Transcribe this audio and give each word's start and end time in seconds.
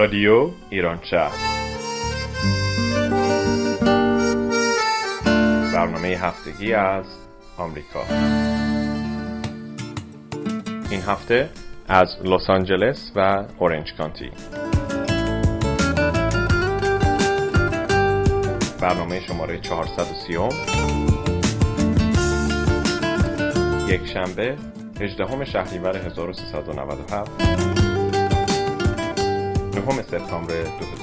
رادیو 0.00 0.50
ایران 0.70 0.98
شهر. 1.02 1.36
برنامه 5.74 6.08
هفتگی 6.08 6.72
از 6.72 7.04
آمریکا. 7.58 8.04
این 10.90 11.00
هفته 11.00 11.48
از 11.88 12.08
لس 12.24 12.50
آنجلس 12.50 13.12
و 13.16 13.44
اورنج 13.58 13.94
کانتی. 13.98 14.30
برنامه 18.80 19.20
شماره 19.20 19.58
430 19.58 20.34
یک 23.88 24.06
شنبه 24.06 24.56
18 25.00 25.44
شهریور 25.44 25.96
1397 25.96 27.79
mejl. 29.80 29.86
Du 29.86 29.86
har 29.86 29.96
mitt 29.96 30.10
telefonnummer 30.10 30.62
uppe 30.80 30.99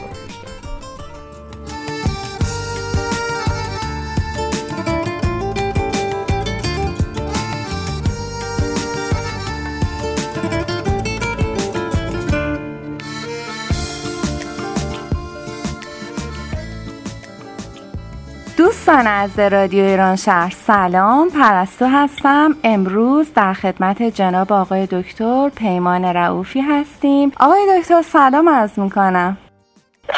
دوستان 18.97 19.13
از 19.13 19.39
رادیو 19.39 19.83
ایران 19.83 20.15
شهر 20.15 20.49
سلام. 20.49 21.29
پرستو 21.29 21.85
هستم. 21.85 22.55
امروز 22.63 23.33
در 23.33 23.53
خدمت 23.53 24.03
جناب 24.03 24.53
آقای 24.53 24.87
دکتر 24.91 25.49
پیمان 25.49 26.05
رعوفی 26.05 26.61
هستیم. 26.61 27.31
آقای 27.39 27.79
دکتر 27.79 28.01
سلام 28.01 28.49
عرض 28.49 28.79
می‌کنم. 28.79 29.37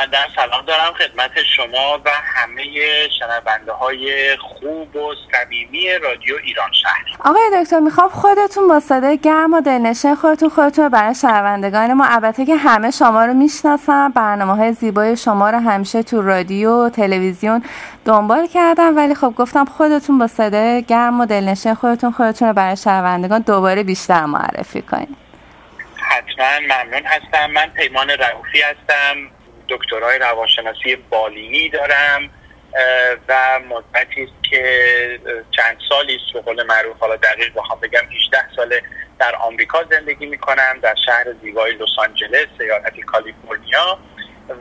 در 0.05 0.27
سلام 0.35 0.65
دارم 0.65 0.93
خدمت 0.93 1.31
شما 1.55 2.01
و 2.05 2.09
همه 2.23 2.63
شنونده 3.19 3.71
های 3.71 4.37
خوب 4.37 4.95
و 4.95 5.13
صمیمی 5.31 5.89
رادیو 6.03 6.35
ایران 6.43 6.71
شهر. 6.71 7.05
آقای 7.19 7.63
دکتر 7.63 7.79
می‌خوام 7.79 8.09
خودتون 8.09 8.67
با 8.67 8.79
صدای 8.79 9.17
گرم 9.17 9.53
و 9.53 9.61
دلنشین 9.61 10.15
خودتون 10.15 10.49
خودتون 10.49 10.89
برای 10.89 11.15
شنوندگان 11.15 11.93
ما 11.93 12.05
البته 12.05 12.45
که 12.45 12.55
همه 12.55 12.91
شما 12.91 13.25
رو 13.25 13.33
می‌شناسم 13.33 14.11
برنامه 14.11 14.55
های 14.55 14.73
زیبای 14.73 15.17
شما 15.17 15.49
رو 15.49 15.57
همیشه 15.57 16.03
تو 16.03 16.21
رادیو 16.21 16.85
و 16.85 16.89
تلویزیون 16.89 17.63
دنبال 18.05 18.47
کردم 18.47 18.97
ولی 18.97 19.15
خب 19.15 19.33
گفتم 19.37 19.65
خودتون 19.65 20.19
با 20.19 20.27
صدای 20.27 20.83
گرم 20.83 21.21
و 21.21 21.25
دلنشین 21.25 21.73
خودتون 21.73 22.11
خودتون 22.11 22.47
رو 22.47 22.53
برای 22.53 22.77
شنوندگان 22.77 23.41
دوباره 23.41 23.83
بیشتر 23.83 24.25
معرفی 24.25 24.81
کنید 24.81 25.29
حتما 26.09 26.59
ممنون 26.59 27.05
هستم. 27.05 27.51
من 27.51 27.69
پیمان 27.69 28.09
رعوفی 28.09 28.61
هستم. 28.61 29.38
دکترای 29.69 30.19
روانشناسی 30.19 30.95
بالینی 30.95 31.69
دارم 31.69 32.29
و 33.27 33.59
مدتی 33.59 34.23
است 34.23 34.49
که 34.49 35.19
چند 35.51 35.77
سالی 35.89 36.15
است 36.15 36.33
به 36.33 36.41
قول 36.41 36.63
معروف 36.63 36.99
حالا 36.99 37.15
دقیق 37.15 37.53
بخوام 37.53 37.79
بگم 37.79 38.01
18 38.11 38.37
ساله 38.55 38.81
در 39.19 39.35
آمریکا 39.35 39.83
زندگی 39.91 40.25
می‌کنم 40.25 40.79
در 40.81 40.95
شهر 41.05 41.25
زیبای 41.41 41.71
لس 41.71 41.89
آنجلس 41.97 42.47
ایالت 42.59 42.99
کالیفرنیا 42.99 43.99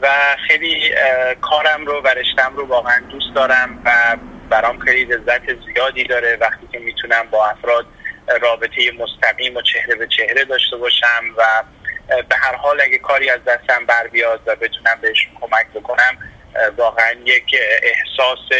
و 0.02 0.08
خیلی 0.48 0.94
کارم 1.40 1.86
رو 1.86 2.00
و 2.00 2.08
رشتم 2.08 2.56
رو 2.56 2.66
واقعا 2.66 3.00
دوست 3.00 3.34
دارم 3.34 3.82
و 3.84 4.16
برام 4.50 4.78
خیلی 4.78 5.04
لذت 5.04 5.42
زیادی 5.66 6.04
داره. 6.04 6.36
وقتی 6.40 6.68
که 6.72 6.78
می‌تونم 6.78 7.28
با 7.30 7.46
افراد 7.46 7.86
رابطه 8.40 8.92
مستقیم 8.98 9.56
و 9.56 9.62
چهره 9.62 9.94
به 9.94 10.06
چهره 10.06 10.44
داشته 10.44 10.76
باشم 10.76 11.24
و 11.36 11.42
به 12.08 12.36
کاری 13.08 13.30
از 13.30 13.44
دستم 13.44 13.86
بر 13.86 14.06
بیاد 14.06 14.40
و 14.46 14.56
بتونم 14.56 14.98
بهشون 15.00 15.32
کمک 15.40 15.66
بکنم 15.74 16.18
واقعا 16.76 17.12
یک 17.24 17.56
احساس 17.82 18.58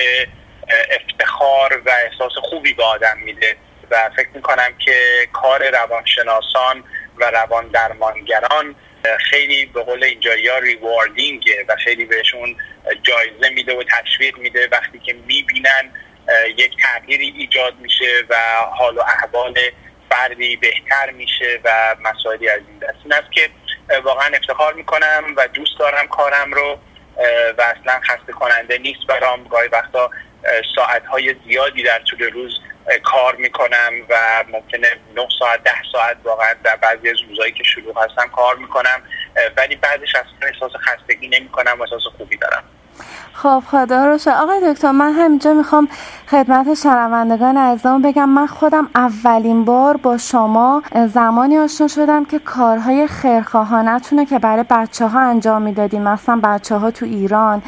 افتخار 0.90 1.82
و 1.86 1.90
احساس 1.90 2.32
خوبی 2.42 2.74
به 2.74 2.84
آدم 2.84 3.18
میده 3.18 3.56
و 3.90 4.10
فکر 4.16 4.28
می‌کنم 4.34 4.74
که 4.78 5.28
کار 5.32 5.70
روانشناسان 5.70 6.84
و 7.16 7.24
روان 7.24 7.68
درمانگران 7.68 8.74
خیلی 9.30 9.66
به 9.66 9.82
قول 9.82 10.04
اینجا 10.04 10.36
یا 10.36 10.58
ریواردینگه 10.58 11.64
و 11.68 11.76
خیلی 11.76 12.04
بهشون 12.04 12.56
جایزه 13.02 13.48
میده 13.54 13.76
و 13.76 13.82
تشویق 13.82 14.38
میده 14.38 14.68
وقتی 14.72 14.98
که 14.98 15.12
می‌بینن 15.12 15.92
یک 16.56 16.76
تغییری 16.82 17.34
ایجاد 17.38 17.74
میشه 17.78 18.24
و 18.28 18.36
حال 18.78 18.98
و 18.98 19.00
احوال 19.00 19.54
فردی 20.10 20.56
بهتر 20.56 21.10
میشه 21.10 21.60
و 21.64 21.96
مسائلی 22.00 22.48
از 22.48 22.60
این 22.68 22.78
دست 22.78 22.98
این 23.04 23.12
است 23.12 23.32
که 23.32 23.50
واقعا 24.04 24.36
افتخار 24.36 24.74
می‌کنم 24.74 25.24
و 25.36 25.48
دوست 25.48 25.78
دارم 25.78 26.08
کارم 26.08 26.52
رو 26.52 26.78
و 27.58 27.62
اصلا 27.62 28.00
خسته 28.00 28.32
کننده 28.32 28.78
نیست 28.78 29.06
برام. 29.08 29.44
گاهی 29.44 29.68
وقتا 29.68 30.10
ساعتهای 30.74 31.34
زیادی 31.46 31.82
در 31.82 31.98
طول 31.98 32.30
روز 32.30 32.60
کار 33.04 33.36
می‌کنم 33.36 33.92
و 34.08 34.44
ممکنه 34.48 34.88
9 35.14 35.28
ساعت 35.38 35.64
ده 35.64 35.82
ساعت 35.92 36.16
واقعا 36.24 36.54
در 36.64 36.76
بعضی 36.76 37.10
از 37.10 37.16
روزهایی 37.28 37.52
که 37.52 37.64
شروع 37.64 38.04
هستم 38.04 38.28
کار 38.28 38.56
می‌کنم. 38.56 39.02
ولی 39.56 39.76
بعدش 39.76 40.14
اصلا 40.14 40.48
احساس 40.48 40.72
خستگی 40.72 41.28
نمی‌کنم 41.28 41.76
و 41.78 41.82
احساس 41.82 42.02
خوبی 42.16 42.36
دارم. 42.36 42.64
خب 43.32 43.62
خدا 43.70 44.06
رو 44.06 44.18
شد 44.18 44.30
آقای 44.30 44.72
دکتر 44.72 44.90
من 44.90 45.12
همینجا 45.12 45.52
می‌خوام 45.52 45.88
خدمت 46.30 46.74
شنوندگان 46.74 47.56
عزیزم 47.56 48.02
بگم 48.02 48.28
من 48.28 48.46
خودم 48.46 48.88
اولین 48.94 49.64
بار 49.64 49.96
با 49.96 50.16
شما 50.16 50.82
زمانی 51.14 51.58
آشنا 51.58 51.88
شدم 51.88 52.24
که 52.24 52.38
کارهای 52.38 53.06
خیرخواهانتونه 53.06 54.26
که 54.26 54.38
برای 54.38 54.64
بچه 54.70 55.06
ها 55.06 55.20
انجام 55.20 55.62
می‌دادیم 55.62 56.02
مثلا 56.02 56.40
بچه 56.42 56.76
ها 56.76 56.90
تو 56.90 57.06
ایران. 57.06 57.62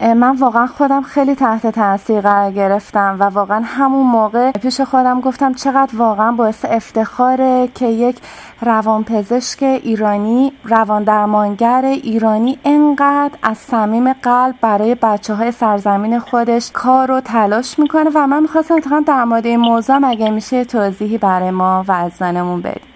من 0.00 0.36
واقعا 0.36 0.66
خودم 0.66 1.02
خیلی 1.02 1.34
تحت 1.34 1.66
تاثیر 1.66 2.20
قرار 2.20 2.52
گرفتم 2.52 3.16
و 3.20 3.24
واقعا 3.24 3.62
همون 3.64 4.06
موقع 4.06 4.50
پیش 4.50 4.80
خودم 4.80 5.20
گفتم 5.20 5.54
چقدر 5.54 5.96
واقعا 5.96 6.32
باعث 6.32 6.64
افتخاره 6.64 7.68
که 7.74 7.86
یک 7.86 8.16
روانپزشک 8.60 9.62
ایرانی 9.62 10.52
روان 10.64 11.04
درمانگر 11.04 11.82
ایرانی 11.84 12.58
انقدر 12.64 13.38
از 13.42 13.58
صمیم 13.58 14.12
قلب 14.12 14.54
برای 14.60 14.94
بچه 14.94 15.34
های 15.34 15.52
سرزمین 15.52 16.18
خودش 16.18 16.70
کار 16.72 17.10
و 17.10 17.20
تلاش 17.20 17.78
می‌کنه 17.78 18.10
و 18.14 18.26
من 18.26 18.42
می‌خواستم 18.42 18.74
اتفاقا 18.74 19.04
در 19.06 19.24
مورد 19.24 19.46
این 19.46 19.60
موضوع 19.60 19.98
مگه 19.98 20.30
میشه 20.30 20.64
توضیحی 20.64 21.18
برای 21.18 21.50
ما 21.50 21.84
و 21.88 21.92
عزیزانمون 21.92 22.62
بدیم؟ 22.62 22.88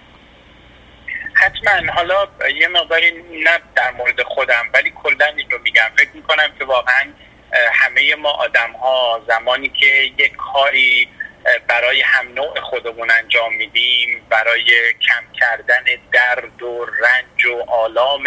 حتما. 1.33 1.91
حالا 1.93 2.15
یه 2.59 2.67
مقداری 2.67 3.11
نه 3.43 3.59
در 3.75 3.91
مورد 3.97 4.21
خودم 4.23 4.63
ولی 4.73 4.93
کلا 5.03 5.25
این 5.37 5.51
رو 5.51 5.57
میگم. 5.63 5.89
فکر 5.97 6.09
می‌کنم 6.13 6.47
که 6.59 6.65
واقعا 6.65 7.03
همه 7.73 8.15
ما 8.15 8.29
آدم 8.29 8.71
ها 8.81 9.21
زمانی 9.27 9.69
که 9.69 9.85
یک 10.17 10.35
کاری 10.35 11.07
برای 11.67 12.01
هم 12.01 12.33
نوع 12.33 12.59
خودمون 12.59 13.11
انجام 13.11 13.53
میدیم 13.53 14.25
برای 14.29 14.63
کم 14.93 15.23
کردن 15.39 15.83
درد 16.11 16.63
و 16.63 16.85
رنج 16.85 17.45
و 17.45 17.71
آلام 17.71 18.23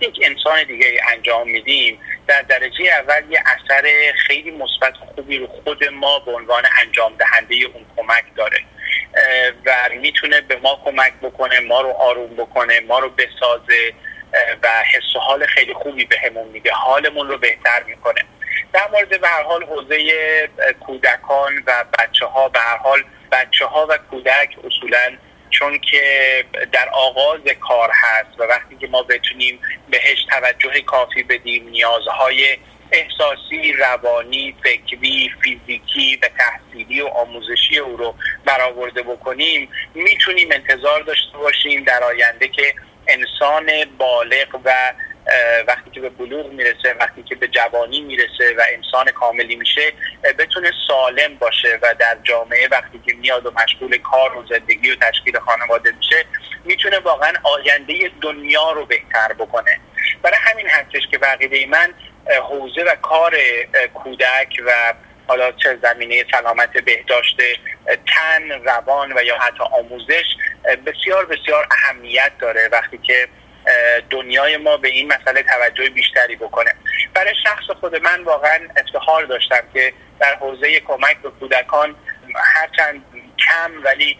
یک 0.00 0.18
انسان 0.22 0.64
دیگه 0.64 1.00
انجام 1.08 1.48
میدیم. 1.48 2.00
در 2.26 2.42
درجه 2.42 2.84
اول 2.84 3.22
یه 3.30 3.42
اثر 3.46 4.12
خیلی 4.26 4.50
مثبت 4.50 4.94
خوبی 4.96 5.38
رو 5.38 5.46
خود 5.46 5.84
ما 5.84 6.18
به 6.18 6.32
عنوان 6.32 6.64
انجام 6.82 7.16
دهنده 7.16 7.54
اون 7.54 7.86
کمک 7.96 8.24
داره. 8.36 8.58
و 9.66 9.88
می‌تونه 10.00 10.40
به 10.40 10.56
ما 10.56 10.80
کمک 10.84 11.12
بکنه 11.22 11.60
ما 11.60 11.80
رو 11.80 11.90
آروم 11.90 12.36
بکنه 12.36 12.80
ما 12.80 12.98
رو 12.98 13.10
بسازه 13.10 13.92
و 14.62 14.68
حس 14.92 15.16
و 15.16 15.18
حال 15.18 15.46
خیلی 15.46 15.74
خوبی 15.74 16.04
بهمون 16.04 16.46
به 16.46 16.52
میده. 16.52 16.70
حالمون 16.72 17.28
رو 17.28 17.38
بهتر 17.38 17.82
می‌کنه. 17.86 18.24
در 18.76 18.88
مورد 18.92 19.20
به 19.20 19.28
هر 19.28 19.42
حال 19.42 19.64
حوزه 19.64 19.98
کودکان 20.80 21.62
و 21.66 21.84
بچه 21.98 22.26
ها 22.26 22.48
به 22.48 22.58
هر 22.58 22.76
حال 22.76 23.04
بچه 23.32 23.66
ها 23.66 23.86
و 23.90 23.98
کودک 24.10 24.56
اصولا 24.64 25.16
چون 25.50 25.78
که 25.78 26.44
در 26.72 26.88
آغاز 26.88 27.40
کار 27.60 27.90
هست 27.92 28.40
و 28.40 28.42
وقتی 28.42 28.76
که 28.76 28.86
ما 28.86 29.02
بتونیم 29.02 29.60
بهش 29.90 30.24
توجه 30.30 30.80
کافی 30.80 31.22
بدیم 31.22 31.68
نیازهای 31.68 32.58
احساسی، 32.92 33.72
روانی، 33.72 34.56
فکری، 34.64 35.30
فیزیکی 35.42 36.16
و 36.16 36.28
تحصیلی 36.38 37.00
و 37.00 37.06
آموزشی 37.06 37.78
او 37.78 37.96
رو 37.96 38.14
برآورده 38.44 39.02
بکنیم 39.02 39.68
می‌تونیم 39.94 40.48
انتظار 40.52 41.00
داشته 41.02 41.38
باشیم 41.38 41.84
در 41.84 42.04
آینده 42.04 42.48
که 42.48 42.74
انسان 43.08 43.66
بالغ 43.98 44.60
و 44.64 44.72
وقتی 45.68 45.90
که 45.90 46.00
به 46.00 46.08
بلوغ 46.08 46.52
می‌رسه 46.52 46.94
وقتی 47.00 47.22
که 47.22 47.34
به 47.34 47.48
جوانی 47.48 48.00
می‌رسه 48.00 48.54
و 48.58 48.62
انسان 48.72 49.10
کاملی 49.10 49.56
میشه 49.56 49.92
بتونه 50.38 50.72
سالم 50.88 51.34
باشه 51.34 51.78
و 51.82 51.94
در 51.98 52.16
جامعه 52.24 52.68
وقتی 52.68 53.00
که 53.06 53.14
میاد 53.14 53.46
و 53.46 53.50
مشغول 53.50 53.98
کار 53.98 54.36
و 54.36 54.46
زندگی 54.46 54.90
و 54.90 54.94
تشکیل 54.94 55.38
خانواده 55.38 55.92
میشه 55.92 56.24
می‌تونه 56.64 56.98
واقعا 56.98 57.32
آینده 57.42 58.10
دنیا 58.22 58.72
رو 58.72 58.86
بهتر 58.86 59.32
بکنه. 59.32 59.80
برای 60.22 60.38
همین 60.40 60.66
هستش 60.68 61.02
که 61.10 61.18
بقیده 61.18 61.66
من 61.66 61.94
حوزه 62.48 62.82
و 62.82 62.94
کار 62.94 63.36
کودک 63.94 64.62
و 64.66 64.94
حالا 65.28 65.52
چه 65.52 65.78
زمینه 65.82 66.24
سلامت 66.32 66.72
بهداشت 66.78 67.36
تن 67.86 68.50
روان 68.50 69.12
و 69.12 69.22
یا 69.22 69.38
حتی 69.38 69.64
آموزش 69.72 70.24
بسیار 70.86 71.26
بسیار 71.26 71.68
اهمیت 71.70 72.32
داره. 72.38 72.68
وقتی 72.72 72.98
که 72.98 73.28
دنیای 74.10 74.56
ما 74.56 74.76
به 74.76 74.88
این 74.88 75.12
مسئله 75.12 75.42
توجه 75.42 75.90
بیشتری 75.90 76.36
بکنه. 76.36 76.74
برای 77.14 77.34
شخص 77.42 77.64
خود 77.80 77.96
من 77.96 78.24
واقعا 78.24 78.58
افتخار 78.76 79.24
داشتم 79.24 79.62
که 79.74 79.92
در 80.20 80.34
حوزه 80.34 80.80
کمک 80.80 81.16
به 81.22 81.30
کودکان 81.30 81.96
هرچند 82.34 83.04
کم 83.38 83.84
ولی 83.84 84.18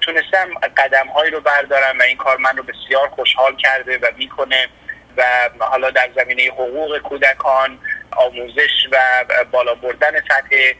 تونستم 0.00 0.48
قدم 0.76 1.08
هایی 1.08 1.30
رو 1.30 1.40
بردارم 1.40 1.98
و 1.98 2.02
این 2.02 2.16
کار 2.16 2.36
من 2.36 2.56
رو 2.56 2.62
بسیار 2.62 3.08
خوشحال 3.08 3.56
کرده 3.56 3.98
و 3.98 4.06
می‌کنه 4.16 4.68
و 5.16 5.50
حالا 5.58 5.90
در 5.90 6.10
زمینه 6.16 6.42
حقوق 6.42 6.98
کودکان 6.98 7.78
آموزش 8.16 8.86
و 8.92 9.24
بالا 9.50 9.74
بردن 9.74 10.20
سطح 10.20 10.72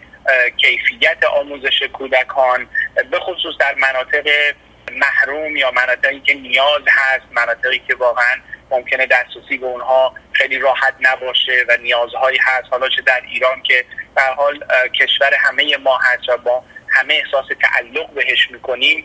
کیفیت 0.57 1.25
آموزش 1.25 1.83
کودکان 1.93 2.69
به 3.11 3.21
خصوص 3.21 3.55
در 3.61 3.75
مناطق 3.75 4.55
محروم 4.93 5.57
یا 5.57 5.71
مناطقی 5.71 6.21
که 6.21 6.35
نیاز 6.35 6.83
هست 6.89 7.25
مناطقی 7.31 7.79
که 7.79 7.95
واقعا 7.95 8.37
ممکنه 8.71 9.07
دسترسی 9.07 9.59
به 9.59 9.67
اونها 9.67 10.15
خیلی 10.33 10.59
راحت 10.59 10.95
نباشه 11.01 11.65
و 11.69 11.77
نیازهایی 11.83 12.39
هست. 12.39 12.67
حالا 12.71 12.89
چه 12.89 13.03
در 13.03 13.23
ایران 13.29 13.63
که 13.63 13.85
به 14.15 14.23
حال 14.23 14.65
کشور 15.01 15.35
همه 15.35 15.77
ما 15.77 15.99
هست 15.99 16.29
و 16.29 16.37
با 16.37 16.65
همه 16.89 17.15
احساس 17.15 17.47
تعلق 17.63 18.11
بهش 18.11 18.51
می‌کنیم 18.51 19.05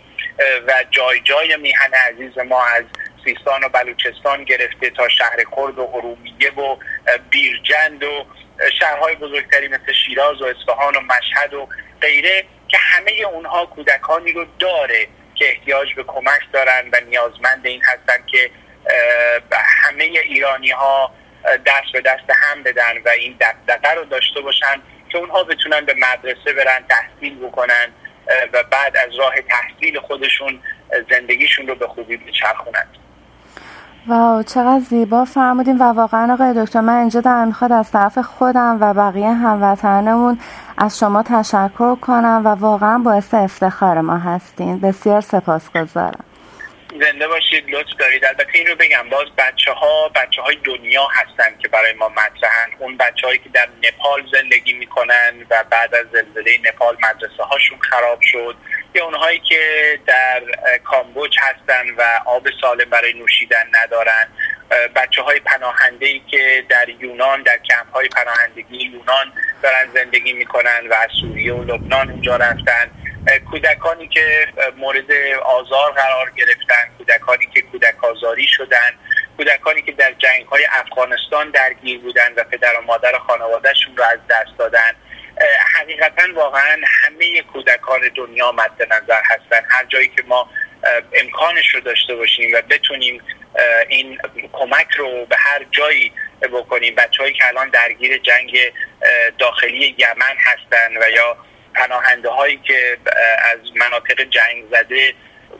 و 0.68 0.83
جای 0.92 1.19
جای 1.19 1.57
میهن 1.57 1.94
عزیز 1.94 2.38
ما 2.38 2.66
از 2.66 2.83
سیستان 3.25 3.63
و 3.63 3.69
بلوچستان 3.69 4.44
گرفته 4.44 4.89
تا 4.89 5.10
شهر 5.10 5.38
کرد 5.38 5.80
و 5.80 5.88
حرومیه 5.88 6.51
و 6.51 6.78
بیرجند 7.30 8.04
و 8.04 8.25
شهرهای 8.80 9.16
بزرگتری 9.16 9.68
مثل 9.68 9.94
شیراز 10.06 10.42
و 10.42 10.45
اصفهان 10.45 10.95
و 10.95 11.00
مشهد 11.00 11.54
و 11.54 11.68
غیره 12.01 12.45
که 12.68 12.78
همه 12.78 13.12
اونها 13.12 13.66
کودکانی 13.66 14.31
رو 14.31 14.45
داره. 14.60 15.07
که 15.36 15.46
احتیاج 15.50 15.94
به 15.94 16.04
کمک 16.04 16.42
دارن 16.54 16.90
و 16.94 17.00
نیازمند 17.10 17.66
این 17.66 17.82
هستن 17.84 18.26
که 18.28 18.52
همه 19.52 20.04
ایرانی 20.04 20.72
ها 20.72 21.12
دست 21.66 21.92
به 21.94 22.02
دست 22.02 22.30
هم 22.30 22.64
بدن 22.64 22.94
و 23.06 23.10
این 23.10 23.36
دقدقه 23.40 23.94
رو 23.94 24.06
داشته 24.06 24.42
باشن 24.42 24.82
که 25.10 25.18
اونها 25.18 25.44
بتونن 25.44 25.86
به 25.86 25.94
مدرسه 25.94 26.54
برن 26.54 26.84
تحصیل 26.90 27.48
بکنن 27.48 27.88
و 28.54 28.64
بعد 28.64 28.98
از 28.98 29.16
راه 29.16 29.34
تحصیل 29.42 30.00
خودشون 30.00 30.60
زندگیشون 31.10 31.68
رو 31.68 31.76
به 31.76 31.88
خوبی 31.88 32.18
بچرخونند 32.18 32.98
واو 34.08 34.44
چقدر 34.44 34.80
زیبا 34.80 35.26
فرمودیم 35.26 35.81
و 35.81 35.84
واقعا 35.84 36.34
آقای 36.34 36.66
دکتر 36.66 36.81
من 36.81 36.98
اینجا 36.98 37.22
در 37.22 37.46
می‌خواد 37.46 37.72
از 37.72 37.92
طرف 37.92 38.18
خودم 38.18 38.78
و 38.81 38.94
بقیه 38.94 39.28
هموطنمون 39.28 40.40
از 40.77 41.00
شما 41.00 41.24
تشکر 41.24 41.95
کنم 41.95 42.42
و 42.45 42.48
واقعا 42.48 42.98
باعث 42.98 43.33
افتخار 43.33 44.01
ما 44.01 44.18
هستین. 44.18 44.80
بسیار 44.80 45.22
سپاسگزارم. 45.22 46.25
زنده 47.00 47.27
باشید 47.27 47.69
لطف 47.69 47.94
دارید. 48.00 48.25
البته 48.25 48.50
این 48.54 48.68
رو 48.68 48.75
بگم 48.75 49.10
باز 49.12 49.27
بچه 49.38 49.72
ها 49.72 50.10
بچه 50.16 50.42
های 50.42 50.56
دنیا 50.63 51.07
هستن 51.13 51.57
که 51.60 51.68
برای 51.68 51.94
ما 51.94 52.10
مطرحن. 52.10 52.69
اون 52.80 52.98
بچه 52.98 53.27
هایی 53.27 53.39
که 53.39 53.50
در 53.50 53.68
نپال 53.83 54.24
زندگی 54.33 54.74
می‌کنن 54.74 55.33
و 55.50 55.63
بعد 55.69 55.95
از 55.95 56.06
زلزله 56.12 56.57
نپال 56.66 56.98
مدرسه 57.04 57.44
هاشون 57.44 57.80
خراب 57.80 58.21
شد 58.21 58.56
یا 58.95 59.06
اونهایی 59.06 59.39
که 59.39 59.60
در 60.06 60.42
کامبوج 60.83 61.38
هستن 61.39 61.86
و 61.98 62.04
آب 62.25 62.48
سالم 62.62 62.89
برای 62.89 63.13
نوشیدن 63.13 63.66
ندارن. 63.83 64.28
بچه 64.96 65.22
های 65.22 65.40
پناهنده 65.40 66.06
ای 66.06 66.22
که 66.28 66.66
در 66.70 66.90
یونان 66.90 67.44
در 67.44 67.58
کمپ 67.70 67.94
های 67.94 68.08
پناهندگی 68.08 68.78
یونان 68.78 69.34
دارن 69.64 69.92
زندگی 69.94 70.34
می‌کنن 70.34 70.88
و 70.90 70.94
از 70.94 71.10
سوریه 71.22 71.54
و 71.54 71.64
لبنان 71.64 72.10
اونجا 72.10 72.36
رفتن. 72.36 72.92
کودکانی 73.52 74.08
که 74.08 74.48
مورد 74.78 75.12
آزار 75.46 75.92
قرار 75.92 76.32
گرفتن 76.32 76.92
کودکانی 76.98 77.46
که 77.54 77.62
کودک 77.62 78.04
آزاری 78.04 78.48
شدن 78.48 78.92
کودکانی 79.38 79.82
که 79.82 79.92
در 79.92 80.12
جنگ 80.12 80.46
های 80.46 80.68
افغانستان 80.72 81.52
درگیر 81.52 82.00
بودن 82.00 82.34
و 82.38 82.44
پدر 82.44 82.80
و 82.80 82.82
مادر 82.82 83.18
خانوادهشون 83.18 83.98
رو 83.98 84.04
از 84.04 84.20
دست 84.30 84.58
دادن. 84.58 84.92
حقیقتا 85.76 86.24
واقعا 86.34 86.82
همه 86.86 87.42
کودکان 87.42 88.02
دنیا 88.16 88.52
مد 88.52 88.84
نظر 88.94 89.22
هستن. 89.26 89.66
هر 89.70 89.86
جایی 89.86 90.08
که 90.08 90.24
ما 90.28 90.50
امکانش 91.14 91.76
رو 91.76 91.82
داشته 91.82 92.16
باشیم 92.16 92.52
و 92.54 92.62
بتونیم 92.62 93.22
این 93.90 94.19
کمک 94.54 94.88
رو 94.98 95.25
به 95.25 95.36
هر 95.40 95.66
جایی 95.72 96.12
بکنیم. 96.42 96.96
بچه 96.96 97.31
که 97.31 97.48
الان 97.48 97.69
درگیر 97.69 98.18
جنگ 98.18 98.57
داخلی 99.38 99.96
یمن 99.98 100.36
هستن 100.38 100.98
و 100.98 101.10
یا 101.10 101.38
پناهنده 101.74 102.30
هایی 102.30 102.57
که 102.68 102.98
از 103.52 103.60
مناطق 103.75 104.22
جنگ 104.22 104.63
زده 104.72 105.13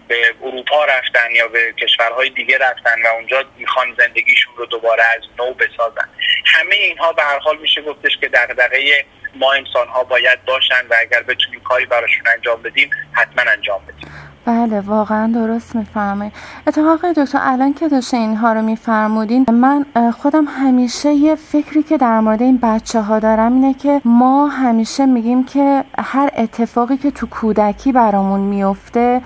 به 0.08 0.34
اروپا 0.44 0.86
رفتن 0.86 1.32
یا 1.32 1.48
به 1.48 1.74
کشورهای 1.74 2.30
دیگه 2.30 2.58
رفتن 2.58 3.02
و 3.02 3.08
اونجا 3.08 3.46
می‌خوان 3.58 3.96
زندگیشون 3.98 4.54
رو 4.58 4.66
دوباره 4.66 5.04
از 5.04 5.22
نو 5.40 5.54
بسازن. 5.54 6.10
همه 6.46 6.76
اینها 6.76 7.14
به 7.14 7.24
هر 7.24 7.40
حال 7.40 7.58
میشه 7.58 7.82
گفتش 7.82 8.18
که 8.18 8.28
دغدغه 8.28 9.06
ما 9.36 9.54
انسان 9.54 9.88
ها 9.88 10.04
باید 10.04 10.46
باشن 10.46 10.88
و 10.90 10.96
اگر 11.00 11.24
بتونیم 11.24 11.62
کاری 11.62 11.86
براشون 11.86 12.28
انجام 12.28 12.62
بدیم 12.62 12.90
حتما 13.14 13.52
انجام 13.52 13.86
بدیم. 13.86 14.12
بله 14.46 14.82
واقعا 14.82 15.32
درست 15.34 15.76
می‌فهمه 15.76 16.32
اتفاقا 16.68 17.12
دکتر 17.12 17.40
الان 17.42 17.74
که 17.74 17.88
داشته 17.88 18.18
اینها 18.18 18.54
رو 18.54 18.62
میفرمودین 18.62 19.46
من 19.52 19.86
خودم 20.18 20.46
همیشه 20.46 21.14
یه 21.14 21.36
فکری 21.36 21.84
که 21.84 21.98
در 21.98 22.20
مورد 22.20 22.42
این 22.42 22.60
بچه 22.62 23.02
ها 23.02 23.20
دارم 23.20 23.54
اینه 23.54 23.74
که 23.74 24.02
ما 24.06 24.48
همیشه 24.48 25.06
میگیم 25.06 25.44
که 25.44 25.84
هر 25.98 26.32
اتفاقی 26.38 26.98
که 26.98 27.12
تو 27.12 27.28
کودکی 27.28 27.92
برامون 27.92 28.40
میفته 28.40 29.22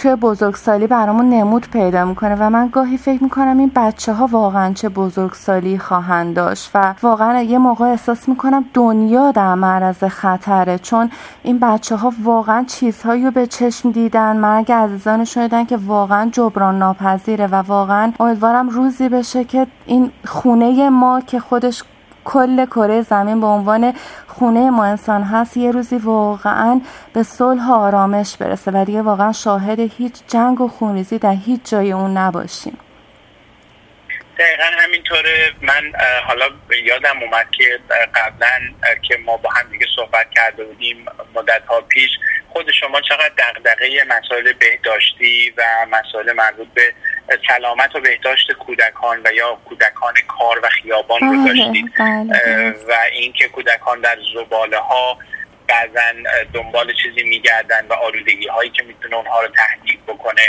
توی 0.00 0.14
بزرگسالی 0.14 0.86
برامون 0.86 1.30
نمود 1.30 1.68
پیدا 1.72 2.04
می‌کنه 2.04 2.36
و 2.40 2.50
من 2.50 2.68
گاهی 2.68 2.96
فکر 2.96 3.22
می‌کنم 3.22 3.58
این 3.58 3.72
بچه 3.76 4.12
ها 4.12 4.26
واقعا 4.26 4.72
چه 4.72 4.88
بزرگسالی 4.88 5.78
خواهند 5.78 6.36
داشت 6.36 6.70
و 6.74 6.94
واقعا 7.02 7.42
یه 7.42 7.58
موقع 7.58 7.84
احساس 7.84 8.28
می‌کنم 8.28 8.64
دنیا 8.74 9.30
در 9.30 9.54
معرض 9.54 10.04
خطره 10.04 10.78
چون 10.78 11.10
این 11.42 11.58
بچه 11.58 11.96
ها 11.96 12.12
واقعا 12.22 12.64
چیزهایی 12.68 13.24
رو 13.24 13.30
به 13.30 13.46
چشم 13.46 13.90
دیدن 13.90 14.36
مرگ 14.36 14.72
عزیزان 14.72 15.24
شدن 15.24 15.64
که 15.64 15.76
واقعا 15.76 16.30
جبران 16.32 16.78
ناپذیره 16.78 17.46
و 17.46 17.54
واقعا 17.54 18.12
امیدوارم 18.20 18.68
روزی 18.68 19.08
بشه 19.08 19.44
که 19.44 19.66
این 19.86 20.10
خونه 20.24 20.90
ما 20.90 21.20
که 21.20 21.40
خودش 21.40 21.84
کل 22.32 22.66
کره 22.66 23.02
زمین 23.02 23.40
به 23.40 23.46
عنوان 23.46 23.94
خونه 24.26 24.70
ما 24.70 24.84
انسان 24.84 25.22
هست 25.22 25.56
یه 25.56 25.70
روزی 25.70 25.96
واقعا 25.96 26.80
به 27.14 27.22
صلح 27.22 27.68
و 27.68 27.72
آرامش 27.72 28.36
برسه 28.36 28.70
و 28.70 28.84
دیگه 28.84 29.02
واقعا 29.02 29.32
شاهد 29.32 29.80
هیچ 29.80 30.14
جنگ 30.28 30.60
و 30.60 30.68
خونریزی 30.68 31.18
در 31.18 31.36
هیچ 31.46 31.60
جای 31.70 31.92
اون 31.92 32.16
نباشیم. 32.16 32.78
دقیقا 34.38 34.64
همینطوره. 34.78 35.52
من 35.62 35.92
حالا 36.26 36.44
یادم 36.84 37.22
اومد 37.22 37.50
که 37.50 37.78
قبلا 38.14 38.48
که 39.02 39.16
ما 39.26 39.36
با 39.36 39.50
هم 39.50 39.66
صحبت 40.00 40.30
کرده 40.30 40.64
بودیم 40.64 41.06
مدت 41.34 41.62
ها 41.68 41.80
پیش 41.80 42.10
خود 42.48 42.70
شما 42.70 43.00
چقدر 43.00 43.32
دغدغه 43.38 44.04
مسائل 44.08 44.52
بهداشتی 44.52 45.54
و 45.56 45.62
مسائل 45.90 46.32
مربوط 46.32 46.68
به 46.74 46.94
سلامت 47.48 47.96
و 47.96 48.00
بهداشت 48.00 48.52
کودکان 48.52 49.20
و 49.24 49.32
یا 49.32 49.58
کودکان 49.64 50.14
کار 50.28 50.60
و 50.62 50.68
خیابان 50.68 51.20
رو 51.20 51.42
بله، 51.42 51.46
داشتید 51.46 51.92
بله. 51.98 52.70
و 52.88 52.92
اینکه 53.12 53.48
کودکان 53.48 54.00
در 54.00 54.18
زباله 54.34 54.78
ها 54.78 55.18
بعضا 55.68 56.00
دنبال 56.52 56.94
چیزی 57.02 57.22
میگردن 57.22 57.86
و 57.86 57.92
آلودگی 57.92 58.46
هایی 58.46 58.70
که 58.70 58.82
می‌تونه 58.82 59.16
اونها 59.16 59.40
رو 59.42 59.48
تهدید 59.48 60.06
بکنه 60.06 60.42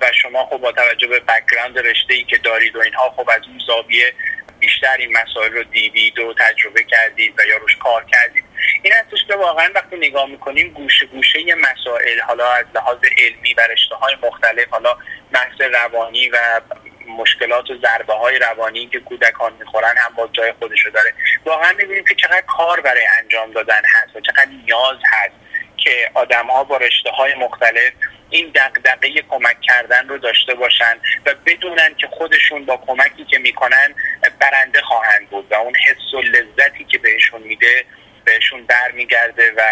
و 0.00 0.12
شما 0.22 0.46
خب 0.46 0.56
با 0.56 0.72
توجه 0.72 1.06
به 1.06 1.20
بکگراند 1.20 1.78
رشته 1.78 2.14
ای 2.14 2.24
که 2.24 2.38
دارید 2.38 2.76
و 2.76 2.80
اینها 2.80 3.10
خب 3.16 3.30
از 3.30 3.40
اون 3.48 3.58
زاویه 3.66 4.14
بیشتر 4.62 4.96
این 4.98 5.16
مسائل 5.22 5.52
رو 5.52 5.62
دیدید 5.62 6.18
و 6.18 6.34
تجربه 6.38 6.82
کردید 6.82 7.34
و 7.38 7.42
یا 7.46 7.56
روش 7.56 7.76
کار 7.76 8.04
کردید. 8.12 8.44
این 8.82 8.92
هستش 8.92 9.24
که 9.28 9.34
واقعا 9.34 9.68
وقتی 9.74 9.96
نگاه 9.96 10.26
می‌کنیم 10.26 10.68
گوشه 10.68 11.06
گوشه 11.06 11.38
مسائل 11.54 12.20
حالا 12.20 12.52
از 12.52 12.66
لحاظ 12.74 12.98
علمی 13.18 13.54
و 13.54 13.60
رشته 13.60 13.94
های 13.94 14.16
مختلف 14.22 14.68
حالا 14.68 14.96
بحث 15.32 15.60
روانی 15.60 16.28
و 16.28 16.60
مشکلات 17.08 17.70
و 17.70 17.78
ضربه 17.78 18.14
های 18.14 18.38
روانی 18.38 18.86
که 18.86 19.00
کودکان 19.00 19.52
می‌خورن 19.60 19.94
هم 19.96 20.14
با 20.14 20.28
جای 20.32 20.52
خودشو 20.52 20.90
داره. 20.90 21.14
واقعا 21.44 21.72
می‌بینیم 21.72 22.04
که 22.04 22.14
چقدر 22.14 22.40
کار 22.40 22.80
برای 22.80 23.06
انجام 23.18 23.52
دادن 23.52 23.82
هست 23.94 24.16
و 24.16 24.20
چقدر 24.20 24.50
نیاز 24.64 24.96
هست. 25.12 25.41
که 25.84 26.10
آدم 26.14 26.46
ها 26.46 26.64
با 26.64 26.76
رشته 26.76 27.10
های 27.10 27.34
مختلف 27.34 27.92
این 28.30 28.52
دقدقه 28.54 29.08
کمک 29.30 29.60
کردن 29.60 30.08
رو 30.08 30.18
داشته 30.18 30.54
باشن 30.54 30.96
و 31.26 31.34
بدونن 31.46 31.94
که 31.94 32.06
خودشون 32.06 32.64
با 32.64 32.76
کمکی 32.76 33.24
که 33.24 33.38
می‌کنن 33.38 33.94
برنده 34.40 34.80
خواهند 34.80 35.30
بود 35.30 35.46
و 35.50 35.54
اون 35.54 35.74
حس 35.74 36.14
و 36.14 36.20
لذتی 36.20 36.84
که 36.84 36.98
بهشون 36.98 37.42
میده 37.42 37.84
بهشون 38.24 38.60
برمیگرده 38.68 39.42
و 39.58 39.62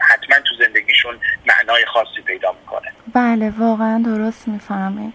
حتما 0.00 0.36
تو 0.36 0.64
زندگیشون 0.64 1.14
معنای 1.46 1.84
خاصی 1.94 2.22
پیدا 2.26 2.52
می‌کنه. 2.60 2.92
بله 3.14 3.52
واقعا 3.58 4.02
درست 4.04 4.48
می‌فهمین 4.48 5.12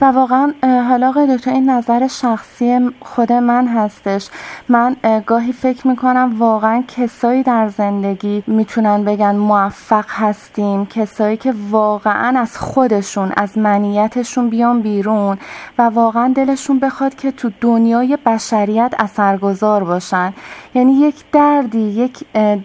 و 0.00 0.04
واقعا 0.04 0.54
حالا 0.62 1.08
آقای 1.08 1.36
دکتر 1.36 1.50
این 1.50 1.70
نظر 1.70 2.08
شخصی 2.08 2.90
خود 3.00 3.32
من 3.32 3.68
هستش. 3.68 4.28
من 4.68 4.96
گاهی 5.26 5.52
فکر 5.52 5.86
می‌کنم 5.86 6.34
واقعا 6.38 6.84
کسایی 6.96 7.42
در 7.42 7.68
زندگی 7.68 8.42
می‌تونن 8.46 9.04
بگن 9.04 9.36
موفق 9.36 10.04
هستیم. 10.08 10.86
کسایی 10.86 11.36
که 11.36 11.54
واقعا 11.70 12.40
از 12.40 12.58
خودشون 12.58 13.32
از 13.36 13.58
منیتشون 13.58 14.50
بیان 14.50 14.82
بیرون 14.82 15.38
و 15.78 15.82
واقعا 15.82 16.32
دلشون 16.36 16.80
بخواد 16.80 17.14
که 17.14 17.32
تو 17.32 17.50
دنیای 17.60 18.18
بشریت 18.26 18.94
اثرگذار 18.98 19.84
باشن. 19.84 20.34
یعنی 20.74 20.92
یک 20.92 21.14
دردی 21.32 21.78
یک 21.78 22.19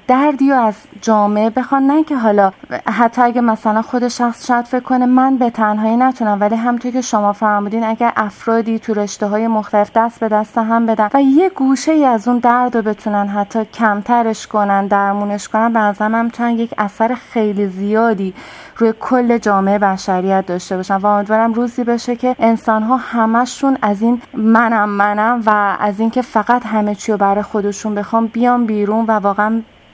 دردی 0.07 0.51
از 0.51 0.75
جامعه 1.01 1.49
بخوان 1.49 1.87
نه 1.87 2.03
که 2.03 2.17
حالا 2.17 2.51
حتی 2.85 3.21
اگه 3.21 3.41
مثلا 3.41 3.81
خود 3.81 4.07
شخص 4.07 4.47
شاید 4.47 4.65
فکر 4.65 4.83
کنه 4.83 5.05
من 5.05 5.37
به 5.37 5.49
تنهایی 5.49 5.97
نتونم 5.97 6.41
ولی 6.41 6.55
همونطور 6.55 6.91
که 6.91 7.01
شما 7.01 7.33
فرمودین 7.33 7.83
اگر 7.83 8.13
افرادی 8.15 8.79
تو 8.79 8.93
رشته 8.93 9.27
های 9.27 9.47
مختلف 9.47 9.91
دست 9.95 10.19
به 10.19 10.27
دست 10.27 10.57
هم 10.57 10.85
بدن 10.85 11.09
و 11.13 11.21
یه 11.21 11.49
گوشه 11.49 11.91
ای 11.91 12.05
از 12.05 12.27
اون 12.27 12.37
درد 12.37 12.75
رو 12.75 12.81
بتونن 12.81 13.27
حتی 13.27 13.65
کمترش 13.65 14.47
کنن 14.47 14.87
درمونش 14.87 15.47
کنن 15.47 15.93
به 15.93 16.07
من 16.07 16.31
یک 16.57 16.73
اثر 16.77 17.13
خیلی 17.13 17.67
زیادی 17.67 18.33
روی 18.77 18.93
کل 18.99 19.37
جامعه 19.37 19.79
بشریت 19.79 20.45
داشته 20.45 20.77
باشن. 20.77 20.95
و 20.95 21.05
امیدوارم 21.05 21.53
روزی 21.53 21.83
بشه 21.83 22.15
که 22.15 22.35
انسان 22.39 22.83
ها 22.83 22.97
همشون 22.97 23.77
از 23.81 24.01
این 24.01 24.21
منم 24.33 24.89
منم 24.89 25.43
و 25.45 25.77
از 25.79 25.99
اینکه 25.99 26.21
فقط 26.21 26.65
همه 26.65 26.95
چی 26.95 27.11
رو 27.11 27.17
برای 27.17 27.43
خودشون 27.43 27.95
بخوام 27.95 28.27
بیام 28.27 28.65
بیرون 28.65 29.05
و 29.05 29.11
واقعا 29.11 29.44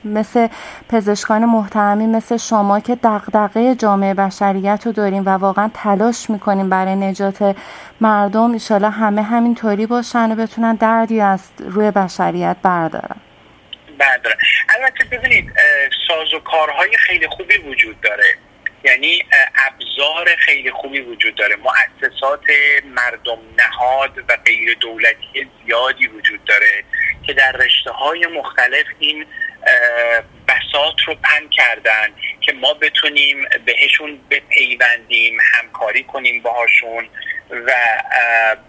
مثل 0.06 0.48
پزشکان 0.90 1.46
محترمی 1.46 2.08
مثل 2.08 2.38
شما 2.38 2.80
که 2.80 2.98
دغدغه 3.04 3.76
جامعه 3.76 4.14
بشریت 4.14 4.82
رو 4.86 4.92
داریم 4.92 5.26
و 5.26 5.30
واقعا 5.30 5.72
تلاش 5.74 6.30
می‌کنیم 6.30 6.70
برای 6.70 6.96
نجات 6.96 7.56
مردم 8.02 8.52
ایشالا 8.52 8.90
همه 8.90 9.22
همینطوری 9.22 9.86
باشن 9.86 10.32
و 10.32 10.36
بتونن 10.36 10.76
دردی 10.76 11.22
از 11.22 11.50
روی 11.60 11.92
بشریت 11.92 12.58
بردارن. 12.64 13.16
بردارن. 14.00 14.36
البته 14.70 15.18
ببینید 15.18 15.54
ساز 16.08 16.34
و 16.34 16.40
کارهای 16.40 16.98
خیلی 16.98 17.28
خوبی 17.28 17.58
وجود 17.58 18.02
داره. 18.02 18.24
یعنی 18.84 19.24
ابزار 19.68 20.36
خیلی 20.36 20.72
خوبی 20.72 21.00
وجود 21.00 21.36
داره. 21.36 21.56
مؤسسات 21.56 22.44
مردم 22.86 23.40
نهاد 23.58 24.18
و 24.30 24.38
غیر 24.46 24.78
دولتی 24.80 25.50
زیادی 25.66 26.08
وجود 26.08 26.44
داره 26.46 26.84
که 27.28 27.34
در 27.34 27.52
رشته 27.52 27.92
های 27.92 28.28
مختلف 28.28 28.86
این 29.00 29.26
بسات 30.48 31.02
رو 31.08 31.16
پن 31.16 31.50
کردن 31.50 32.10
که 32.42 32.54
ما 32.54 32.74
بتونیم 32.74 33.46
بهشون 33.66 34.20
بپیوندیم 34.30 35.38
همکاری 35.54 36.04
کنیم 36.04 36.42
باهاشون 36.42 37.10
و 37.50 37.74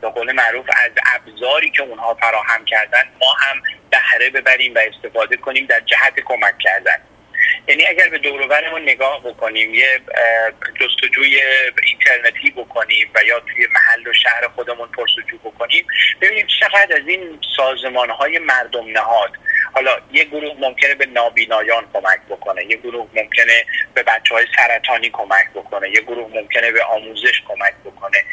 به 0.00 0.08
قول 0.08 0.32
معروف 0.32 0.66
از 0.84 0.90
ابزاری 1.14 1.70
که 1.70 1.82
اونها 1.82 2.14
فراهم 2.14 2.64
کردن 2.64 3.02
ما 3.20 3.32
هم 3.32 3.62
بهره 3.90 4.30
ببریم 4.30 4.74
و 4.74 4.78
استفاده 4.78 5.36
کنیم 5.36 5.66
در 5.66 5.80
جهت 5.80 6.20
کمک 6.20 6.58
کردن. 6.58 6.96
یعنی 7.68 7.86
اگر 7.86 8.08
به 8.08 8.18
دوروبرمون 8.18 8.82
نگاه 8.82 9.22
بکنیم 9.24 9.74
یه 9.74 10.00
جستجوی 10.80 11.40
اینترنتی 11.82 12.50
بکنیم 12.50 13.10
و 13.14 13.24
یا 13.24 13.40
توی 13.40 13.66
محل 13.66 14.08
و 14.08 14.12
شهر 14.12 14.48
خودمون 14.54 14.88
پرسجو 14.88 15.38
بکنیم 15.44 15.86
ببینیم 16.20 16.46
چقدر 16.60 16.96
از 17.00 17.08
این 17.08 17.40
سازمان 17.56 18.10
های 18.10 18.38
مردم 18.38 18.90
نهاد 18.90 19.30
حالا 19.72 19.96
یه 20.12 20.24
گروه 20.24 20.56
ممکنه 20.58 20.94
به 20.94 21.06
نابینایان 21.06 21.84
کمک 21.92 22.20
بکنه 22.30 22.66
یه 22.66 22.76
گروه 22.76 23.08
ممکنه 23.14 23.64
به 23.94 24.02
بچه 24.02 24.34
های 24.34 24.46
سرطانی 24.56 25.10
کمک 25.10 25.50
بکنه 25.54 25.90
یه 25.90 26.00
گروه 26.00 26.30
ممکنه 26.34 26.72
به 26.72 26.84
آموزش 26.84 27.42
کمک 27.48 27.74
بکنه 27.84 28.24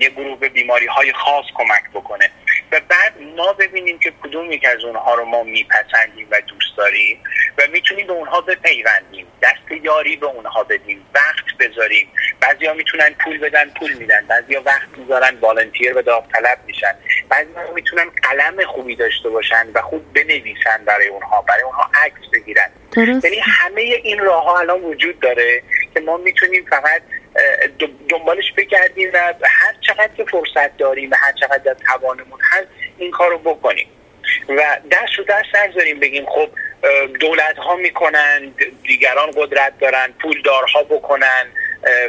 یه 0.00 0.10
گروه 0.10 0.38
به 0.38 0.48
بیماری 0.48 0.86
های 0.86 1.12
خاص 1.12 1.44
کمک 1.54 1.90
بکنه. 1.94 2.30
و 2.72 2.80
بعد 2.88 3.22
ما 3.36 3.52
ببینیم 3.52 3.98
که 3.98 4.12
کدوم 4.22 4.52
یک 4.52 4.64
از 4.64 4.84
اونها 4.84 5.14
رو 5.14 5.24
ما 5.24 5.42
میپسندیم 5.42 6.28
و 6.30 6.40
دوست 6.40 6.76
داریم 6.76 7.18
و 7.58 7.62
می‌تونیم 7.72 8.06
به 8.06 8.12
اونها 8.12 8.40
بپیوندیم. 8.40 9.26
دست 9.42 9.84
یاری 9.84 10.16
به 10.16 10.26
اونها 10.26 10.64
بدیم 10.64 11.06
وقت 11.14 11.44
بذاریم. 11.60 12.08
بعضیا 12.40 12.74
می‌تونن 12.74 13.14
پول 13.24 13.38
بدن 13.38 13.70
پول 13.70 13.92
میدن. 13.92 14.26
بعضیا 14.26 14.62
وقت 14.62 14.88
می‌ذارن 14.96 15.38
والنتیر 15.40 15.98
و 15.98 16.02
داوطلب 16.02 16.58
میشن. 16.66 16.94
بعضیا 17.28 17.72
می‌تونن 17.74 18.10
قلم 18.22 18.64
خوبی 18.64 18.96
داشته 18.96 19.28
باشن 19.28 19.66
و 19.74 19.82
خوب 19.82 20.12
بنویسن. 20.12 20.81
برای 20.84 21.08
اونها 21.08 21.42
برای 21.42 21.62
اونها 21.62 21.90
عکس 21.94 22.28
بگیرن. 22.32 22.70
یعنی 22.96 23.38
همه 23.38 23.80
این 23.80 24.18
راه 24.18 24.44
ها 24.44 24.58
الان 24.58 24.80
وجود 24.80 25.20
داره 25.20 25.62
که 25.94 26.00
ما 26.00 26.16
می‌تونیم 26.16 26.64
فقط 26.70 27.02
دنبالش 28.08 28.52
بگردیم 28.56 29.10
و 29.14 29.34
هر 29.44 29.74
چقدر 29.80 30.10
که 30.16 30.24
فرصت 30.24 30.76
داریم 30.76 31.10
و 31.10 31.14
هر 31.18 31.32
چقدر 31.32 31.58
در 31.58 31.76
توانمون 31.86 32.38
هست 32.52 32.66
این 32.98 33.10
کار 33.10 33.30
رو 33.30 33.38
بکنیم. 33.38 33.86
و 34.48 34.78
دست 34.90 35.12
رو 35.18 35.24
دست 35.24 35.56
نگذاریم 35.64 36.00
بگیم 36.00 36.26
خب 36.26 36.48
دولت 37.20 37.56
ها 37.56 37.76
می‌کنن 37.76 38.54
دیگران 38.82 39.30
قدرت 39.36 39.78
دارن 39.78 40.14
پولدارها 40.22 40.82
بکنن 40.82 41.46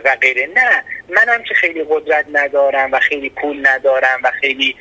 و 0.06 0.16
غیره. 0.22 0.50
نه 0.56 0.84
منم 1.10 1.44
که 1.44 1.54
خیلی 1.54 1.86
قدرت 1.90 2.26
ندارم 2.32 2.92
و 2.92 3.00
خیلی 3.00 3.30
پول 3.30 3.68
ندارم 3.68 4.20
و 4.24 4.32
خیلی 4.42 4.76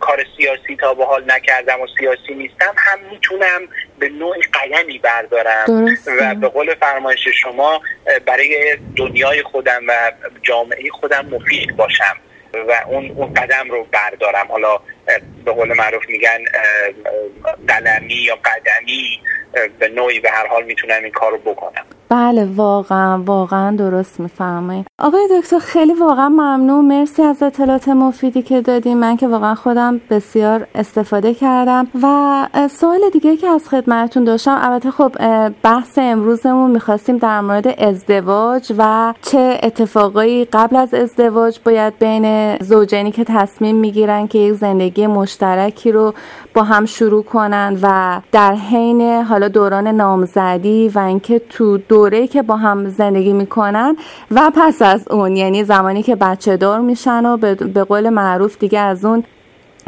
کار 0.00 0.24
سیاسی 0.36 0.76
تا 0.76 0.94
به 0.94 1.04
حال 1.04 1.24
نکردم 1.32 1.80
و 1.80 1.86
سیاسی 1.98 2.34
نیستم 2.34 2.74
هم 2.76 2.98
می‌تونم 3.10 3.60
به 3.98 4.08
نوعی 4.08 4.42
قیمی 4.52 4.98
بردارم 4.98 5.88
و 6.20 6.34
به 6.34 6.48
قول 6.48 6.74
فرمایش 6.74 7.28
شما 7.28 7.82
برای 8.26 8.78
دنیای 8.96 9.42
خودم 9.42 9.82
و 9.88 10.12
جامعه 10.42 10.90
خودم 10.90 11.26
مفید 11.26 11.76
باشم 11.76 12.16
و 12.54 12.74
اون 12.86 13.10
اون 13.10 13.34
قدم 13.34 13.70
رو 13.70 13.84
بردارم. 13.92 14.46
حالا 14.48 14.80
به 15.44 15.52
قول 15.52 15.76
معروف 15.76 16.02
میگن 16.08 16.38
قلمی 17.68 18.14
یا 18.14 18.34
قدمی 18.34 19.20
به 19.78 19.88
نوعی 19.88 20.20
به 20.20 20.30
هر 20.30 20.46
حال 20.46 20.64
می‌تونم 20.64 21.02
این 21.02 21.12
کار 21.12 21.30
رو 21.30 21.38
بکنم. 21.38 21.82
بله 22.10 22.48
واقعا 22.56 23.22
واقعا 23.22 23.76
درست 23.76 24.20
میفرمایید. 24.20 24.86
آقای 24.98 25.28
دکتر 25.40 25.58
خیلی 25.58 25.92
واقعا 25.92 26.28
ممنون. 26.28 26.84
مرسی 26.84 27.22
از 27.22 27.42
اطلاعات 27.42 27.88
مفیدی 27.88 28.42
که 28.42 28.60
دادیم. 28.60 28.96
من 28.98 29.16
که 29.16 29.28
واقعا 29.28 29.54
خودم 29.54 30.00
بسیار 30.10 30.66
استفاده 30.74 31.34
کردم. 31.34 31.88
و 32.02 32.68
سوال 32.68 33.00
دیگه 33.12 33.36
که 33.36 33.48
از 33.48 33.68
خدمتتون 33.68 34.24
داشتم 34.24 34.58
البته 34.62 34.90
خب 34.90 35.12
بحث 35.62 35.98
امروزمون 35.98 36.70
می‌خواستیم 36.70 37.18
در 37.18 37.40
مورد 37.40 37.82
ازدواج 37.82 38.72
و 38.78 39.14
چه 39.22 39.60
اتفاقایی 39.62 40.44
قبل 40.44 40.76
از 40.76 40.94
ازدواج 40.94 41.60
باید 41.64 41.98
بین 41.98 42.56
زوجینی 42.56 43.12
که 43.12 43.24
تصمیم 43.24 43.76
می‌گیرن 43.76 44.26
که 44.26 44.38
یک 44.38 44.52
زندگی 44.52 44.97
مشترکی 45.06 45.92
رو 45.92 46.14
با 46.54 46.62
هم 46.62 46.86
شروع 46.86 47.24
کنن 47.24 47.78
و 47.82 48.20
در 48.32 48.54
حین 48.54 49.00
حالا 49.22 49.48
دوران 49.48 49.86
نامزدی 49.88 50.88
و 50.88 50.98
اینکه 50.98 51.38
تو 51.38 51.78
دوره 51.78 52.26
که 52.26 52.42
با 52.42 52.56
هم 52.56 52.88
زندگی 52.88 53.32
می‌کنن 53.32 53.96
و 54.30 54.52
پس 54.54 54.82
از 54.82 55.08
اون 55.10 55.36
یعنی 55.36 55.64
زمانی 55.64 56.02
که 56.02 56.16
بچه 56.16 56.56
دار 56.56 56.80
میشن 56.80 57.26
و 57.26 57.36
به 57.56 57.84
قول 57.84 58.08
معروف 58.08 58.58
دیگه 58.58 58.78
از 58.78 59.04
اون 59.04 59.24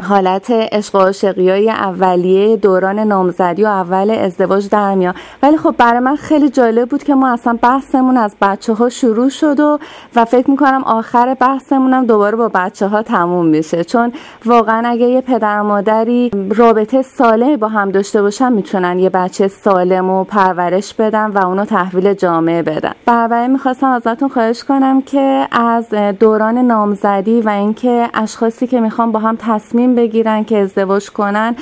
حالت 0.01 0.51
عشق 0.51 0.95
و 0.95 1.11
های 1.37 1.69
اولیه 1.69 2.57
دوران 2.57 2.99
نامزدی 2.99 3.63
و 3.63 3.67
اول 3.67 4.11
ازدواج 4.11 4.69
در 4.69 4.95
میاد 4.95 5.15
ولی 5.43 5.57
خب 5.57 5.75
برای 5.77 5.99
من 5.99 6.15
خیلی 6.15 6.49
جالب 6.49 6.89
بود 6.89 7.03
که 7.03 7.15
ما 7.15 7.29
اصلا 7.29 7.59
بحثمون 7.61 8.17
از 8.17 8.35
بچه 8.41 8.73
ها 8.73 8.89
شروع 8.89 9.29
شد 9.29 9.59
و 9.59 9.79
و 10.15 10.25
فکر 10.25 10.51
می‌کنم 10.51 10.83
آخر 10.83 11.33
بحثمون 11.33 11.93
هم 11.93 12.05
دوباره 12.05 12.37
با 12.37 12.51
بچه 12.53 12.87
ها 12.87 13.01
تموم 13.01 13.45
میشه. 13.45 13.83
چون 13.83 14.11
واقعا 14.45 14.89
اگه 14.89 15.05
یه 15.05 15.21
پدر 15.21 15.61
مادری 15.61 16.31
رابطه 16.55 17.01
سالمی 17.01 17.57
با 17.57 17.67
هم 17.67 17.91
داشته 17.91 18.21
باشن 18.21 18.51
می‌تونن 18.53 18.99
یه 18.99 19.09
بچه 19.09 19.47
سالم 19.47 20.09
و 20.09 20.23
پرورش 20.23 20.93
بدن 20.93 21.31
و 21.31 21.45
اونو 21.45 21.65
تحویل 21.65 22.13
جامعه 22.13 22.61
بدن. 22.61 22.91
برای 23.05 23.47
می‌خواستم 23.47 23.87
ازتون 23.87 24.29
خواهش 24.29 24.63
کنم 24.63 25.01
که 25.01 25.47
از 25.51 25.89
دوران 26.19 26.57
نامزدی 26.57 27.41
و 27.41 27.49
اینکه 27.49 28.09
اشخاصی 28.13 28.67
که 28.67 28.79
می‌خوام 28.79 29.11
با 29.11 29.19
هم 29.19 29.37
تصمیم 29.39 29.90
بگیرن 29.95 30.45
که 30.45 30.57
ازدواج 30.57 31.09
کنن 31.09 31.55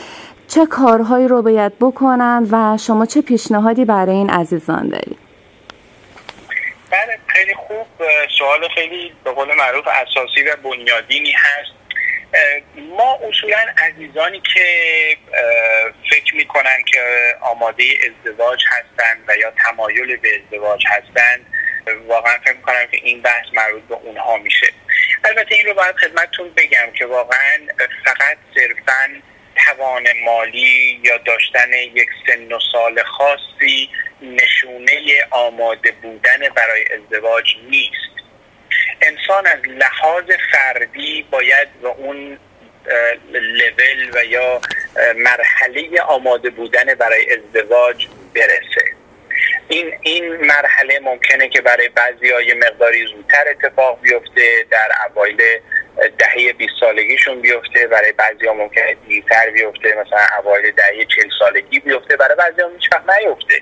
چه 0.47 0.65
کارهایی 0.65 1.27
رو 1.27 1.41
باید 1.41 1.79
بکنن 1.79 2.47
و 2.51 2.77
شما 2.77 3.05
چه 3.05 3.21
پیشنهادی 3.21 3.85
برای 3.85 4.15
این 4.15 4.29
عزیزان 4.29 4.89
دارید؟ 4.89 5.17
بله 6.91 7.19
خیلی 7.27 7.53
خوب. 7.53 7.87
سوال 8.39 8.67
خیلی 8.75 9.13
به 9.23 9.31
قول 9.31 9.55
معروف 9.55 9.87
اساسی 9.87 10.43
و 10.43 10.55
بنیادینی 10.63 11.31
هست. 11.31 11.71
ما 12.97 13.19
اصولا 13.29 13.57
عزیزانی 13.77 14.41
که 14.53 14.65
فکر 16.09 16.35
می‌کنن 16.35 16.83
که 16.93 16.99
آماده 17.41 17.83
ازدواج 17.83 18.63
هستند 18.67 19.23
و 19.27 19.35
یا 19.35 19.51
تمایل 19.51 20.17
به 20.17 20.29
ازدواج 20.43 20.83
هستند 20.87 21.45
واقعا 22.07 22.33
فکر 22.45 22.55
می‌کنم 22.55 22.85
که 22.91 22.97
این 23.03 23.21
بحث 23.21 23.45
مربوط 23.53 23.83
به 23.83 23.95
اونها 23.95 24.37
میشه. 24.37 24.67
البته 25.23 25.55
این 25.55 25.65
رو 25.65 25.73
باید 25.73 25.95
خدمتتون 25.95 26.49
بگم 26.49 26.91
که 26.93 27.05
واقعا 27.05 27.57
فقط 28.05 28.37
صرفا 28.55 29.21
توان 29.65 30.07
مالی 30.25 31.01
یا 31.03 31.17
داشتن 31.17 31.73
یک 31.73 32.09
سن 32.27 32.51
و 32.51 32.59
سال 32.71 33.03
خاصی 33.03 33.89
نشونه 34.21 35.25
آماده 35.29 35.91
بودن 35.91 36.49
برای 36.55 36.85
ازدواج 36.93 37.55
نیست. 37.69 38.09
انسان 39.01 39.47
از 39.47 39.59
لحاظ 39.67 40.25
فردی 40.51 41.25
باید 41.31 41.81
به 41.81 41.87
اون 41.87 42.39
لول 43.31 44.09
و 44.13 44.25
یا 44.25 44.61
مرحله 45.15 46.01
آماده 46.01 46.49
بودن 46.49 46.95
برای 46.95 47.25
ازدواج 47.33 48.07
برسه. 48.35 48.98
این 49.69 49.93
این 50.01 50.35
مرحله 50.35 50.99
ممکنه 50.99 51.49
که 51.49 51.61
برای 51.61 51.89
بعضی 51.89 52.29
های 52.29 52.53
مقداری 52.53 53.07
زودتر 53.07 53.43
اتفاق 53.49 54.01
بیفته 54.01 54.65
در 54.71 54.89
اوایل 55.07 55.37
دهه 56.19 56.53
20 56.53 56.73
سالگیشون 56.79 57.41
بیفته 57.41 57.87
برای 57.87 58.11
بعضی 58.11 58.47
ها 58.47 58.53
ممکنه 58.53 58.97
دیرتر 59.07 59.49
بیفته 59.49 59.95
مثلا 60.05 60.19
اوایل 60.39 60.71
دهه 60.71 61.05
40 61.05 61.29
سالگی 61.39 61.79
بیفته 61.79 62.17
برای 62.17 62.35
بعضی 62.35 62.61
ها 62.61 62.69
هیچ 62.69 62.89
وقت 62.91 63.19
نیفته. 63.19 63.61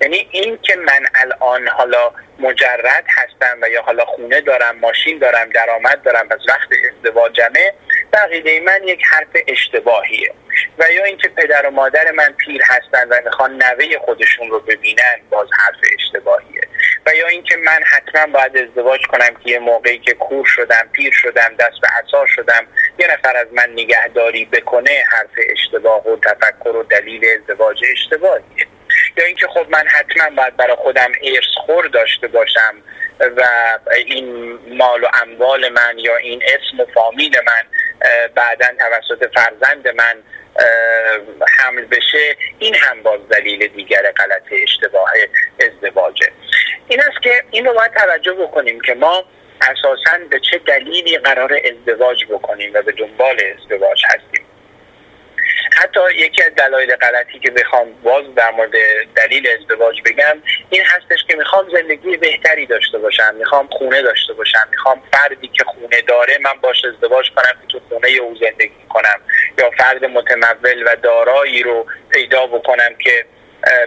یعنی 0.00 0.28
این 0.30 0.58
که 0.62 0.76
من 0.76 1.06
الان 1.14 1.68
حالا 1.68 2.12
مجرد 2.38 3.04
هستم 3.08 3.58
و 3.62 3.68
یا 3.68 3.82
حالا 3.82 4.04
خونه 4.04 4.40
دارم 4.40 4.78
ماشین 4.78 5.18
دارم 5.18 5.50
درآمد 5.50 6.02
دارم 6.02 6.28
پس 6.28 6.38
وقت 6.48 6.68
ازدواجمه 6.96 7.72
بقیده 8.12 8.60
من 8.60 8.80
یک 8.84 9.02
حرف 9.10 9.42
اشتباهیه. 9.48 10.34
و 10.78 10.92
یا 10.92 11.04
اینکه 11.04 11.28
پدر 11.28 11.66
و 11.66 11.70
مادر 11.70 12.10
من 12.10 12.34
پیر 12.38 12.62
هستن 12.64 13.08
و 13.08 13.20
می‌خوان 13.24 13.62
نوه 13.62 13.98
خودشون 13.98 14.50
رو 14.50 14.60
ببینن 14.60 15.20
باز 15.30 15.48
حرف 15.58 15.92
اشتباهیه. 15.98 16.60
و 17.06 17.14
یا 17.14 17.26
اینکه 17.26 17.56
من 17.56 17.80
حتما 17.84 18.32
باید 18.32 18.56
ازدواج 18.56 19.06
کنم 19.06 19.34
که 19.44 19.50
یه 19.50 19.58
موقعی 19.58 19.98
که 19.98 20.14
کور 20.14 20.46
شدم 20.46 20.88
پیر 20.92 21.12
شدم 21.12 21.54
دست 21.58 21.80
به 21.82 21.88
عصا 21.88 22.26
شدم 22.26 22.66
یه 22.98 23.12
نفر 23.12 23.36
از 23.36 23.46
من 23.52 23.72
نگهداری 23.72 24.44
بکنه 24.44 25.04
حرف 25.08 25.30
اشتباه 25.50 26.08
و 26.08 26.16
تفکر 26.16 26.76
و 26.76 26.82
دلیل 26.82 27.24
ازدواج 27.40 27.84
اشتباهیه. 27.92 28.66
یا 29.16 29.24
اینکه 29.24 29.46
خب 29.46 29.66
من 29.70 29.84
حتما 29.88 30.36
باید 30.36 30.56
برای 30.56 30.76
خودم 30.76 31.12
ارث 31.22 31.54
خور 31.66 31.86
داشته 31.86 32.28
باشم 32.28 32.74
و 33.20 33.42
این 33.96 34.58
مال 34.68 35.04
و 35.04 35.08
اموال 35.22 35.68
من 35.68 35.98
یا 35.98 36.16
این 36.16 36.42
اسم 36.42 36.80
و 36.80 36.86
فامیل 36.94 37.36
من 37.46 37.62
بعدا 38.34 38.66
توسط 38.78 39.30
فرزند 39.34 39.88
من 39.88 40.22
حمل 41.58 41.84
بشه 41.84 42.36
این 42.58 42.74
هم 42.74 43.02
باز 43.02 43.20
دلیل 43.28 43.66
دیگر 43.66 44.12
غلط 44.12 44.42
اشتباه 44.62 45.12
ازدواجه. 45.60 46.32
این 46.88 47.00
است 47.00 47.22
که 47.22 47.44
این 47.50 47.64
رو 47.64 47.74
باید 47.74 47.92
توجه 47.94 48.32
بکنیم 48.32 48.80
که 48.80 48.94
ما 48.94 49.24
اساسا 49.62 50.18
به 50.30 50.40
چه 50.40 50.58
دلیلی 50.58 51.18
قرار 51.18 51.60
ازدواج 51.64 52.24
بکنیم 52.24 52.74
و 52.74 52.82
به 52.82 52.92
دنبال 52.92 53.40
ازدواج 53.58 54.02
هستیم. 54.06 54.44
حتی 55.72 56.00
یکی 56.16 56.42
از 56.42 56.54
دلایل 56.54 56.96
غلطی 56.96 57.38
که 57.38 57.50
بخوام 57.50 57.92
باز 58.02 58.34
در 58.34 58.50
مورد 58.50 58.72
دلیل 59.16 59.48
ازدواج 59.60 60.02
بگم 60.04 60.42
این 60.70 60.82
هستش 60.84 61.24
که 61.28 61.36
می‌خوام 61.36 61.68
زندگی 61.72 62.16
بهتری 62.16 62.66
داشته 62.66 62.98
باشم 62.98 63.34
می‌خوام 63.34 63.68
خونه 63.72 64.02
داشته 64.02 64.32
باشم 64.32 64.68
می‌خوام 64.70 65.02
فردی 65.12 65.48
که 65.48 65.64
خونه 65.64 66.00
داره 66.00 66.38
من 66.38 66.60
باش 66.60 66.84
ازدواج 66.84 67.30
کنم 67.30 67.60
که 67.60 67.66
تو 67.68 67.80
خونه 67.88 68.08
او 68.08 68.36
زندگی 68.36 68.84
کنم 68.88 69.20
یا 69.58 69.70
فرد 69.78 70.04
متمول 70.04 70.82
و 70.86 70.96
دارایی 70.96 71.62
رو 71.62 71.86
پیدا 72.10 72.46
بکنم 72.46 72.94
که 72.98 73.24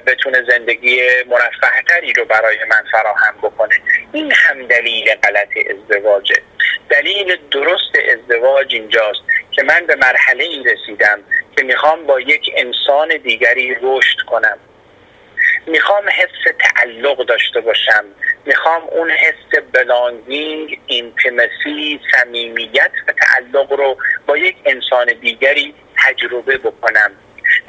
بتونه 0.07 0.43
زندگی 0.49 1.01
مرفه 1.27 2.13
رو 2.15 2.25
برای 2.25 2.57
من 2.69 2.83
فراهم 2.91 3.37
بکنه. 3.41 3.75
این 4.13 4.31
هم 4.31 4.67
دلیل 4.67 5.15
غلط 5.15 5.49
ازدواجه. 5.69 6.41
دلیل 6.89 7.37
درست 7.51 7.95
ازدواج 8.09 8.73
اینجاست. 8.73 9.21
که 9.51 9.63
من 9.63 9.85
به 9.87 9.95
مرحله 9.95 10.43
این 10.43 10.65
رسیدم 10.65 11.19
که 11.57 11.63
می‌خوام 11.63 12.05
با 12.05 12.19
یک 12.19 12.51
انسان 12.55 13.17
دیگری 13.23 13.77
رشد 13.81 14.17
کنم. 14.27 14.57
می‌خوام 15.67 16.09
حس 16.09 16.53
تعلق 16.59 17.25
داشته 17.25 17.61
باشم. 17.61 18.05
می‌خوام 18.45 18.83
اون 18.83 19.11
حس 19.11 19.59
بلانگینگ 19.71 20.79
اینتمسی 20.87 21.99
صمیمیت 22.11 22.91
و 23.07 23.11
تعلق 23.11 23.71
رو 23.71 23.97
با 24.27 24.37
یک 24.37 24.55
انسان 24.65 25.05
دیگری 25.21 25.73
تجربه 26.05 26.57
بکنم. 26.57 27.11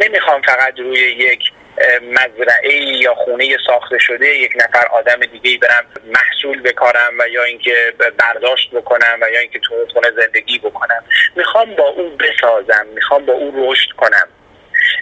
نمی‌خوام 0.00 0.42
فقط 0.42 0.78
روی 0.78 0.98
یک 0.98 1.52
مزرعه 2.02 2.74
یا 2.74 3.14
خونه 3.14 3.56
ساخته 3.66 3.98
شده 3.98 4.28
یک 4.28 4.52
نفر 4.54 4.86
آدم 4.86 5.20
دیگه 5.20 5.58
برم 5.58 5.86
محصول 6.06 6.62
بکارم 6.62 7.18
و 7.18 7.28
یا 7.28 7.42
اینکه 7.42 7.94
برداشت 8.18 8.70
بکنم 8.70 9.18
و 9.22 9.30
یا 9.30 9.40
اینکه 9.40 9.58
تو 9.58 9.86
خونه 9.92 10.10
زندگی 10.10 10.58
بکنم. 10.58 11.04
می‌خوام 11.36 11.74
با 11.74 11.88
او 11.88 12.16
بسازم 12.16 12.86
می‌خوام 12.94 13.26
با 13.26 13.32
او 13.32 13.52
رشد 13.56 13.90
کنم. 13.96 14.28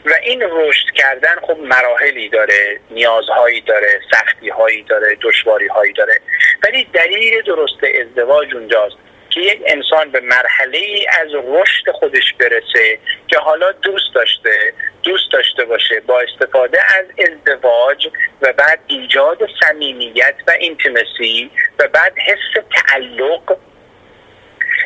و 0.07 0.11
این 0.23 0.43
رشد 0.51 0.91
کردن 0.95 1.37
خب 1.43 1.59
مراحلی 1.59 2.29
داره 2.29 2.81
نیازهایی 2.91 3.61
داره 3.61 4.01
سختی 4.11 4.49
هایی 4.49 4.83
داره 4.83 5.17
دشواری 5.21 5.67
هایی 5.67 5.93
داره. 5.93 6.21
ولی 6.65 6.85
دلیل 6.93 7.43
درست 7.43 7.85
ازدواج 8.01 8.55
اونجاست. 8.55 8.97
که 9.31 9.41
یک 9.41 9.63
انسان 9.67 10.11
به 10.11 10.21
مرحله 10.21 10.79
ای 10.79 11.07
از 11.21 11.29
رشد 11.35 11.91
خودش 11.91 12.35
برسه 12.39 12.99
که 13.29 13.39
حالا 13.39 13.73
دوست 13.73 14.15
داشته 14.15 14.73
دوست 15.03 15.33
داشته 15.33 15.65
باشه 15.65 16.01
با 16.01 16.21
استفاده 16.21 16.79
از 16.99 17.05
ازدواج 17.19 18.09
و 18.43 18.53
بعد 18.53 18.81
ایجاد 18.87 19.39
صمیمیت 19.63 20.35
و 20.49 20.51
اینتمسی 20.51 21.51
و 21.79 21.89
بعد 21.89 22.13
حس 22.19 22.65
تعلق 22.77 23.57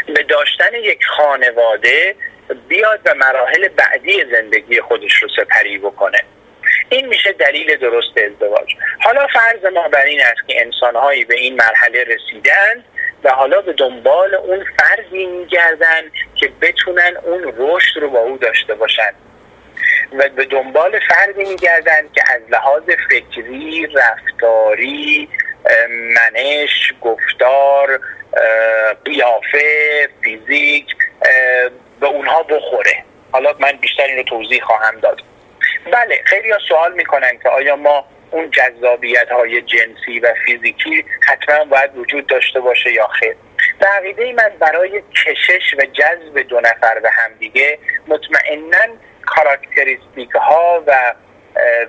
به 0.06 0.22
داشتن 0.22 0.74
یک 0.74 1.04
خانواده 1.04 2.16
بیاد 2.68 3.00
و 3.06 3.14
مراحل 3.14 3.68
بعدی 3.68 4.24
زندگی 4.32 4.80
خودش 4.80 5.14
رو 5.14 5.28
سپری 5.36 5.78
بکنه. 5.78 6.22
این 6.88 7.06
میشه 7.06 7.32
دلیل 7.32 7.76
درست 7.76 8.18
ازدواج. 8.18 8.74
حالا 9.00 9.26
فرض 9.26 9.72
ما 9.72 9.88
بر 9.88 10.04
این 10.04 10.20
است 10.20 10.48
که 10.48 10.60
انسانهایی 10.60 11.24
به 11.24 11.34
این 11.34 11.56
مرحله 11.56 12.04
رسیدن 12.04 12.84
و 13.24 13.30
حالا 13.30 13.60
به 13.60 13.72
دنبال 13.72 14.34
اون 14.34 14.66
فردی 14.78 15.26
میگردن 15.26 16.02
که 16.34 16.52
بتونن 16.62 17.16
اون 17.22 17.54
رشد 17.56 18.00
رو 18.00 18.10
با 18.10 18.18
او 18.18 18.38
داشته 18.38 18.74
باشن. 18.74 19.12
و 20.12 20.28
به 20.28 20.44
دنبال 20.44 21.00
فردی 21.08 21.44
میگردن 21.44 22.08
که 22.14 22.22
از 22.34 22.40
لحاظ 22.50 22.82
فکری 23.10 23.86
رفتاری 23.86 25.28
منش 25.90 26.92
گفتار 27.00 28.00
قیافه 29.04 30.08
فیزیک 30.24 30.96
به 32.00 32.06
اونها 32.06 32.42
بخوره. 32.42 33.04
حالا 33.32 33.54
من 33.58 33.72
بیشتر 33.72 34.02
این 34.02 34.16
رو 34.16 34.22
توضیح 34.22 34.62
خواهم 34.62 35.00
داد. 35.00 35.20
بله 35.92 36.20
خیلی 36.24 36.50
ها 36.50 36.58
سوال 36.68 36.92
می‌کنن 36.92 37.38
که 37.42 37.48
آیا 37.48 37.76
ما 37.76 38.06
اون 38.34 38.50
جذابیت 38.50 39.28
های 39.28 39.62
جنسی 39.62 40.20
و 40.22 40.34
فیزیکی 40.46 41.04
حتما 41.26 41.64
باید 41.64 41.96
وجود 41.96 42.26
داشته 42.26 42.60
باشه 42.60 42.92
یا 42.92 43.06
خیر. 43.06 43.36
به 44.16 44.32
من 44.32 44.52
برای 44.58 45.02
کشش 45.26 45.74
و 45.78 45.84
جذب 45.84 46.38
دو 46.48 46.60
نفر 46.60 46.98
به 47.00 47.10
همدیگه 47.10 47.78
مطمئنا 48.08 48.94
کاراکتریستیک 49.26 50.30
ها 50.30 50.84
و 50.86 51.14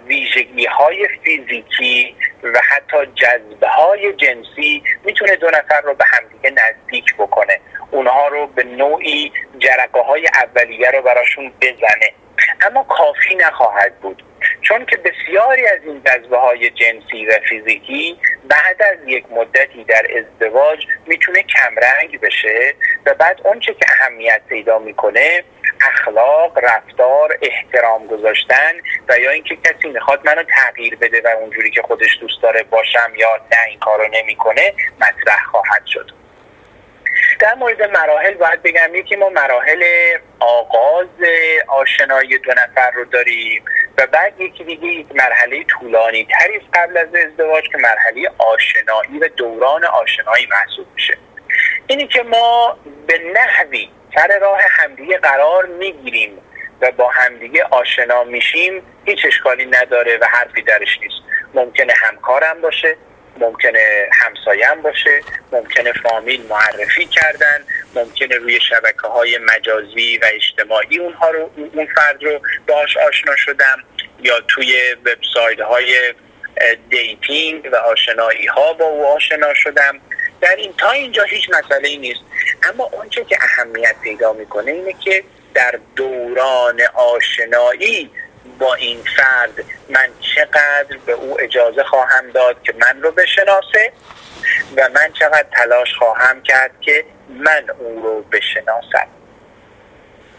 ویژگی 0.08 0.66
های 0.66 1.08
فیزیکی 1.24 2.16
و 2.44 2.62
حتی 2.70 2.98
جذبه 3.16 3.68
های 3.68 4.14
جنسی 4.14 4.84
می‌تونه 5.04 5.36
دو 5.36 5.48
نفر 5.50 5.82
رو 5.82 5.94
به 5.94 6.06
همدیگه 6.06 6.50
نزدیک 6.50 7.16
بکنه. 7.16 7.60
اونها 7.92 8.28
رو 8.28 8.48
به 8.48 8.64
نوعی 8.64 9.32
جرقه 9.60 10.00
های 10.00 10.28
اولیه 10.28 10.92
رو 10.92 11.02
براشون 11.02 11.52
بزنه. 11.62 12.14
اما 12.62 12.84
کافی 12.84 13.36
نخواهد 13.36 14.00
بود. 14.00 14.24
چون 14.62 14.86
که 14.86 14.98
بسیاری 14.98 15.68
از 15.68 15.80
این 15.84 16.02
جذبه 16.06 16.38
های 16.38 16.70
جنسی 16.70 17.26
و 17.26 17.40
فیزیکی 17.50 18.20
بعد 18.50 18.82
از 18.82 18.98
یک 19.08 19.26
مدتی 19.32 19.84
در 19.84 20.08
ازدواج 20.18 20.86
می‌تونه 21.08 21.44
کمرنگ 21.44 22.20
بشه 22.20 22.74
و 23.06 23.14
بعد 23.14 23.42
اونچه 23.44 23.74
که 23.74 23.86
اهمیت 23.90 24.42
پیدا 24.50 24.80
می‌کنه 24.80 25.44
اخلاق 25.82 26.60
رفتار 26.64 27.38
احترام 27.42 28.08
گذاشتن 28.08 28.74
و 29.10 29.20
یا 29.20 29.32
اینکه 29.32 29.56
کسی 29.56 29.88
می‌خواد 29.88 30.26
منو 30.26 30.44
تغییر 30.44 30.96
بده 30.96 31.22
و 31.22 31.28
اونجوری 31.28 31.72
که 31.72 31.82
خودش 31.82 32.18
دوست 32.22 32.42
داره 32.42 32.64
باشم 32.64 33.12
یا 33.18 33.36
نه 33.52 33.58
این 33.70 33.80
کارو 33.80 34.08
نمی‌کنه 34.12 34.74
مطرح 34.96 35.44
خواهد 35.52 35.86
شد. 35.86 36.12
در 37.40 37.56
مورد 37.56 37.84
مراحل 37.84 38.34
باید 38.34 38.64
بگم 38.64 38.96
یکی 38.96 39.16
ما 39.16 39.30
مراحل 39.30 39.84
آغاز 40.40 41.08
آشنایی 41.68 42.38
دو 42.38 42.52
نفر 42.52 42.92
رو 42.92 43.06
داریم 43.06 43.66
و 43.98 44.08
بعد 44.08 44.42
یکی 44.42 44.64
دیگه 44.64 44.88
یک 44.88 45.08
مرحله 45.16 45.64
طولانی 45.64 46.28
تری 46.40 46.62
قبل 46.74 46.98
از 46.98 47.08
ازدواج 47.16 47.64
که 47.70 47.78
مرحله 47.78 48.32
آشنایی 48.38 49.20
و 49.22 49.28
دوران 49.28 49.86
آشنایی 49.86 50.46
محسوب 50.46 50.88
میشه. 50.96 51.18
اینی 51.88 52.08
که 52.08 52.24
ما 52.24 52.78
به 53.08 53.22
نحوی 53.34 53.90
سر 54.16 54.40
راه 54.40 54.60
همدیگه 54.70 55.18
قرار 55.18 55.66
می‌گیریم 55.66 56.38
و 56.82 56.92
با 56.92 57.10
همدیگه 57.10 57.64
آشنا 57.64 58.24
میشیم 58.24 58.82
هیچ 59.06 59.26
اشکالی 59.26 59.66
نداره 59.66 60.18
و 60.18 60.26
حرفی 60.26 60.62
درش 60.62 61.00
نیست. 61.02 61.16
ممکنه 61.54 61.94
همکارم 61.94 62.62
باشه 62.62 62.98
ممکنه 63.38 64.10
همسایم 64.14 64.82
باشه 64.82 65.22
ممکنه 65.52 65.94
فامیل 65.94 66.48
معرفی 66.48 67.06
کردن 67.06 67.64
ممکنه 67.96 68.36
روی 68.36 68.60
شبکه 68.70 69.08
های 69.08 69.38
مجازی 69.38 70.18
و 70.18 70.26
اجتماعی 70.34 71.00
اونها 71.00 71.30
رو 71.30 71.52
اون 71.56 71.88
فرد 71.96 72.24
رو 72.24 72.40
باش 72.68 72.98
آشنا 72.98 73.36
شدم 73.36 73.84
یا 74.24 74.42
توی 74.48 74.96
وبسایت 75.06 75.60
های 75.60 76.14
dating 76.90 77.70
و 77.72 77.76
آشنایی 77.76 78.46
ها 78.46 78.74
با 78.74 78.86
او 78.86 79.06
آشنا 79.06 79.54
شدم. 79.54 80.00
در 80.42 80.56
این 80.56 80.74
تا 80.78 80.92
اینجا 80.92 81.24
هیچ 81.24 81.50
مسئله 81.50 81.88
ای 81.88 81.98
نیست. 81.98 82.22
اما 82.64 82.84
اونچه 82.84 83.24
که 83.24 83.38
اهمیت 83.42 83.96
پیدا 84.04 84.34
می‌کنه 84.34 84.72
اینه 84.72 84.94
که 85.04 85.24
در 85.54 85.80
دوران 85.96 86.82
آشنایی 86.94 88.12
با 88.60 88.74
این 88.74 88.98
فرد 89.18 89.66
من 89.90 90.08
چقدر 90.36 90.98
به 91.06 91.12
او 91.12 91.42
اجازه 91.42 91.84
خواهم 91.84 92.32
داد 92.34 92.56
که 92.64 92.74
من 92.74 93.02
رو 93.02 93.12
بشناسه 93.12 93.92
و 94.78 94.90
من 94.96 95.10
چقدر 95.14 95.46
تلاش 95.54 95.94
خواهم 96.00 96.42
کرد 96.42 96.72
که 96.82 97.06
من 97.30 97.64
او 97.80 98.02
رو 98.04 98.22
بشناسم. 98.32 99.08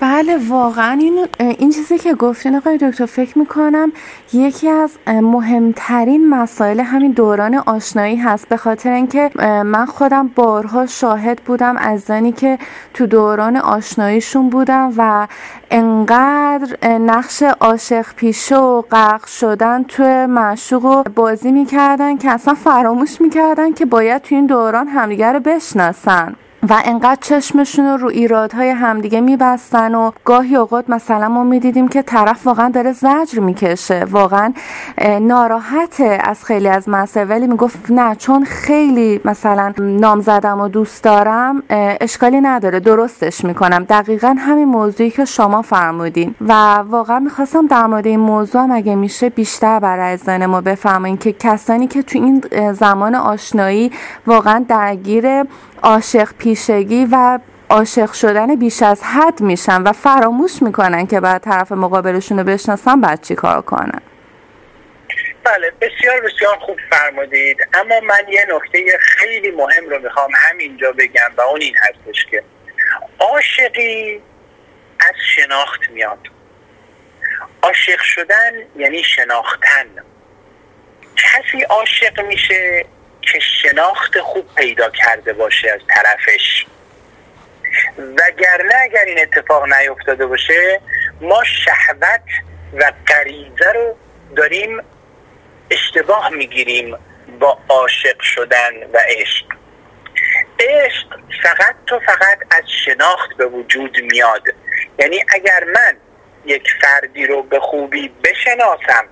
بله 0.00 0.38
واقعا 0.48 0.98
این, 1.00 1.28
این 1.38 1.70
چیزی 1.70 1.98
که 1.98 2.14
گفتین 2.14 2.56
آقای 2.56 2.78
دکتر 2.78 3.06
فکر 3.06 3.38
می‌کنم 3.38 3.92
یکی 4.32 4.68
از 4.68 4.98
مهمترین 5.06 6.30
مسائل 6.30 6.80
همین 6.80 7.12
دوران 7.12 7.54
آشنایی 7.54 8.16
هست. 8.16 8.48
به 8.48 8.56
خاطر 8.56 8.90
اینکه 8.90 9.30
من 9.64 9.86
خودم 9.86 10.28
بارها 10.28 10.86
شاهد 10.86 11.38
بودم 11.38 11.76
از 11.76 12.00
زنی 12.00 12.32
که 12.32 12.58
تو 12.94 13.06
دوران 13.06 13.56
آشناییشون 13.56 14.50
بودم 14.50 14.92
و 14.96 15.28
انقدر 15.70 16.88
نقش 16.98 17.42
عاشق 17.42 18.06
پیشه 18.16 18.56
و 18.56 18.82
غرق 18.82 19.26
شدن 19.26 19.82
تو 19.82 20.02
معشوق 20.26 20.84
رو 20.84 21.02
بازی 21.14 21.52
می‌کردن 21.52 22.16
که 22.16 22.30
اصلا 22.30 22.54
فراموش 22.54 23.20
می‌کردن 23.20 23.72
که 23.72 23.86
باید 23.86 24.22
تو 24.22 24.34
این 24.34 24.46
دوران 24.46 24.88
همدیگه 24.88 25.32
رو 25.32 25.40
بشناسن. 25.40 26.36
و 26.62 26.82
انقدر 26.84 27.18
چشمشون 27.20 27.98
رو 27.98 28.08
ایرادهای 28.08 28.70
همدیگه 28.70 29.20
میبستن 29.20 29.94
و 29.94 30.10
گاهی 30.24 30.56
اوقات 30.56 30.90
مثلا 30.90 31.28
ما 31.28 31.44
می‌دیدیم 31.44 31.88
که 31.88 32.02
طرف 32.02 32.46
واقعا 32.46 32.68
داره 32.68 32.92
زجر 32.92 33.40
می‌کشه. 33.40 34.04
واقعا 34.10 34.52
ناراحته 35.20 36.18
از 36.24 36.44
خیلی 36.44 36.68
از 36.68 36.88
مسائل. 36.88 37.30
ولی 37.30 37.46
می‌گفت 37.46 37.90
نه 37.90 38.14
چون 38.14 38.44
خیلی 38.44 39.20
مثلا 39.24 39.72
نام 39.78 40.20
زدم 40.20 40.60
و 40.60 40.68
دوست 40.68 41.04
دارم 41.04 41.62
اشکالی 42.00 42.40
نداره. 42.40 42.80
درستش 42.80 43.44
می‌کنم. 43.44 43.84
دقیقا 43.84 44.36
همین 44.38 44.68
موضوعی 44.68 45.10
که 45.10 45.24
شما 45.24 45.62
فرمودین. 45.62 46.34
و 46.40 46.52
واقعا 46.74 47.18
می‌خواستم 47.18 47.66
در 47.66 47.86
مورد 47.86 48.06
این 48.06 48.20
موضوع 48.20 48.62
هم 48.62 48.70
اگه 48.70 48.94
میشه 48.94 49.28
بیشتر 49.28 49.78
برای 49.80 50.16
زن 50.16 50.46
ما 50.46 50.60
بفهمین 50.60 51.16
که 51.16 51.32
کسانی 51.32 51.86
که 51.86 52.02
تو 52.02 52.18
این 52.18 52.44
زمان 52.72 53.14
آشنایی 53.14 53.92
واقعا 54.26 54.64
درگیر 54.68 55.44
عاشق 55.82 56.28
پیشگی 56.38 57.08
و 57.12 57.38
عاشق 57.70 58.12
شدن 58.12 58.56
بیش 58.56 58.82
از 58.82 59.02
حد 59.02 59.40
میشن 59.40 59.82
و 59.82 59.92
فراموش 59.92 60.62
می‌کنن 60.62 61.06
که 61.06 61.20
بعد 61.20 61.42
طرف 61.42 61.72
مقابلشون 61.72 62.38
رو 62.38 62.44
بشناسن 62.44 63.00
بعد 63.00 63.20
چی 63.22 63.34
کار 63.34 63.62
کنن؟ 63.62 64.00
بله 65.44 65.72
بسیار 65.80 66.20
بسیار 66.20 66.58
خوب 66.58 66.78
فرمودید. 66.90 67.68
اما 67.74 68.00
من 68.00 68.32
یه 68.32 68.46
نکته 68.54 68.98
خیلی 69.00 69.50
مهم 69.50 69.88
رو 69.90 69.98
می‌خوام 69.98 70.30
همینجا 70.34 70.92
بگم 70.92 71.30
و 71.36 71.40
اون 71.40 71.60
این 71.60 71.74
هستش 71.76 72.26
که 72.30 72.42
عاشقی 73.18 74.22
از 75.00 75.14
شناخت 75.36 75.80
میاد. 75.90 76.18
عاشق 77.62 78.00
شدن 78.00 78.52
یعنی 78.76 79.04
شناختن. 79.04 79.86
کسی 81.16 81.62
عاشق 81.62 82.20
میشه 82.20 82.86
که 83.32 83.38
شناخت 83.40 84.20
خوب 84.20 84.54
پیدا 84.54 84.90
کرده 84.90 85.32
باشه 85.32 85.70
از 85.70 85.80
طرفش. 85.88 86.66
وگرنه 87.98 88.74
اگر 88.82 89.04
این 89.06 89.20
اتفاق 89.20 89.72
نیفتاده 89.72 90.26
باشه 90.26 90.80
ما 91.20 91.44
شهوت 91.44 92.20
و 92.72 92.92
غریزه 93.06 93.72
رو 93.74 93.96
داریم 94.36 94.82
اشتباه 95.70 96.28
می‌گیریم 96.28 96.96
با 97.40 97.58
عاشق 97.68 98.20
شدن 98.20 98.72
و 98.92 98.98
عشق. 99.08 99.46
عشق 100.60 101.06
فقط 101.42 101.74
تو 101.86 102.00
فقط 102.00 102.38
از 102.50 102.64
شناخت 102.84 103.36
به 103.36 103.46
وجود 103.46 103.98
میاد. 104.00 104.42
یعنی 104.98 105.24
اگر 105.28 105.64
من 105.64 105.96
یک 106.44 106.68
فردی 106.80 107.26
رو 107.26 107.42
به 107.42 107.60
خوبی 107.60 108.08
بشناسم 108.08 109.04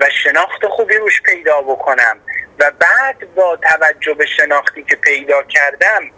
و 0.00 0.10
شناخت 0.10 0.66
خوبی 0.66 0.94
روش 0.94 1.22
پیدا 1.22 1.62
بکنم 1.62 2.20
و 2.58 2.70
بعد 2.78 3.34
با 3.34 3.56
توجه 3.56 4.14
به 4.14 4.26
شناختی 4.26 4.82
که 4.82 4.96
پیدا 4.96 5.42
کردم 5.42 6.10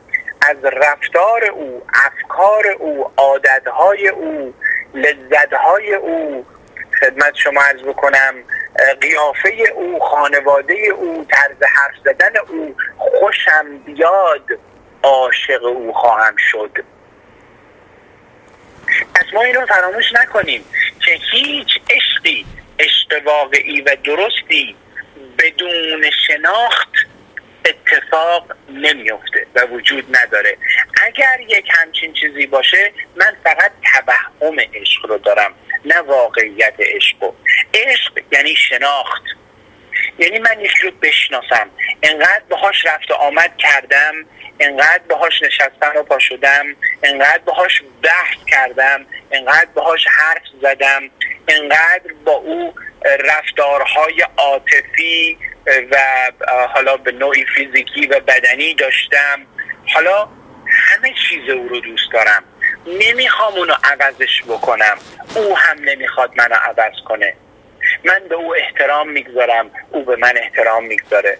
از 0.48 0.56
رفتار 0.64 1.44
او 1.44 1.86
افکار 1.94 2.66
او 2.78 3.10
عادتهای 3.16 4.08
او 4.08 4.54
لذتهای 4.94 5.94
او 5.94 6.46
خدمت 7.00 7.34
شما 7.34 7.62
عرض 7.62 7.82
بکنم 7.82 8.34
قیافه 9.00 9.72
او 9.74 10.00
خانواده 10.00 10.74
او 10.74 11.26
طرز 11.30 11.62
حرف 11.62 11.94
زدن 12.04 12.36
او 12.48 12.76
خوشم 12.96 13.78
بیاد 13.78 14.58
عاشق 15.02 15.64
او 15.64 15.92
خواهم 15.92 16.36
شد. 16.36 16.84
پس 19.14 19.34
ما 19.34 19.42
این 19.42 19.54
رو 19.54 19.66
فراموش 19.66 20.12
نکنیم 20.12 20.64
که 21.00 21.18
هیچ 21.32 21.68
عشقی 21.90 22.46
عشق 22.78 23.26
واقعی 23.26 23.80
و 23.80 23.96
درستی 24.04 24.76
بدون 25.38 26.10
شناخت 26.26 26.88
اتفاق 27.64 28.56
نمیفته 28.68 29.46
و 29.54 29.66
وجود 29.66 30.16
نداره. 30.16 30.56
اگر 31.06 31.40
یک 31.48 31.68
همچین 31.70 32.12
چیزی 32.12 32.46
باشه 32.46 32.92
من 33.16 33.36
فقط 33.44 33.72
توهم 33.94 34.60
عشق 34.60 35.06
رو 35.06 35.18
دارم 35.18 35.54
نه 35.84 35.98
واقعیت 36.00 36.74
عشق. 36.78 37.32
عشق 37.74 38.22
یعنی 38.32 38.56
شناخت. 38.56 39.22
یعنی 40.18 40.38
من 40.38 40.60
یکی 40.60 40.84
رو 40.84 40.90
بشناسم. 40.90 41.70
انقدر 42.02 42.42
باهاش 42.48 42.86
رفت 42.86 43.10
و 43.10 43.14
آمد 43.14 43.56
کردم 43.56 44.14
انقدر 44.60 45.02
باهاش 45.08 45.42
نشستم 45.42 45.92
و 45.96 46.02
پا 46.02 46.18
شدم 46.18 46.64
انقدر 47.02 47.38
باهاش 47.44 47.82
بحث 48.02 48.36
کردم 48.46 49.06
انقدر 49.32 49.68
باهاش 49.74 50.06
حرف 50.06 50.42
زدم 50.62 51.10
انقدر 51.48 52.12
با 52.24 52.32
او 52.32 52.74
رفتارهای 53.04 54.26
عاطفی 54.36 55.38
و 55.90 55.96
حالا 56.74 56.96
به 56.96 57.12
نوعی 57.12 57.46
فیزیکی 57.56 58.06
و 58.06 58.20
بدنی 58.20 58.74
داشتم. 58.74 59.46
حالا 59.94 60.28
همه 60.68 61.14
چیز 61.28 61.50
او 61.50 61.68
رو 61.68 61.80
دوست 61.80 62.12
دارم. 62.12 62.44
نمی‌خوام 62.86 63.54
اونو 63.54 63.74
عوضش 63.84 64.42
بکنم. 64.42 64.98
او 65.34 65.58
هم 65.58 65.76
نمی‌خواد 65.80 66.32
منو 66.36 66.54
عوض 66.54 67.00
کنه. 67.04 67.36
من 68.04 68.20
به 68.28 68.34
او 68.34 68.56
احترام 68.56 69.08
می‌گذارم 69.10 69.70
او 69.90 70.04
به 70.04 70.16
من 70.16 70.32
احترام 70.36 70.84
می‌گذاره. 70.86 71.38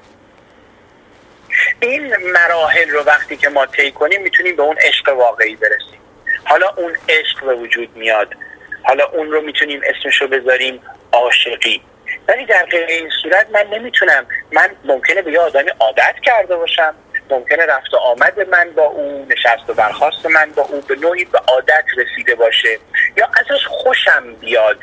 این 1.80 2.16
مراحل 2.16 2.90
رو 2.90 3.02
وقتی 3.02 3.36
که 3.36 3.48
ما 3.48 3.66
طی 3.66 3.90
کنیم 3.90 4.22
می‌تونیم 4.22 4.56
به 4.56 4.62
اون 4.62 4.76
عشق 4.78 5.08
واقعی 5.08 5.56
برسیم. 5.56 6.00
حالا 6.44 6.68
اون 6.76 6.96
عشق 7.08 7.44
به 7.44 7.54
وجود 7.54 7.96
میاد. 7.96 8.34
حالا 8.82 9.04
اون 9.04 9.30
رو 9.30 9.40
می‌تونیم 9.40 9.80
اسمش 9.84 10.20
رو 10.20 10.28
بذاریم 10.28 10.80
عاشقی. 11.12 11.82
ولی 12.28 12.46
در 12.46 12.64
غیر 12.64 12.86
این 12.86 13.10
صورت 13.22 13.46
من 13.50 13.66
نمی‌تونم. 13.66 14.26
من 14.52 14.70
ممکنه 14.84 15.22
به 15.22 15.32
یه 15.32 15.40
آدمی 15.40 15.70
عادت 15.80 16.14
کرده 16.22 16.56
باشم. 16.56 16.94
ممکنه 17.30 17.66
رفت 17.66 17.94
و 17.94 17.96
آمد 17.96 18.48
من 18.48 18.70
با 18.70 18.82
او 18.82 19.26
نشست 19.30 19.70
و 19.70 19.74
برخواست 19.74 20.26
من 20.26 20.50
با 20.50 20.62
او 20.62 20.80
به 20.80 20.96
نوعی 20.96 21.24
به 21.24 21.38
عادت 21.38 21.84
رسیده 21.96 22.34
باشه. 22.34 22.78
یا 23.16 23.28
ازش 23.40 23.66
خوشم 23.66 24.34
بیاد. 24.40 24.78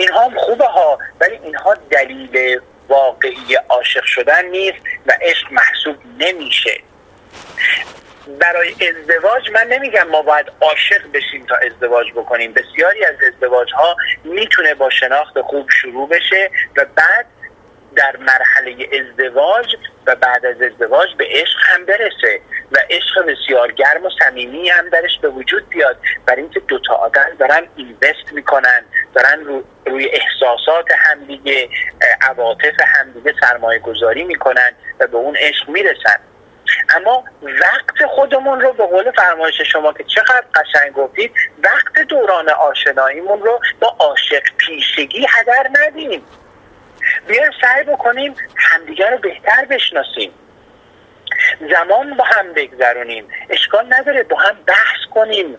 اینها 0.00 0.24
هم 0.24 0.38
خوبه 0.38 0.64
ها 0.64 0.98
ولی 1.20 1.38
اینها 1.42 1.74
دلیل 1.90 2.60
واقعی 2.88 3.54
عاشق 3.68 4.04
شدن 4.04 4.44
نیست 4.44 4.78
و 5.06 5.12
عشق 5.22 5.52
محسوب 5.52 5.96
نمیشه. 6.18 6.80
برای 8.40 8.74
ازدواج 8.88 9.50
من 9.50 9.66
نمیگم 9.66 10.08
ما 10.08 10.22
باید 10.22 10.46
عاشق 10.60 11.12
بشیم 11.14 11.46
تا 11.46 11.56
ازدواج 11.56 12.12
بکنیم. 12.12 12.52
بسیاری 12.52 13.04
از 13.04 13.14
ازدواج 13.34 13.72
ها 13.72 13.96
می‌تونه 14.24 14.74
با 14.74 14.90
شناخت 14.90 15.40
خوب 15.40 15.70
شروع 15.70 16.08
بشه 16.08 16.50
و 16.76 16.84
بعد 16.94 17.26
در 17.96 18.16
مرحله 18.16 18.88
ازدواج 18.92 19.76
و 20.06 20.16
بعد 20.16 20.46
از 20.46 20.62
ازدواج 20.62 21.14
به 21.18 21.26
عشق 21.30 21.58
هم 21.60 21.86
برسه 21.86 22.40
و 22.72 22.78
عشق 22.90 23.26
بسیار 23.26 23.72
گرم 23.72 24.06
و 24.06 24.10
صمیمی 24.22 24.68
هم 24.68 24.88
درش 24.88 25.18
به 25.22 25.28
وجود 25.28 25.68
بیاد. 25.68 25.96
برای 26.26 26.42
اینکه 26.42 26.60
دوتا 26.60 26.94
آدم 26.94 27.26
دارن 27.38 27.66
اینوست 27.76 28.32
می‌کنن 28.32 28.84
دارن 29.14 29.44
رو 29.44 29.64
روی 29.86 30.08
احساسات 30.08 30.86
همدیگه 30.98 31.68
عواطف 32.20 32.74
همدیگه 32.86 33.34
سرمایه 33.40 33.78
گذاری 33.78 34.24
می‌کنن 34.24 34.72
و 35.00 35.06
به 35.06 35.16
اون 35.16 35.36
عشق 35.36 35.68
می‌رسن. 35.68 36.20
اما 36.96 37.24
وقت 37.42 38.06
خودمون 38.08 38.60
رو 38.60 38.72
به 38.72 38.86
قول 38.86 39.10
فرمایش 39.10 39.60
شما 39.60 39.92
که 39.92 40.04
چقدر 40.04 40.44
قشنگ 40.54 40.92
گفتید 40.92 41.32
وقت 41.64 42.08
دوران 42.08 42.48
آشناییمون 42.48 43.42
رو 43.42 43.60
با 43.80 43.96
عاشق 43.98 44.42
پیشگی 44.56 45.26
هدر 45.30 45.70
ندیم. 45.80 46.24
بیایم 47.26 47.50
سعی 47.60 47.84
بکنیم 47.84 48.34
همدیگر 48.56 49.10
رو 49.10 49.18
بهتر 49.18 49.64
بشناسیم. 49.64 50.32
زمان 51.70 52.16
با 52.16 52.24
هم 52.24 52.52
بگذرونیم. 52.52 53.28
اشکال 53.50 53.86
نداره 53.94 54.22
با 54.22 54.36
هم 54.36 54.58
بحث 54.66 55.06
کنیم. 55.14 55.58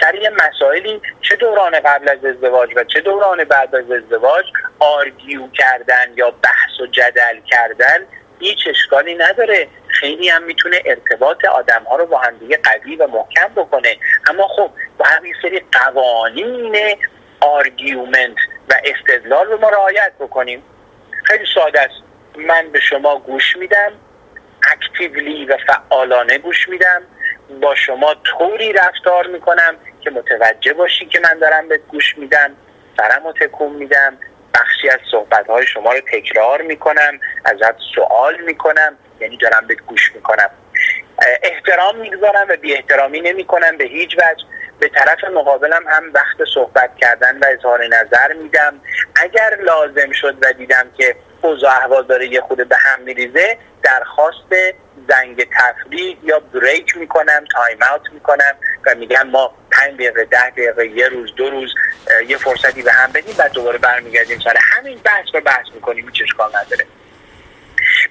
سر 0.00 0.14
یه 0.14 0.30
مسائلی 0.30 1.02
چه 1.20 1.36
دوران 1.36 1.80
قبل 1.80 2.08
از 2.08 2.24
ازدواج 2.24 2.70
و 2.76 2.84
چه 2.84 3.00
دوران 3.00 3.44
بعد 3.44 3.74
از 3.74 3.90
ازدواج 3.90 4.44
argue 4.78 5.48
کردن 5.50 6.12
یا 6.16 6.30
بحث 6.30 6.80
و 6.80 6.86
جدل 6.86 7.40
کردن 7.46 8.06
هیچ 8.40 8.58
اشکالی 8.66 9.14
نداره. 9.14 9.68
خیلی 9.88 10.28
هم 10.28 10.42
می‌تونه 10.42 10.82
ارتباط 10.84 11.44
آدم 11.44 11.82
ها 11.82 11.96
رو 11.96 12.06
با 12.06 12.18
همدیگه 12.18 12.58
قوی 12.62 12.96
و 12.96 13.06
محکم 13.06 13.48
بکنه. 13.56 13.96
اما 14.28 14.48
خب 14.48 14.70
با 14.98 15.04
همین 15.04 15.34
سری 15.42 15.62
قوانین 15.72 16.96
argument 17.40 18.36
و 18.70 18.74
استدلال 18.84 19.46
رو 19.46 19.58
ما 19.60 19.68
رعایت 19.68 20.12
بکنیم. 20.20 20.62
خیلی 21.24 21.44
ساده 21.54 21.80
است. 21.80 21.94
من 22.36 22.68
به 22.72 22.80
شما 22.80 23.18
گوش 23.18 23.56
میدم 23.56 23.92
actively 24.72 25.44
و 25.44 25.56
فعالانه 25.66 26.38
گوش 26.38 26.68
میدم. 26.68 27.02
با 27.60 27.74
شما 27.74 28.14
طوری 28.14 28.72
رفتار 28.72 29.26
می‌کنم 29.26 29.76
که 30.00 30.10
متوجه 30.10 30.72
باشی 30.72 31.06
که 31.06 31.20
من 31.20 31.38
دارم 31.38 31.68
به 31.68 31.76
گوش 31.76 32.18
میدم. 32.18 32.56
سرم 32.96 33.26
رو 33.26 33.32
تکون 33.32 33.72
میدم. 33.72 34.18
بخشی 34.54 34.88
از 34.88 34.98
صحبت 35.10 35.46
های 35.46 35.66
شما 35.66 35.92
رو 35.92 36.00
تکرار 36.12 36.62
می‌کنم. 36.62 37.20
ازت 37.44 37.74
سوال 37.94 38.40
می‌کنم. 38.40 38.98
یعنی 39.20 39.36
دارم 39.36 39.66
به 39.66 39.74
گوش 39.74 40.12
می‌کنم. 40.14 40.50
احترام 41.42 41.96
می‌گذارم 41.96 42.46
و 42.48 42.56
بی 42.56 42.74
احترامی 42.74 43.20
نمی 43.20 43.44
کنم 43.44 43.76
به 43.76 43.84
هیچ 43.84 44.16
وجه. 44.18 44.44
به 44.80 44.88
طرف 44.88 45.24
مقابلم 45.24 45.82
هم 45.88 46.10
وقت 46.14 46.48
صحبت 46.54 46.90
کردن 46.96 47.38
و 47.38 47.44
اظهار 47.58 47.86
نظر 47.86 48.32
میدم. 48.32 48.80
اگر 49.16 49.58
لازم 49.60 50.12
شد 50.12 50.36
و 50.42 50.52
دیدم 50.52 50.90
که 50.98 51.16
اوضاع 51.42 51.76
احوال 51.76 52.06
داره 52.06 52.26
یه 52.26 52.40
خود 52.40 52.68
به 52.68 52.76
هم 52.76 53.00
میریزه 53.02 53.58
درخواست 53.82 54.52
زنگ 55.08 55.48
تفریح 55.58 56.16
یا 56.22 56.38
بریک 56.38 56.96
می‌کنم 56.96 57.44
تایم 57.52 57.78
اوت 57.92 58.12
می‌کنم 58.12 58.54
و 58.86 58.94
میگم 58.94 59.22
ما 59.22 59.54
پنج 59.70 59.94
دقیقه 59.94 60.24
ده 60.24 60.50
دقیقه 60.50 60.86
یه 60.86 61.08
روز 61.08 61.34
دو 61.34 61.50
روز 61.50 61.74
یه 62.28 62.36
فرصتی 62.36 62.82
به 62.82 62.92
هم 62.92 63.12
بدیم 63.12 63.34
و 63.38 63.48
دوباره 63.48 63.78
برمیگردیم 63.78 64.40
سر 64.40 64.56
همین 64.60 65.00
بحث 65.04 65.26
رو 65.34 65.40
بحث 65.40 65.66
می‌کنیم 65.74 66.08
هیچ 66.08 66.22
اشکال 66.22 66.48
نداره. 66.48 66.86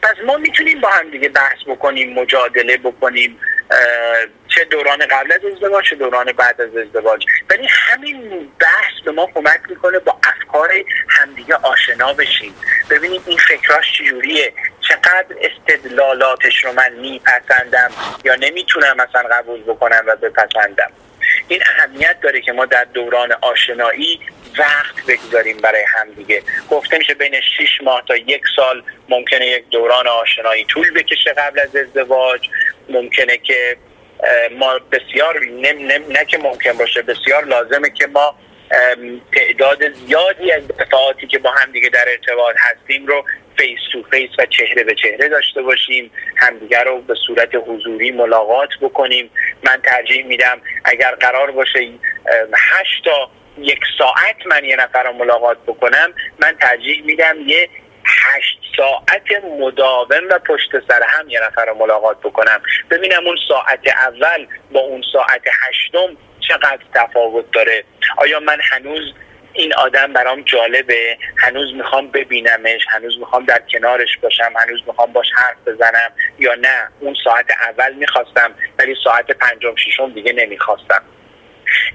پس 0.01 0.15
ما 0.25 0.37
می‌تونیم 0.37 0.81
با 0.81 0.89
هم 0.89 1.11
دیگه 1.11 1.29
بحث 1.29 1.57
بکنیم 1.67 2.13
مجادله 2.13 2.77
بکنیم 2.77 3.39
چه 4.47 4.65
دوران 4.65 5.05
قبل 5.05 5.31
از 5.31 5.39
ازدواج 5.53 5.89
چه 5.89 5.95
دوران 5.95 6.31
بعد 6.31 6.61
از 6.61 6.77
ازدواج. 6.77 7.25
ولی 7.49 7.67
همین 7.69 8.51
بحث 8.59 9.03
به 9.05 9.11
ما 9.11 9.25
کمک 9.35 9.59
می‌کنه 9.69 9.99
با 9.99 10.19
افکار 10.27 10.69
همدیگه 11.09 11.55
آشنا 11.55 12.13
بشیم. 12.13 12.55
ببینیم 12.89 13.23
این 13.27 13.37
فکراش 13.37 13.97
چجوریه. 13.97 14.53
چقدر 14.81 15.25
استدلالاتش 15.41 16.65
رو 16.65 16.71
من 16.71 16.93
میپسندم 16.93 17.91
یا 18.23 18.35
نمی‌تونم 18.35 18.97
مثلا 18.97 19.29
قبول 19.31 19.63
بکنم 19.63 20.03
و 20.07 20.15
بپسندم. 20.15 20.91
این 21.47 21.63
اهمیت 21.65 22.21
داره 22.21 22.41
که 22.41 22.51
ما 22.51 22.65
در 22.65 22.83
دوران 22.83 23.31
آشنایی 23.41 24.19
وقت 24.57 25.05
بگذاریم 25.07 25.57
برای 25.57 25.83
همدیگه 25.87 26.43
گفته 26.69 26.97
میشه 26.97 27.13
بین 27.13 27.41
6 27.41 27.81
ماه 27.83 28.03
تا 28.07 28.15
یک 28.15 28.41
سال 28.55 28.83
ممکنه 29.09 29.47
یک 29.47 29.69
دوران 29.69 30.07
آشنایی 30.07 30.65
طول 30.65 30.93
بکشه 30.93 31.33
قبل 31.33 31.59
از 31.59 31.75
ازدواج. 31.75 32.49
ممکنه 32.89 33.37
که 33.37 33.77
ما 34.51 34.79
بسیار 34.91 35.39
نم 35.39 35.91
نم 35.91 36.11
نه 36.11 36.25
که 36.25 36.37
ممکن 36.37 36.77
باشه 36.77 37.01
بسیار 37.01 37.45
لازمه 37.45 37.89
که 37.89 38.07
ما 38.07 38.35
تعداد 39.35 39.93
زیادی 39.93 40.51
از 40.51 40.67
دفعاتی 40.67 41.27
که 41.27 41.39
با 41.39 41.51
هم 41.51 41.71
دیگه 41.71 41.89
در 41.89 42.05
ارتباط 42.09 42.55
هستیم 42.59 43.07
رو 43.07 43.25
face 43.57 43.79
to 43.91 44.03
face 44.11 44.29
و 44.39 44.45
چهره 44.45 44.83
به 44.83 44.95
چهره 44.95 45.29
داشته 45.29 45.61
باشیم 45.61 46.11
همدیگه 46.37 46.79
رو 46.79 47.01
به 47.01 47.15
صورت 47.27 47.49
حضوری 47.67 48.11
ملاقات 48.11 48.69
بکنیم. 48.81 49.29
من 49.63 49.81
ترجیح 49.81 50.25
میدم 50.25 50.61
اگر 50.85 51.15
قرار 51.15 51.51
باشه 51.51 51.89
هشت 52.53 53.03
تا 53.03 53.31
یک 53.61 53.79
ساعت 53.97 54.45
من 54.45 54.65
یه 54.65 54.75
نفر 54.75 55.03
رو 55.03 55.13
ملاقات 55.13 55.57
بکنم 55.67 56.13
من 56.39 56.57
ترجیح 56.61 57.03
میدم 57.05 57.35
یه 57.47 57.69
هشت 58.05 58.59
ساعت 58.77 59.43
مداوم 59.59 60.27
و 60.29 60.39
پشت 60.39 60.69
سر 60.87 61.01
هم 61.07 61.29
یه 61.29 61.39
نفر 61.39 61.65
رو 61.65 61.73
ملاقات 61.73 62.17
بکنم. 62.19 62.61
ببینم 62.89 63.25
اون 63.25 63.37
ساعت 63.47 63.87
اول 63.87 64.47
با 64.71 64.79
اون 64.79 65.03
ساعت 65.13 65.41
هشتم 65.61 66.17
چقدر 66.39 66.79
تفاوت 66.93 67.51
داره. 67.51 67.83
آیا 68.17 68.39
من 68.39 68.57
هنوز 68.61 69.13
این 69.53 69.73
آدم 69.73 70.13
برام 70.13 70.41
جالبه؟ 70.41 71.17
هنوز 71.37 71.73
می‌خوام 71.73 72.11
ببینمش؟ 72.11 72.81
هنوز 72.89 73.19
می‌خوام 73.19 73.45
در 73.45 73.61
کنارش 73.73 74.17
باشم؟ 74.17 74.53
هنوز 74.59 74.81
می‌خوام 74.87 75.13
باش 75.13 75.27
حرف 75.35 75.57
بزنم؟ 75.67 76.11
یا 76.39 76.55
نه؟ 76.55 76.87
اون 76.99 77.15
ساعت 77.23 77.45
اول 77.51 77.93
می‌خواستم 77.93 78.55
ولی 78.79 78.95
ساعت 79.03 79.31
پنجم 79.31 79.75
ششم 79.75 80.13
دیگه 80.13 80.33
نمی‌خواستم. 80.33 81.03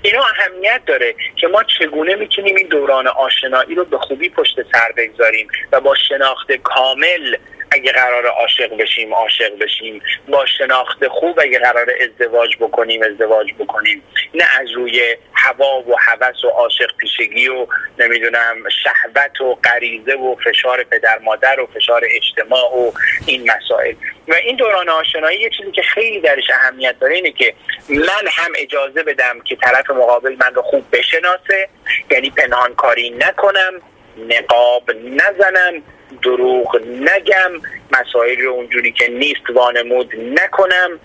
اینا 0.02 0.22
اهمیت 0.24 0.80
داره 0.86 1.14
که 1.36 1.46
ما 1.46 1.62
چگونه 1.62 2.14
می‌تونیم 2.14 2.56
این 2.56 2.68
دوران 2.68 3.06
آشنایی 3.06 3.74
رو 3.74 3.84
به 3.84 3.98
خوبی 3.98 4.28
پشت 4.28 4.56
سر 4.72 4.92
بگذاریم 4.96 5.48
و 5.72 5.80
با 5.80 5.94
شناخت 5.94 6.52
کامل 6.52 7.36
اگه 7.74 7.92
قرار 7.92 8.26
عاشق 8.26 8.76
بشیم 8.76 9.14
عاشق 9.14 9.58
بشیم 9.58 10.02
با 10.28 10.46
شناخت 10.46 11.08
خوب 11.08 11.40
اگه 11.40 11.58
قرار 11.58 11.86
ازدواج 12.02 12.56
بکنیم 12.56 13.02
ازدواج 13.02 13.54
بکنیم. 13.58 14.02
نه 14.34 14.44
از 14.60 14.70
روی 14.70 15.16
هوا 15.32 15.80
و 15.80 15.94
هوس 15.98 16.44
و 16.44 16.48
عاشق 16.48 16.96
پیشگی 16.96 17.48
و 17.48 17.66
نمی‌دونم 17.98 18.56
شهوت 18.82 19.40
و 19.40 19.54
غریزه 19.54 20.14
و 20.14 20.36
فشار 20.44 20.84
پدر 20.84 21.18
مادر 21.18 21.60
و 21.60 21.66
فشار 21.66 22.02
اجتماع 22.10 22.76
و 22.76 22.92
این 23.26 23.50
مسائل. 23.50 23.94
و 24.28 24.34
این 24.34 24.56
دوران 24.56 24.88
آشنایی 24.88 25.40
یه 25.40 25.50
چیزی 25.50 25.70
که 25.70 25.82
خیلی 25.82 26.20
درش 26.20 26.50
اهمیت 26.50 26.98
داره 27.00 27.14
اینه 27.14 27.30
که 27.30 27.54
من 27.88 28.28
هم 28.32 28.52
اجازه 28.58 29.02
بدم 29.02 29.40
که 29.44 29.56
طرف 29.56 29.90
مقابل 29.90 30.36
من 30.40 30.54
رو 30.54 30.62
خوب 30.62 30.84
بشناسه 30.92 31.68
یعنی 32.10 32.30
پنهان 32.30 32.74
کاری 32.74 33.10
نکنم 33.10 33.82
نقاب 34.28 34.90
نزنم 34.90 35.82
دروغ 36.22 36.76
نگم 36.86 37.52
مسائل 38.00 38.40
رو 38.40 38.50
اونجوری 38.50 38.92
که 38.92 39.08
نیست 39.08 39.50
وانمود 39.54 40.12
نکنم. 40.16 41.00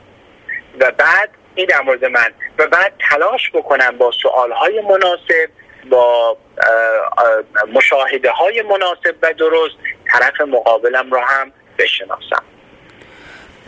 و 0.80 0.92
بعد 0.92 1.30
این 1.56 1.66
در 1.66 1.82
مورد 1.82 2.06
من. 2.06 2.32
و 2.58 2.68
بعد 2.68 2.94
تلاش 3.10 3.52
بکنم 3.54 3.98
با 3.98 4.12
سوالهای 4.12 4.82
مناسب 4.82 5.50
با 5.90 6.38
مشاهده 7.74 8.32
های 8.32 8.62
مناسب 8.62 9.16
و 9.22 9.34
درست 9.34 9.76
طرف 10.12 10.42
مقابلم 10.42 11.12
رو 11.12 11.20
هم 11.20 11.52
بشناسم. 11.78 12.44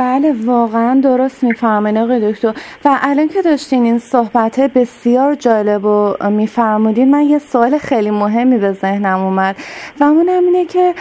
بله 0.02 0.36
واقعا 0.46 1.00
درست 1.04 1.44
میفرمایید 1.44 1.98
آقای 1.98 2.32
دکتر. 2.32 2.54
و 2.86 3.00
الان 3.02 3.28
که 3.28 3.42
داشتین 3.42 3.84
این 3.84 4.00
صحبت 4.00 4.60
بسیار 4.60 5.36
جالب 5.36 5.86
و 5.86 6.30
میفرمودین 6.30 7.12
من 7.12 7.22
یه 7.22 7.40
سوال 7.40 7.78
خیلی 7.78 8.12
مهمی 8.12 8.58
به 8.58 8.72
ذهنم 8.72 9.20
اومد. 9.20 9.56
و 10.00 10.04
اونم 10.04 10.44
اینه 10.46 10.66
که 10.66 10.94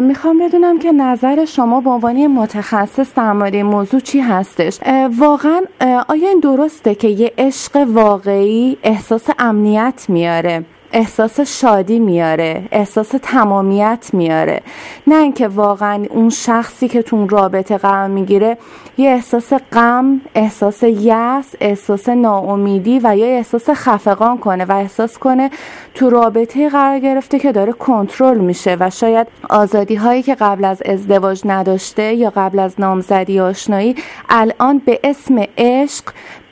می‌خوام 0.00 0.38
بدونم 0.38 0.78
که 0.78 0.92
نظر 0.92 1.44
شما 1.44 1.80
به 1.80 1.90
عنوان 1.90 2.26
متخصص 2.26 3.14
در 3.14 3.32
مورد 3.32 3.56
موضوع 3.56 4.00
چی 4.00 4.20
هستش؟ 4.20 4.78
واقعا 5.18 5.60
آیا 6.08 6.28
این 6.28 6.40
درسته 6.40 6.94
که 6.94 7.08
یه 7.08 7.32
عشق 7.38 7.76
واقعی 7.76 8.76
احساس 8.82 9.30
امنیت 9.38 10.04
میاره؟ 10.08 10.64
احساس 10.96 11.40
شادی 11.40 11.98
میاره 11.98 12.68
احساس 12.72 13.08
تمامیت 13.22 14.10
میاره. 14.12 14.62
نه 15.06 15.16
اینکه 15.16 15.48
واقعا 15.48 16.04
اون 16.10 16.30
شخصی 16.30 16.88
که 16.88 17.02
تو 17.02 17.26
رابطه 17.26 17.78
قرار 17.78 18.08
می‌گیره 18.08 18.58
یه 18.98 19.10
احساس 19.10 19.52
غم 19.72 20.20
احساس 20.34 20.82
یأس 20.82 21.54
احساس 21.60 22.08
ناامیدی 22.08 23.00
و 23.02 23.16
یا 23.16 23.26
احساس 23.26 23.70
خفقان 23.70 24.38
کنه 24.38 24.64
و 24.64 24.72
احساس 24.72 25.18
کنه 25.18 25.50
تو 25.94 26.10
رابطه 26.10 26.68
قرار 26.68 26.98
گرفته 26.98 27.38
که 27.38 27.52
داره 27.52 27.72
کنترل 27.72 28.38
میشه 28.38 28.76
و 28.80 28.90
شاید 28.90 29.26
آزادی 29.50 29.94
هایی 29.94 30.22
که 30.22 30.34
قبل 30.34 30.64
از 30.64 30.82
ازدواج 30.82 31.42
نداشته 31.44 32.14
یا 32.14 32.32
قبل 32.36 32.58
از 32.58 32.74
نامزدی 32.78 33.40
آشنایی 33.40 33.96
الان 34.28 34.78
به 34.78 35.00
اسم 35.04 35.44
عشق 35.58 36.04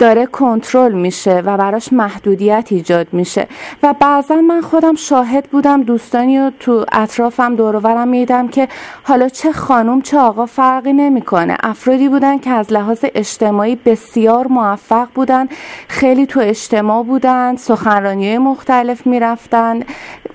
داره 0.02 0.26
کنترل 0.26 0.92
میشه 0.92 1.38
و 1.38 1.56
براش 1.56 1.92
محدودیت 1.92 2.68
ایجاد 2.70 3.06
میشه. 3.12 3.46
و 3.82 3.94
بعضا 4.00 4.34
من 4.34 4.60
خودم 4.60 4.94
شاهد 4.94 5.44
بودم 5.44 5.82
دوستانی 5.82 6.38
و 6.38 6.50
تو 6.60 6.84
اطرافم 6.92 7.56
دورورم 7.56 8.08
میدم 8.08 8.48
که 8.48 8.68
حالا 9.02 9.28
چه 9.28 9.52
خانم 9.52 10.02
چه 10.02 10.18
آقا 10.18 10.46
فرقی 10.46 10.92
نمی‌کنه. 10.92 11.56
افرادی 11.62 12.08
بودن 12.08 12.38
که 12.38 12.50
از 12.50 12.72
لحاظ 12.72 13.04
اجتماعی 13.14 13.76
بسیار 13.76 14.46
موفق 14.46 15.08
بودن 15.14 15.48
خیلی 15.88 16.26
تو 16.26 16.40
اجتماع 16.40 17.02
بودن 17.04 17.56
سخنرانی 17.56 18.38
مختلف 18.38 19.06
می‌رفتن 19.32 19.80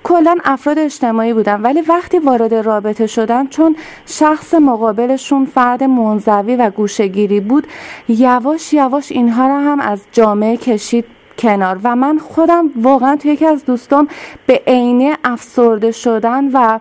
کلا 0.04 0.38
افراد 0.46 0.80
اجتماعی 0.80 1.34
بودن 1.34 1.62
ولی 1.62 1.82
وقتی 1.82 2.20
وارد 2.20 2.54
رابطه 2.54 3.08
شدن 3.08 3.48
چون 3.48 3.76
شخص 4.06 4.54
مقابلشون 4.54 5.46
فرد 5.46 5.84
منزوی 5.84 6.56
و 6.56 6.70
گوشگیری 6.70 7.40
بود 7.40 7.68
یواش 8.10 8.74
یواش 8.74 9.12
اینها 9.12 9.48
را 9.48 9.60
هم 9.60 9.80
از 9.80 10.02
جامعه 10.12 10.58
کشید 10.58 11.06
کنار. 11.38 11.80
و 11.84 11.96
من 11.96 12.18
خودم 12.18 12.70
واقعا 12.76 13.16
توی 13.16 13.32
یکی 13.32 13.46
از 13.46 13.66
دوستام 13.66 14.08
به 14.48 14.62
عینه 14.68 15.18
افسرده 15.24 15.92
شدن 15.92 16.50
و 16.54 16.80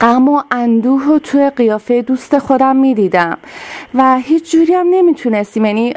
غم 0.00 0.28
و 0.28 0.42
اندوه 0.50 1.06
و 1.06 1.18
توی 1.18 1.50
قیافه 1.50 2.02
دوست 2.02 2.38
خودم 2.38 2.76
می‌دیدم. 2.76 3.38
و 3.94 4.18
هیچ 4.18 4.52
جوری 4.52 4.74
هم 4.74 4.86
نمی‌تونستیم. 4.90 5.64
یعنی 5.64 5.94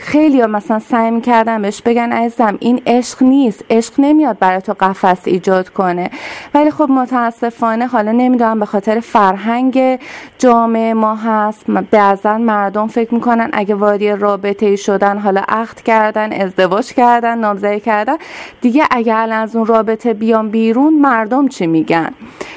خیلی 0.00 0.40
ها 0.40 0.46
مثلا 0.46 0.78
سعی 0.78 1.10
می‌کردم 1.10 1.62
بهش 1.62 1.82
بگن 1.82 2.12
عزیزم 2.12 2.56
این 2.60 2.82
عشق 2.86 3.22
نیست. 3.22 3.64
عشق 3.70 3.94
نمیاد 3.98 4.38
برای 4.38 4.60
تو 4.60 4.74
قفس 4.80 5.18
ایجاد 5.24 5.68
کنه. 5.68 6.10
ولی 6.54 6.70
خب 6.70 6.90
متاسفانه 6.90 7.86
حالا 7.86 8.12
نمی‌دونم 8.12 8.60
به 8.60 8.66
خاطر 8.66 9.00
فرهنگ 9.00 10.00
جامعه 10.38 10.94
ما 10.94 11.14
هست. 11.14 11.70
بعضا 11.70 12.38
مردم 12.38 12.86
فکر 12.86 13.14
می‌کنن 13.14 13.50
اگه 13.52 13.74
وارد 13.74 14.04
رابطه 14.04 14.76
شدن 14.76 15.18
حالا 15.18 15.42
عقد 15.48 15.80
کردن 15.80 16.32
ازدواج 16.32 16.92
کردن 16.92 17.38
نامزدی 17.38 17.80
کردن. 17.80 18.16
دیگه 18.60 18.84
اگر 18.90 19.28
از 19.32 19.56
اون 19.56 19.66
رابطه 19.66 20.14
بیان 20.14 20.48
بیرون 20.48 20.94
مردم 20.94 21.48
چی 21.48 21.66
میگن؟ 21.66 22.10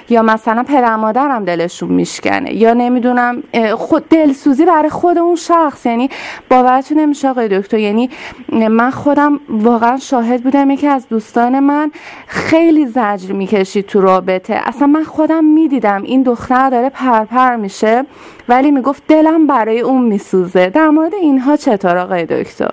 یا 0.10 0.21
مثلا 0.36 0.63
پدر 0.63 0.95
مادرم 0.95 1.45
دلشون 1.45 1.89
میشکنه. 1.89 2.54
یا 2.54 2.74
نمی‌دونم 2.74 3.43
خود 3.76 4.10
دلسوزی 4.10 4.65
برای 4.65 4.89
خود 4.89 5.17
اون 5.17 5.36
شخص. 5.36 5.86
یعنی 5.86 6.10
باورتون 6.50 7.00
نمیشه 7.00 7.30
آقای 7.30 7.60
دکتر. 7.60 7.78
یعنی 7.78 8.10
من 8.50 8.91
خودم 8.91 9.39
واقعا 9.50 9.98
شاهد 9.98 10.43
بودم 10.43 10.71
یکی 10.71 10.88
از 10.88 11.10
دوستان 11.10 11.60
من 11.60 11.91
خیلی 12.28 12.86
زجر 12.86 13.32
می‌کشید 13.32 13.86
تو 13.86 14.02
رابطه. 14.02 14.62
اصلا 14.65 14.88
من 14.88 15.04
خودم 15.04 15.43
می‌دیدم 15.45 16.04
این 16.04 16.24
دختر 16.24 16.69
داره 16.69 16.89
پرپر 16.89 17.56
میشه 17.56 18.04
ولی 18.50 18.71
می‌گفت 18.71 19.04
دلم 19.08 19.48
برای 19.48 19.80
اون 19.80 20.06
میسوزه. 20.06 20.69
در 20.69 20.89
مورد 20.89 21.13
اینها 21.13 21.56
چطور 21.56 21.98
آقای 21.98 22.26
دکتر؟ 22.26 22.71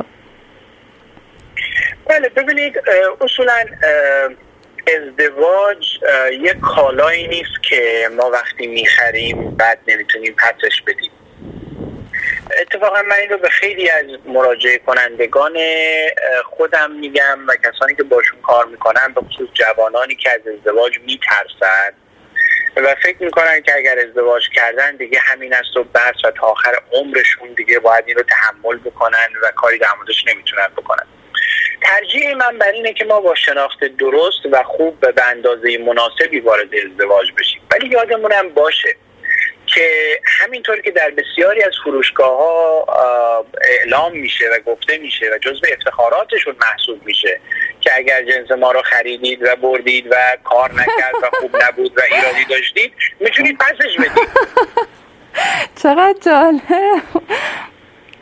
بله 2.08 2.28
ببینید 2.28 2.72
اصولا 3.20 3.52
ازدواج 4.86 5.98
یه 6.42 6.54
کالایی 6.54 7.28
نیست 7.28 7.62
که 7.62 8.10
ما 8.16 8.30
وقتی 8.30 8.66
می‌خریم 8.66 9.56
بعد 9.56 9.78
نمی‌تونیم 9.88 10.34
پسش 10.38 10.82
بدیم. 10.82 11.10
اتفاقا 12.60 13.02
من 13.02 13.16
این 13.20 13.30
رو 13.30 13.38
به 13.38 13.48
خیلی 13.48 13.90
از 13.90 14.04
مراجعه 14.26 14.78
کنندگان 14.78 15.58
خودم 16.44 16.90
میگم 16.90 17.38
و 17.48 17.56
کسانی 17.56 17.94
که 17.94 18.02
باشون 18.02 18.40
کار 18.40 18.66
می‌کنم 18.66 19.12
به 19.14 19.20
خصوص 19.20 19.48
جوانانی 19.54 20.14
که 20.14 20.30
از 20.30 20.40
ازدواج 20.46 20.98
میترسند. 20.98 21.94
و 22.76 22.94
فکر 23.02 23.22
می‌کنن 23.22 23.62
که 23.62 23.76
اگر 23.76 23.98
ازدواج 23.98 24.42
کردن 24.54 24.96
دیگه 24.96 25.18
همین 25.18 25.54
است 25.54 25.76
و 25.76 25.84
بس 25.84 26.24
و 26.24 26.30
تا 26.30 26.46
آخر 26.46 26.74
عمرشون 26.92 27.52
دیگه 27.56 27.78
باید 27.78 28.04
این 28.06 28.16
رو 28.16 28.22
تحمل 28.22 28.78
بکنن 28.78 29.28
و 29.42 29.50
کاری 29.56 29.78
در 29.78 29.94
موردش 29.96 30.24
نمی‌تونن 30.26 30.68
بکنن. 30.76 31.06
ترجیح 31.82 32.34
من 32.34 32.58
بر 32.58 32.70
اینه 32.70 32.92
که 32.92 33.04
ما 33.04 33.20
با 33.20 33.34
شناخت 33.34 33.84
درست 33.84 34.46
و 34.52 34.62
خوب 34.62 35.00
به 35.00 35.24
اندازه 35.24 35.78
مناسبی 35.78 36.40
وارد 36.40 36.74
ازدواج 36.74 37.32
بشیم. 37.38 37.60
ولی 37.70 37.88
یادمونم 37.88 38.48
باشه 38.48 38.96
که 39.66 40.20
همینطور 40.24 40.80
که 40.80 40.90
در 40.90 41.10
بسیاری 41.10 41.62
از 41.62 41.72
فروشگاه 41.84 42.36
ها 42.36 42.86
اعلام 43.62 44.12
میشه 44.12 44.44
و 44.52 44.70
گفته 44.70 44.98
میشه 44.98 45.30
و 45.34 45.38
جزو 45.38 45.66
افتخاراتشون 45.72 46.56
محسوب 46.60 47.06
میشه 47.06 47.40
که 47.80 47.90
اگر 47.96 48.22
جنس 48.22 48.50
ما 48.50 48.72
رو 48.72 48.82
خریدید 48.82 49.42
و 49.42 49.56
بردید 49.56 50.06
و 50.10 50.14
کار 50.44 50.72
نکرد 50.72 51.14
و 51.22 51.36
خوب 51.40 51.62
نبود 51.62 51.98
و 51.98 52.00
ایرادی 52.10 52.44
داشتید 52.44 52.92
می‌تونید 53.20 53.58
پسش 53.58 53.96
بدید. 53.96 54.28
چقدر 55.82 56.14
جالب. 56.24 56.60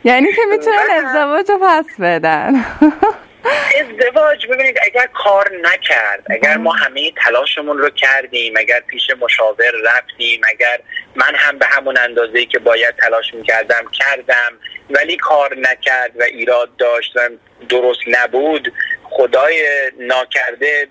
یعنی 0.03 0.33
که 0.33 0.41
می‌تونن 0.49 0.87
ازدواج 0.91 1.51
رو 1.51 1.57
پس 1.57 1.85
بدن. 1.99 2.53
ازدواج 3.81 4.47
ببینید 4.47 4.77
اگر 4.81 5.07
کار 5.13 5.51
نکرد 5.61 6.23
اگر 6.29 6.57
ما 6.57 6.71
همه 6.71 7.11
تلاشمون 7.25 7.77
رو 7.77 7.89
کردیم 7.89 8.53
اگر 8.57 8.79
پیش 8.79 9.09
مشاور 9.21 9.71
رفتیم 9.83 10.41
اگر 10.49 10.79
من 11.15 11.35
هم 11.35 11.57
به 11.57 11.65
همون 11.65 11.97
اندازه 11.97 12.45
که 12.45 12.59
باید 12.59 12.95
تلاش 12.95 13.33
می‌کردم 13.33 13.85
کردم 13.91 14.53
ولی 14.89 15.17
کار 15.17 15.57
نکرد 15.57 16.11
و 16.19 16.23
ایراد 16.23 16.75
داشت 16.77 17.17
و 17.17 17.29
درست 17.69 18.01
نبود 18.07 18.73
خدای 19.11 19.65
ناکرده 19.99 20.87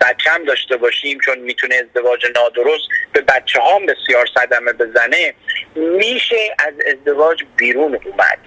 بچه 0.00 0.30
داشته 0.46 0.76
باشیم 0.76 1.18
چون 1.24 1.38
می‌تونه 1.38 1.74
ازدواج 1.74 2.26
نادرست 2.36 2.88
به 3.12 3.20
بچه 3.20 3.60
هم 3.62 3.86
بسیار 3.86 4.26
صدمه 4.34 4.72
بزنه 4.72 5.34
میشه 5.76 6.56
از 6.58 6.74
ازدواج 6.86 7.44
بیرون 7.56 8.00
اومد. 8.04 8.38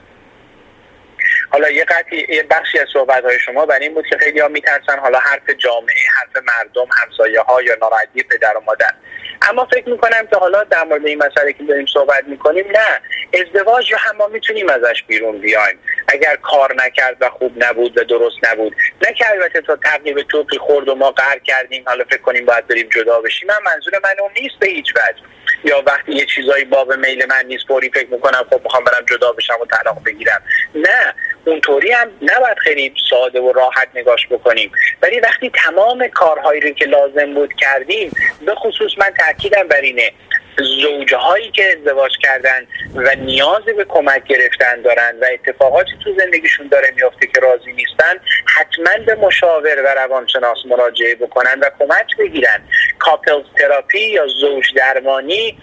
حالا 1.49 1.69
یه 1.69 1.85
قطعی 1.85 2.25
یه 2.29 2.43
بخشی 2.43 2.79
از 2.79 2.87
صحبت 2.93 3.23
های 3.23 3.39
شما 3.39 3.65
بر 3.65 3.79
این 3.79 3.93
بود 3.93 4.05
که 4.09 4.17
خیلی 4.17 4.39
ها 4.39 4.47
میترسن 4.47 4.99
حالا 4.99 5.19
حرف 5.19 5.49
جامعه 5.49 5.95
حرف 6.19 6.43
مردم 6.43 6.87
همسایه 7.03 7.41
ها 7.41 7.61
یا 7.61 7.77
ناراحتی 7.81 8.23
پدر 8.23 8.57
و 8.57 8.59
مادر. 8.59 8.93
اما 9.41 9.65
فکر 9.65 9.89
می‌کنم 9.89 10.27
که 10.31 10.35
حالا 10.35 10.63
در 10.63 10.83
مورد 10.83 11.05
این 11.05 11.17
مسئله 11.17 11.53
که 11.53 11.63
داریم 11.63 11.85
صحبت 11.85 12.23
می‌کنیم 12.27 12.65
نه. 12.67 13.01
ازدواج 13.41 13.91
رو 13.91 13.97
هم 13.97 14.15
ما 14.15 14.27
می‌تونیم 14.27 14.69
ازش 14.69 15.03
بیرون 15.07 15.37
بیایم. 15.37 15.79
اگر 16.07 16.35
کار 16.35 16.75
نکرد 16.85 17.17
و 17.21 17.29
خوب 17.29 17.63
نبود 17.63 17.97
و 17.97 18.03
درست 18.03 18.35
نبود. 18.43 18.75
نه 19.07 19.13
که 19.13 19.31
البته 19.31 19.61
تا 19.61 19.75
تقریب 19.75 20.21
توقی 20.21 20.57
خورد 20.57 20.89
و 20.89 20.95
ما 20.95 21.11
قهر 21.11 21.39
کردیم 21.39 21.83
حالا 21.87 22.03
فکر 22.03 22.21
کنیم 22.21 22.45
باید 22.45 22.67
بریم 22.67 22.89
جدا 22.89 23.21
بشیم. 23.21 23.47
من 23.47 23.59
منظور 23.65 23.93
من 24.03 24.15
اون 24.19 24.31
نیست 24.41 24.55
به 24.59 24.67
هیچ 24.67 24.93
وجه. 24.95 25.21
یا 25.63 25.83
وقتی 25.85 26.11
یه 26.11 26.25
چیزایی 26.25 26.65
باب 26.65 26.93
میل 26.93 27.25
من 27.25 27.45
نیست 27.45 27.67
فوری 27.67 27.89
فکر 27.89 28.07
می‌کنم 28.07 28.45
خب 28.51 28.61
می‌خوام 28.63 28.83
برم 28.83 29.05
جدا 29.09 29.31
بشم 29.31 29.57
و 29.61 29.65
طلاق 29.65 30.03
بگیرم. 30.05 30.43
نه. 30.75 31.13
اونطوری 31.45 31.91
هم 31.91 32.11
نباید 32.21 32.57
خیلی 32.57 32.93
ساده 33.09 33.41
و 33.41 33.51
راحت 33.51 33.87
نگاش 33.95 34.27
بکنیم. 34.27 34.71
ولی 35.01 35.19
وقتی 35.19 35.51
تمام 35.65 36.07
کارهایی 36.07 36.61
رو 36.61 36.69
که 36.69 36.85
لازم 36.85 37.33
بود 37.33 37.53
کردیم 37.53 38.11
به 38.45 38.55
خصوص 38.55 38.91
من 38.97 39.13
تاکیدم 39.17 39.67
بر 39.67 39.81
اینه 39.81 40.11
زوجهایی 40.57 41.51
که 41.51 41.77
ازدواج 41.77 42.11
کردن 42.17 42.67
و 42.95 43.15
نیازی 43.15 43.73
به 43.73 43.85
کمک 43.85 44.27
گرفتن 44.27 44.81
دارن 44.81 45.19
و 45.21 45.25
اتفاقاتی 45.33 45.91
تو 46.03 46.13
زندگیشون 46.19 46.67
داره 46.67 46.93
میافته 46.95 47.27
که 47.27 47.41
راضی 47.41 47.73
نیستن 47.73 48.19
حتما 48.45 49.05
به 49.05 49.15
مشاور 49.15 49.83
و 49.83 49.87
روانشناس 49.87 50.57
مراجعه 50.65 51.15
بکنن 51.15 51.59
و 51.59 51.69
کمک 51.79 52.17
بگیرن. 52.19 52.61
کاپلز 53.05 53.45
تراپی 53.57 53.99
یا 53.99 54.27
زوج 54.27 54.65
درمانی 54.75 55.57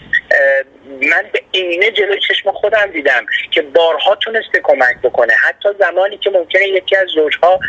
من 1.01 1.25
به 1.33 1.43
اینه 1.51 1.91
جلوی 1.91 2.21
چشم 2.21 2.53
خودم 2.53 2.87
دیدم 2.87 3.27
که 3.51 3.63
بارها 3.63 4.15
تونسته 4.15 4.61
کمک 4.63 4.97
بکنه. 5.03 5.33
حتی 5.33 5.69
زمانی 5.79 6.19
که 6.19 6.31
ممکنه 6.31 6.69
یکی 6.69 6.97
از 6.97 7.09
زوجها 7.09 7.61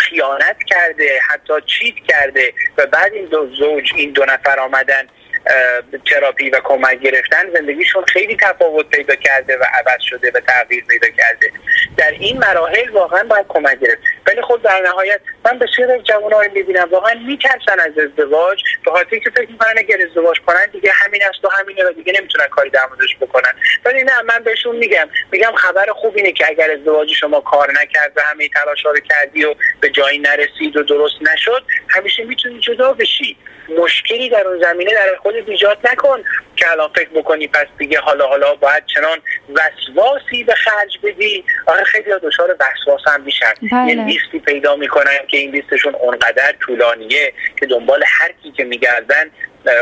خیانت 0.00 0.56
کرده 0.66 1.20
حتی 1.30 1.52
چیت 1.66 1.94
کرده 2.08 2.52
و 2.78 2.86
بعد 2.86 3.12
این 3.12 3.24
دو 3.24 3.54
زوج 3.54 3.92
این 3.96 4.10
دو 4.10 4.24
نفر 4.24 4.60
آمدن 4.60 5.06
تراپی 6.10 6.50
و 6.50 6.60
کمک 6.64 7.00
گرفتن 7.00 7.50
زندگیشون 7.54 8.04
خیلی 8.04 8.36
تفاوت 8.36 8.90
پیدا 8.90 9.14
کرده 9.14 9.56
و 9.56 9.64
عوض 9.74 10.00
شده 10.00 10.30
و 10.34 10.40
تغییر 10.40 10.84
پیدا 10.84 11.08
کرده. 11.08 11.52
در 11.96 12.10
این 12.10 12.38
مراحل 12.38 12.90
واقعا 12.90 13.24
باید 13.24 13.46
کمک 13.48 13.78
گرفت. 13.80 14.02
ولی 14.26 14.42
خب 14.42 14.60
در 14.62 14.80
نهایت 14.84 15.20
من 15.44 15.58
بسیار 15.58 15.90
از 15.90 16.02
جوانان 16.02 16.50
می‌بینم. 16.54 16.88
واقعا 16.90 17.14
میترسن 17.26 17.80
از 17.80 17.98
ازدواج. 17.98 18.62
به 18.84 18.90
خاطر 18.90 19.18
که 19.18 19.30
فکر 19.30 19.50
می‌کنن 19.50 19.74
اگر 19.76 19.98
ازدواج 20.08 20.40
کنن 20.46 20.66
دیگه 20.72 20.90
همین 20.92 21.22
است 21.24 21.44
و 21.44 21.48
همینه 21.48 21.84
و 21.84 21.92
دیگه 21.92 22.12
نمی‌تونن 22.16 22.46
کاری 22.46 22.70
در 22.70 22.86
موردش 22.86 23.16
بکنن. 23.20 23.52
ولی 23.84 24.02
نه 24.02 24.22
من 24.22 24.38
بهشون 24.44 24.76
میگم. 24.76 25.08
میگم 25.32 25.52
خبر 25.56 25.86
خوب 25.92 26.16
اینه 26.16 26.32
که 26.32 26.46
اگر 26.48 26.70
ازدواج 26.70 27.12
شما 27.12 27.40
کار 27.40 27.70
نکرد 27.82 28.12
و 28.16 28.20
همه 28.20 28.48
تلاش 28.48 28.84
رو 28.84 29.00
کردی 29.00 29.44
و 29.44 29.54
به 29.80 29.90
جایی 29.90 30.18
نرسید 30.18 30.76
و 30.76 30.82
درست 30.82 31.14
نشد 31.32 31.64
همیشه 31.88 32.24
می‌تونی 32.24 32.60
جدا 32.60 32.92
بشی. 32.92 33.36
مشکلی 33.78 34.28
در 34.28 34.48
اون 34.48 34.62
زمینه 34.62 34.90
در 34.90 35.16
خودت 35.22 35.48
ایجاد 35.48 35.78
نکن 35.92 36.24
که 36.56 36.70
الان 36.70 36.90
فکر 36.94 37.08
بکنی 37.08 37.48
پس 37.48 37.66
دیگه 37.78 38.00
حالا 38.00 38.26
حالا 38.26 38.54
باید 38.54 38.86
چنان 38.86 39.18
وسواسی 39.54 40.44
به 40.44 40.54
خرج 40.54 40.98
بدی. 41.02 41.44
آره 41.66 41.84
خیلی 41.84 42.10
دچار 42.22 42.56
وسواس 42.60 43.00
هم 43.06 43.22
میشن. 43.22 43.52
بله. 43.72 44.12
یه 44.12 44.13
لیستی 44.14 44.38
پیدا 44.38 44.76
می‌کنن 44.76 45.18
که 45.28 45.36
این 45.36 45.50
لیستشون 45.50 45.94
اونقدر 45.94 46.54
طولانیه 46.60 47.32
که 47.60 47.66
دنبال 47.66 48.04
هر 48.06 48.32
کی 48.42 48.52
که 48.52 48.64
میگردن 48.64 49.30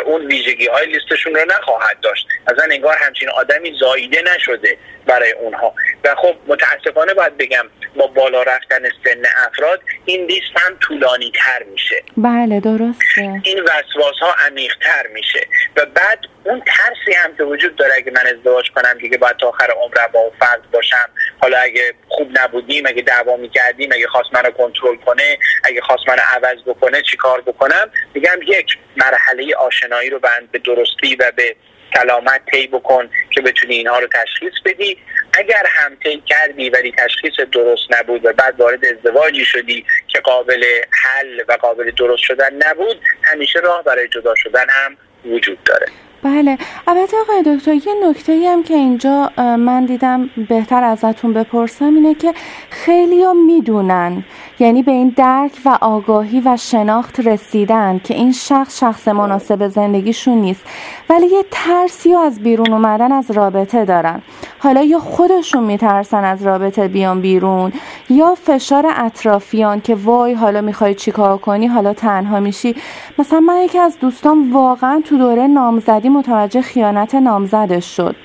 اون 0.04 0.26
ویژگی 0.26 0.66
های 0.66 0.86
لیستشون 0.86 1.34
رو 1.34 1.44
نخواهد 1.44 2.00
داشت. 2.00 2.26
اصلا 2.46 2.64
انگار 2.70 2.96
همچین 2.96 3.28
آدمی 3.28 3.76
زاییده 3.80 4.22
نشده 4.36 4.78
برای 5.06 5.32
اونها. 5.32 5.74
و 6.04 6.14
خب 6.14 6.36
متاسفانه 6.46 7.14
باید 7.14 7.36
بگم 7.36 7.64
با 7.96 8.06
بالا 8.06 8.42
رفتن 8.42 8.82
سن 9.04 9.22
افراد 9.46 9.80
این 10.04 10.26
لیست 10.26 10.52
هم 10.56 10.76
طولانی 10.80 11.32
تر 11.34 11.62
میشه. 11.62 12.02
بله 12.16 12.60
درسته. 12.60 13.40
این 13.44 13.60
وسواس 13.60 14.18
ها 14.20 14.34
عمیق 14.46 14.74
تر 14.80 15.06
میشه. 15.06 15.46
و 15.76 15.86
بعد 15.86 16.18
اون 16.44 16.62
ترسی 16.66 17.18
هم 17.18 17.36
که 17.36 17.42
وجود 17.42 17.76
داره 17.76 17.94
اگه 17.94 18.12
من 18.12 18.26
ازدواج 18.26 18.70
کنم 18.70 18.98
دیگه 18.98 19.18
باید 19.18 19.36
تا 19.36 19.48
آخر 19.48 19.70
عمرم 19.70 20.10
با 20.12 20.20
اون 20.20 20.32
فرد 20.40 20.70
باشم. 20.70 21.10
حالا 21.38 21.58
اگه 21.58 21.94
خوب 22.08 22.38
نبودیم 22.38 22.86
اگه 22.86 23.02
دعوا 23.02 23.36
می‌کردیم 23.36 23.90
اگه 23.92 24.06
خواست 24.06 24.28
منو 24.32 24.50
کنترل 24.50 24.96
کنه 24.96 25.38
اگه 25.64 25.80
خواست 25.80 26.08
منو 26.08 26.20
عوض 26.34 26.58
بکنه 26.66 27.02
چیکار 27.02 27.40
بکنم؟ 27.40 27.90
میگم 28.14 28.38
یک 28.46 28.78
مرحله 28.96 29.54
آشنایی 29.72 30.10
رو 30.10 30.18
بند 30.18 30.50
به 30.52 30.58
درستی 30.58 31.16
و 31.16 31.32
به 31.36 31.56
سلامت 31.94 32.40
طی 32.52 32.66
بکن 32.66 33.08
که 33.30 33.40
بتونی 33.40 33.74
اینها 33.74 33.98
رو 33.98 34.06
تشخیص 34.06 34.52
بدی. 34.64 34.98
اگر 35.32 35.66
هم 35.66 35.96
طی 36.04 36.22
کردی 36.26 36.70
ولی 36.70 36.92
تشخیص 36.98 37.40
درست 37.52 37.82
نبود 37.90 38.24
و 38.24 38.32
بعد 38.32 38.60
وارد 38.60 38.84
ازدواجی 38.84 39.44
شدی 39.44 39.84
که 40.08 40.20
قابل 40.20 40.64
حل 40.90 41.42
و 41.48 41.52
قابل 41.52 41.90
درست 41.90 42.22
شدن 42.22 42.50
نبود 42.68 43.00
همیشه 43.22 43.58
راه 43.58 43.82
برای 43.82 44.08
جدا 44.08 44.34
شدن 44.36 44.66
هم 44.68 44.96
وجود 45.24 45.58
داره. 45.64 45.86
بله. 46.22 46.58
البته 46.86 47.16
آقای 47.16 47.56
دکتر 47.56 47.72
یه 47.72 47.94
نکته 48.08 48.32
هم 48.32 48.62
که 48.62 48.74
اینجا 48.74 49.30
من 49.38 49.86
دیدم 49.86 50.30
بهتر 50.48 50.84
ازتون 50.84 51.32
بپرسم 51.32 51.94
اینه 51.94 52.14
که 52.14 52.32
خیلی 52.70 53.22
ها 53.22 53.32
می‌دونن 53.32 54.24
یعنی 54.62 54.82
به 54.82 54.92
این 54.92 55.12
درک 55.16 55.52
و 55.64 55.78
آگاهی 55.80 56.40
و 56.40 56.56
شناخت 56.56 57.20
رسیدن 57.20 58.00
که 58.04 58.14
این 58.14 58.32
شخص 58.32 58.80
شخص 58.80 59.08
مناسب 59.08 59.68
زندگیشون 59.68 60.38
نیست 60.38 60.64
ولی 61.10 61.26
یه 61.26 61.44
ترسی 61.50 62.14
از 62.14 62.40
بیرون 62.40 62.72
اومدن 62.72 63.12
از 63.12 63.30
رابطه 63.30 63.84
دارن. 63.84 64.22
حالا 64.58 64.82
یا 64.82 64.98
خودشون 64.98 65.64
میترسن 65.64 66.24
از 66.24 66.42
رابطه 66.42 66.88
بیان 66.88 67.20
بیرون 67.20 67.72
یا 68.10 68.34
فشار 68.34 68.86
اطرافیان 68.96 69.80
که 69.80 69.94
وای 69.94 70.34
حالا 70.34 70.60
می‌خوای 70.60 70.94
چیکار 70.94 71.38
کنی 71.38 71.66
حالا 71.66 71.94
تنها 71.94 72.40
میشی. 72.40 72.74
مثلا 73.18 73.40
من 73.40 73.56
یکی 73.56 73.78
از 73.78 73.98
دوستان 73.98 74.52
واقعا 74.52 75.02
تو 75.04 75.18
دوره 75.18 75.46
نامزدی 75.46 76.08
متوجه 76.08 76.62
خیانت 76.62 77.14
نامزدش 77.14 77.96
شد. 77.96 78.16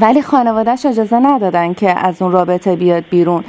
ولی 0.00 0.22
خانوادهش 0.22 0.86
اجازه 0.86 1.16
ندادن 1.16 1.74
که 1.74 1.90
از 2.06 2.22
اون 2.22 2.32
رابطه 2.32 2.76
بیاد 2.76 3.04
بیرون. 3.10 3.44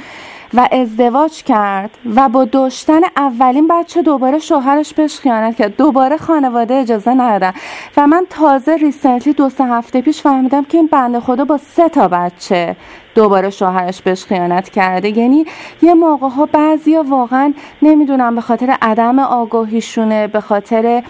و 0.54 0.68
ازدواج 0.72 1.42
کرد 1.42 1.90
و 2.16 2.28
با 2.28 2.44
داشتن 2.44 3.00
اولین 3.16 3.68
بچه 3.68 4.02
دوباره 4.02 4.38
شوهرش 4.38 4.94
بهش 4.94 5.18
خیانت 5.20 5.56
کرد 5.56 5.76
دوباره 5.76 6.16
خانواده 6.16 6.74
اجازه 6.74 7.10
ندادن. 7.10 7.52
و 7.96 8.06
من 8.06 8.26
تازه 8.30 8.76
ریسنتلی 8.76 9.32
دو 9.32 9.48
سه 9.48 9.64
هفته 9.64 10.00
پیش 10.00 10.22
فهمیدم 10.22 10.64
که 10.64 10.78
این 10.78 10.86
بنده 10.86 11.20
خدا 11.20 11.44
با 11.44 11.58
سه 11.58 11.88
تا 11.88 12.08
بچه 12.08 12.76
دوباره 13.16 13.50
شوهرش 13.50 14.02
بهش 14.02 14.24
خیانت 14.24 14.68
کرده. 14.68 15.18
یعنی 15.18 15.44
یه 15.82 15.94
موقع 15.94 16.28
ها 16.28 16.46
بعضی 16.46 16.96
واقعا 16.96 17.54
نمی‌دونم 17.82 18.34
به 18.34 18.40
خاطر 18.40 18.76
عدم 18.82 19.18
آگاهیشونه 19.18 20.26
به 20.26 20.40
خاطر 20.40 21.02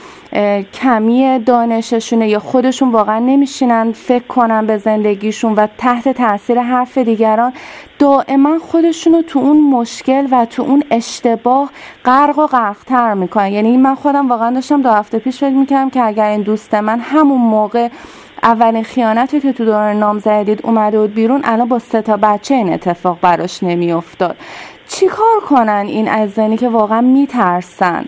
کمی 0.74 1.38
دانششونه 1.38 2.28
یا 2.28 2.38
خودشون 2.38 2.92
واقعا 2.92 3.18
نمیشینن 3.18 3.92
فکر 3.92 4.26
کنن 4.26 4.66
به 4.66 4.78
زندگیشون 4.78 5.52
و 5.52 5.66
تحت 5.78 6.08
تاثیر 6.08 6.60
حرف 6.60 6.98
دیگران. 6.98 7.52
دائما 7.98 8.58
خودشونو 8.58 9.22
تو 9.22 9.38
اون 9.38 9.60
مشکل 9.60 10.26
و 10.30 10.44
تو 10.44 10.62
اون 10.62 10.82
اشتباه 10.90 11.70
غرق 12.04 12.38
و 12.38 12.46
غرقتر 12.46 13.14
می‌کنن. 13.14 13.52
یعنی 13.52 13.76
من 13.76 13.94
خودم 13.94 14.28
واقعا 14.28 14.50
داشتم 14.50 14.82
دو 14.82 14.90
هفته 14.90 15.18
پیش 15.18 15.38
فکر 15.38 15.54
می‌کردم 15.54 15.90
که 15.90 16.02
اگر 16.02 16.28
این 16.28 16.42
دوست 16.42 16.74
من 16.74 17.00
همون 17.00 17.40
موقع 17.40 17.88
اولین 18.46 18.84
خیانتی 18.84 19.40
که 19.40 19.52
تو 19.52 19.64
دوران 19.64 19.96
نامزدید 19.96 20.66
اومده 20.66 20.98
بود 20.98 21.14
بیرون 21.14 21.40
الان 21.44 21.68
با 21.68 21.78
سه 21.78 22.02
تا 22.02 22.16
بچه 22.16 22.54
این 22.54 22.72
اتفاق 22.72 23.18
براش 23.20 23.62
نمیافتاد. 23.62 24.36
چیکار 24.88 25.40
کنن 25.48 25.84
این 25.88 26.08
از 26.08 26.30
زنی 26.30 26.56
که 26.56 26.68
واقعا 26.68 27.00
میترسن؟ 27.00 28.04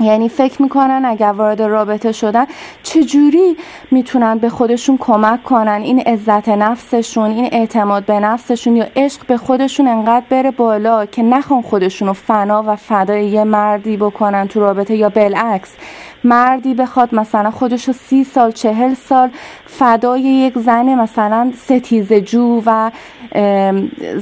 یعنی 0.00 0.28
فکر 0.28 0.62
می‌کنن 0.62 1.04
اگر 1.04 1.32
وارد 1.32 1.62
رابطه 1.62 2.12
شدن 2.12 2.46
چجوری 2.82 3.56
می‌تونن 3.90 4.38
به 4.38 4.48
خودشون 4.48 4.98
کمک 4.98 5.42
کنن؟ 5.42 5.80
این 5.84 6.00
عزت 6.00 6.48
نفسشون 6.48 7.30
این 7.30 7.48
اعتماد 7.52 8.04
به 8.04 8.20
نفسشون 8.20 8.76
یا 8.76 8.86
عشق 8.96 9.26
به 9.26 9.36
خودشون 9.36 9.88
انقدر 9.88 10.24
بره 10.30 10.50
بالا 10.50 11.06
که 11.06 11.22
نخون 11.22 11.62
خودشون 11.62 12.08
رو 12.08 12.14
فنا 12.14 12.64
و 12.66 12.76
فدای 12.76 13.26
یه 13.26 13.44
مردی 13.44 13.96
بکنن 13.96 14.48
تو 14.48 14.60
رابطه 14.60 14.96
یا 14.96 15.08
بالعکس؟ 15.08 15.76
مردی 16.24 16.74
بخواد 16.74 17.14
مثلا 17.14 17.50
خودش 17.50 17.84
رو 17.84 17.92
سی 17.94 18.24
سال 18.24 18.52
چهل 18.52 18.94
سال 18.94 19.30
فدای 19.66 20.20
یک 20.20 20.58
زن 20.58 20.94
مثلا 20.94 21.52
ستیز 21.56 22.12
جو 22.12 22.62
و 22.66 22.90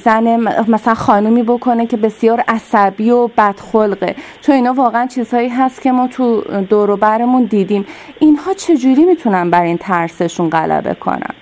زن 0.05 0.37
مثلا 0.69 0.95
خانومی 0.95 1.43
بکنه 1.43 1.87
که 1.87 1.97
بسیار 1.97 2.45
عصبی 2.49 3.11
و 3.11 3.27
بدخلقه. 3.27 4.15
چون 4.41 4.55
اینا 4.55 4.73
واقعا 4.73 5.07
چیزهایی 5.07 5.49
هست 5.49 5.83
که 5.83 5.93
ما 5.93 6.07
تو 6.07 6.41
دور 6.41 6.97
برمون 6.97 7.45
دیدیم. 7.45 7.87
اینها 8.19 8.55
چجوری 8.55 9.05
می‌تونن 9.05 9.51
بر 9.51 9.63
این 9.63 9.79
ترسشون 9.79 10.51
غلبه 10.51 10.95
کنن؟ 10.95 11.35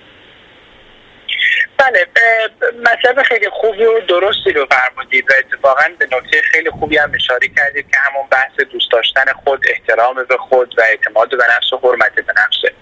بله 1.81 2.07
مطلب 2.79 3.23
خیلی 3.23 3.49
خوبی 3.49 3.83
و 3.83 3.99
درستی 3.99 4.51
رو 4.51 4.67
فرمودید 4.71 5.31
و 5.31 5.33
اتفاقا 5.39 5.83
به 5.99 6.05
نکته 6.05 6.41
خیلی 6.41 6.69
خوبی 6.69 6.97
هم 6.97 7.11
اشاره 7.15 7.47
کردید 7.57 7.91
که 7.91 7.97
همون 7.97 8.27
بحث 8.31 8.59
دوست 8.71 8.91
داشتن 8.91 9.25
خود 9.43 9.65
احترام 9.69 10.23
به 10.23 10.37
خود 10.37 10.75
و 10.77 10.81
اعتماد 10.81 11.29
به 11.29 11.43
نفس 11.57 11.73
و 11.73 11.77
حرمت 11.77 12.15
به 12.15 12.33
نفسه 12.37 12.73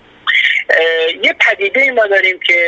یه 1.24 1.34
پدیده 1.34 1.92
ما 1.92 2.08
داریم 2.08 2.40
که 2.40 2.64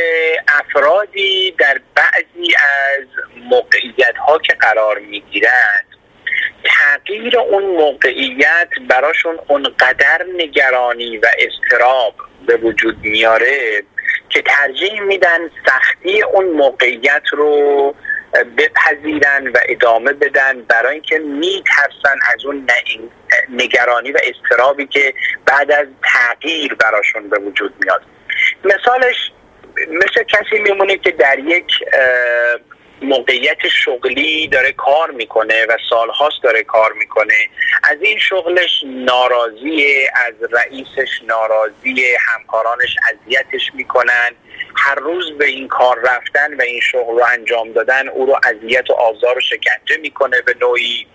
افرادی 0.48 1.52
در 1.52 1.82
بعضی 1.96 2.56
از 2.56 3.08
موقعیت 3.36 4.18
ها 4.28 4.38
که 4.38 4.54
قرار 4.54 5.00
می‌گیرند 5.00 5.86
تغییر 6.64 7.40
اون 7.40 7.64
موقعیت 7.64 8.70
براشون 8.90 9.40
اونقدر 9.48 10.26
نگرانی 10.38 11.18
و 11.18 11.28
استراب 11.40 12.16
به 12.48 12.56
وجود 12.56 12.98
میاره 13.02 13.84
که 14.32 14.42
ترجیح 14.42 15.02
میدن 15.02 15.50
سختی 15.66 16.22
اون 16.22 16.46
موقعیت 16.46 17.24
رو 17.32 17.96
بپذیرن 18.58 19.48
و 19.48 19.58
ادامه 19.70 20.14
بدن 20.14 20.62
برای 20.62 20.94
اینکه 20.94 21.20
میترسن 21.20 22.20
از 22.34 22.46
اون 22.46 22.68
نگرانی 23.50 24.12
و 24.12 24.20
استرابی 24.24 24.88
که 24.88 25.14
بعد 25.46 25.72
از 25.72 25.88
تغییر 26.04 26.74
براشون 26.74 27.30
به 27.30 27.40
وجود 27.40 27.74
میاد. 27.84 28.02
مثالش 28.64 29.32
مثل 29.92 30.24
کسی 30.24 30.60
میمونه 30.60 30.98
که 30.98 31.12
در 31.12 31.40
یک 31.40 31.72
موقعیت 33.02 33.68
شغلی 33.68 34.48
داره 34.48 34.72
کار 34.72 35.12
می‌کنه 35.12 35.66
و 35.66 35.78
سالهاست 35.90 36.44
داره 36.44 36.64
کار 36.64 36.94
می‌کنه. 36.94 37.50
از 37.84 37.98
این 38.02 38.20
شغلش 38.20 38.84
ناراضی 38.86 40.08
از 40.28 40.34
رئیسش 40.52 41.10
ناراضی 41.24 42.06
همکارانش 42.20 42.96
اذیتش 43.14 43.72
می‌کنن. 43.74 44.32
هر 44.76 44.96
روز 44.96 45.32
به 45.38 45.46
این 45.46 45.68
کار 45.68 46.00
رفتن 46.00 46.54
و 46.54 46.62
این 46.62 46.80
شغل 46.82 47.20
رو 47.20 47.26
انجام 47.26 47.72
دادن 47.72 48.08
او 48.08 48.26
رو 48.26 48.40
اذیت 48.44 48.90
و 48.90 48.94
آزار 48.94 49.38
و 49.38 49.42
شکنجه 49.42 49.98
می‌کنه 50.02 50.42
به 50.42 50.56
نوعی. 50.62 51.08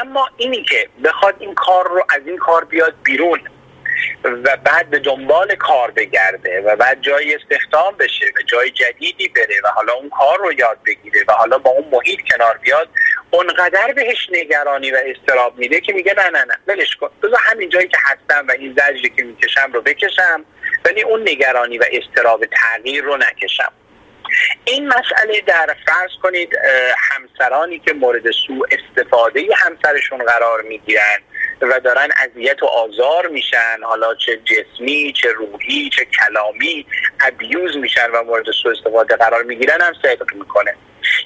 اما 0.00 0.30
اینی 0.36 0.62
که 0.62 0.88
بخواد 1.04 1.36
این 1.38 1.54
کار 1.54 1.88
رو 1.88 2.04
از 2.08 2.26
این 2.26 2.36
کار 2.36 2.64
بیاد 2.64 2.94
بیرون 3.02 3.40
و 4.24 4.56
بعد 4.56 4.90
به 4.90 4.98
دنبال 4.98 5.54
کار 5.54 5.90
بگرده 5.90 6.60
و 6.60 6.76
بعد 6.76 7.00
جای 7.00 7.34
استخدام 7.34 7.96
بشه 7.96 8.26
و 8.26 8.42
جای 8.46 8.70
جدیدی 8.70 9.28
بره 9.28 9.60
و 9.64 9.68
حالا 9.68 9.92
اون 9.92 10.08
کار 10.08 10.38
رو 10.38 10.52
یاد 10.52 10.78
بگیره 10.86 11.24
و 11.28 11.32
حالا 11.32 11.58
با 11.58 11.70
اون 11.70 11.88
محیط 11.92 12.20
کنار 12.32 12.58
بیاد 12.58 12.88
اونقدر 13.30 13.92
بهش 13.92 14.28
نگرانی 14.32 14.90
و 14.90 14.98
استراب 15.04 15.58
میده 15.58 15.80
که 15.80 15.92
میگه 15.92 16.14
نه 16.16 16.30
نه 16.30 16.44
نه 16.44 16.54
ولش 16.66 16.96
کن. 16.96 17.10
بذار 17.22 17.38
همین 17.42 17.68
جایی 17.68 17.88
که 17.88 17.98
هستم 18.00 18.46
و 18.48 18.52
این 18.58 18.72
زجری 18.72 19.10
که 19.16 19.22
می‌کشم 19.22 19.70
رو 19.72 19.80
بکشم 19.80 20.44
ولی 20.84 21.02
اون 21.02 21.20
نگرانی 21.28 21.78
و 21.78 21.84
استراب 21.92 22.44
تغییر 22.46 23.04
رو 23.04 23.16
نکشم. 23.16 23.72
این 24.64 24.88
مسئله 24.88 25.40
در 25.46 25.76
فرض 25.86 26.10
کنید 26.22 26.58
همسرانی 26.98 27.78
که 27.78 27.92
مورد 27.92 28.30
سوء 28.30 28.66
استفاده 28.70 29.46
همسرشون 29.56 30.18
قرار 30.18 30.62
می‌گیرن 30.62 31.18
و 31.60 31.80
دارن 31.80 32.08
اذیت 32.16 32.62
و 32.62 32.66
آزار 32.66 33.28
میشن 33.28 33.78
حالا 33.82 34.14
چه 34.14 34.36
جسمی 34.36 35.12
چه 35.12 35.32
روحی 35.32 35.90
چه 35.90 36.04
کلامی 36.04 36.86
ابیوز 37.20 37.76
میشن 37.76 38.10
و 38.10 38.22
مورد 38.22 38.50
سوء 38.62 38.72
استفاده 38.72 39.16
قرار 39.16 39.42
می‌گیرن 39.42 39.80
هم 39.80 39.92
صدق 40.02 40.34
می‌کنه. 40.34 40.74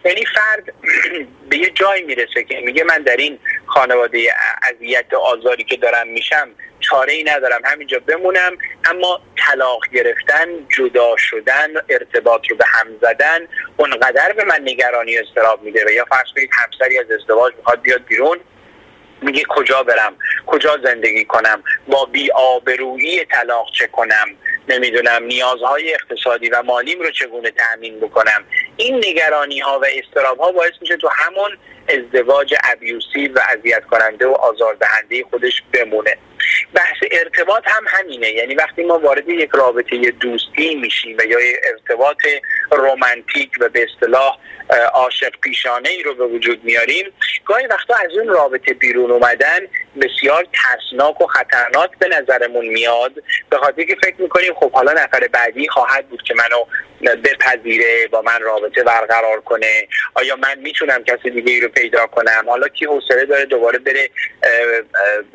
یعنی 0.05 0.25
فرد 0.27 0.73
به 1.51 1.57
یه 1.57 1.71
جایی 1.71 2.03
می‌رسه 2.03 2.45
که 2.45 2.61
میگه 2.61 2.85
من 2.85 2.99
در 2.99 3.17
این 3.17 3.39
خانواده 3.67 4.19
اذیت 4.63 5.07
و 5.13 5.17
آزاری 5.17 5.65
که 5.65 5.77
دارم 5.77 6.09
میشم 6.09 6.49
چاره 6.91 7.13
ای 7.13 7.25
ندارم. 7.25 7.61
همینجا 7.65 7.99
بمونم. 7.99 8.59
اما 8.91 9.21
طلاق 9.37 9.81
گرفتن 9.93 10.67
جدا 10.77 11.17
شدن 11.19 11.69
ارتباط 11.89 12.41
رو 12.51 12.57
به 12.57 12.65
هم 12.67 12.87
زدن 13.03 13.49
اونقدر 13.77 14.33
به 14.33 14.45
من 14.45 14.61
نگرانی 14.65 15.19
استراب 15.19 15.63
میده. 15.63 15.85
و 15.87 15.91
یا 15.91 16.05
فرض 16.05 16.27
کنید 16.37 16.51
همسری 16.53 16.99
از 16.99 17.07
ازدواج 17.11 17.55
می‌خواد 17.57 17.81
بیاد 17.83 18.05
بیرون 18.05 18.41
میگه 19.23 19.43
کجا 19.49 19.83
برم؟ 19.83 20.17
کجا 20.47 20.79
زندگی 20.85 21.25
کنم؟ 21.25 21.63
با 21.89 22.05
بی 22.05 22.31
آبرویی 22.31 23.25
طلاق 23.25 23.67
چه 23.79 23.87
کنم؟ 23.87 24.27
نمی‌دونم 24.69 25.23
نیازهای 25.25 25.95
اقتصادی 25.95 26.49
و 26.49 26.63
مالیم 26.63 27.01
رو 27.01 27.11
چگونه 27.11 27.51
تأمین 27.51 28.01
بکنم؟ 28.01 28.45
این 28.77 28.97
نگرانی 28.97 29.61
ها 29.61 29.79
و 29.79 29.87
استراب 29.95 30.39
ها 30.39 30.53
باعث 30.53 30.73
میشه 30.81 30.97
تو 30.97 31.09
همون 31.09 31.59
ازدواج 31.89 32.55
ابیوسی 32.65 33.29
و 33.29 33.41
اذیت 33.59 33.85
کننده 33.85 34.27
و 34.27 34.33
آزاردهنده 34.33 35.25
خودش 35.31 35.63
بمونه. 35.73 36.19
بحث 36.75 36.97
ارتباط 37.13 37.63
هم 37.67 37.85
همینه. 37.87 38.29
یعنی 38.29 38.55
وقتی 38.55 38.85
ما 38.85 38.99
وارد 38.99 39.29
یک 39.29 39.51
رابطه 39.51 40.11
دوستی 40.11 40.75
میشیم 40.75 41.17
و 41.19 41.25
یا 41.25 41.39
ارتباط 41.73 42.17
رومانتیک 42.73 43.51
و 43.61 43.69
به 43.69 43.87
اصطلاح 43.93 44.39
عاشق 44.95 45.31
پیشانه 45.43 45.89
ای 45.89 46.03
رو 46.03 46.15
به 46.15 46.27
وجود 46.27 46.65
میاریم. 46.65 47.13
گاهی 47.45 47.67
وقتا 47.67 47.95
از 47.95 48.19
اون 48.19 48.29
رابطه 48.29 48.75
بیرون 48.75 49.11
اومدن 49.11 49.61
بسیار 50.01 50.47
ترسناک 50.55 51.21
و 51.21 51.27
خطرناک 51.27 51.91
به 51.99 52.09
نظرمون 52.09 52.67
میاد. 52.67 53.13
به 53.51 53.57
خاطر 53.57 53.83
که 53.83 53.97
فکر 54.03 54.23
می‌کنیم 54.23 54.55
خب 54.55 54.73
حالا 54.73 54.93
نفر 54.93 55.29
بعدی 55.33 55.69
خواهد 55.69 56.09
بود 56.09 56.23
که 56.23 56.35
منو 56.35 56.65
بپذیره 57.15 58.07
با 58.07 58.23
من 58.23 58.41
رابطه 58.41 58.83
برقرار 58.83 59.41
کنه. 59.41 59.89
آیا 60.15 60.37
من 60.37 60.59
می‌تونم 60.59 61.05
کسی 61.05 61.31
دیگه 61.31 61.53
ای 61.53 61.61
رو 61.61 61.69
پیدا 61.69 62.07
کنم؟ 62.07 62.45
حالا 62.49 62.69
کی 62.69 62.85
حوصله 62.85 63.25
داره 63.25 63.45
دوباره 63.45 63.79
بره 63.79 64.11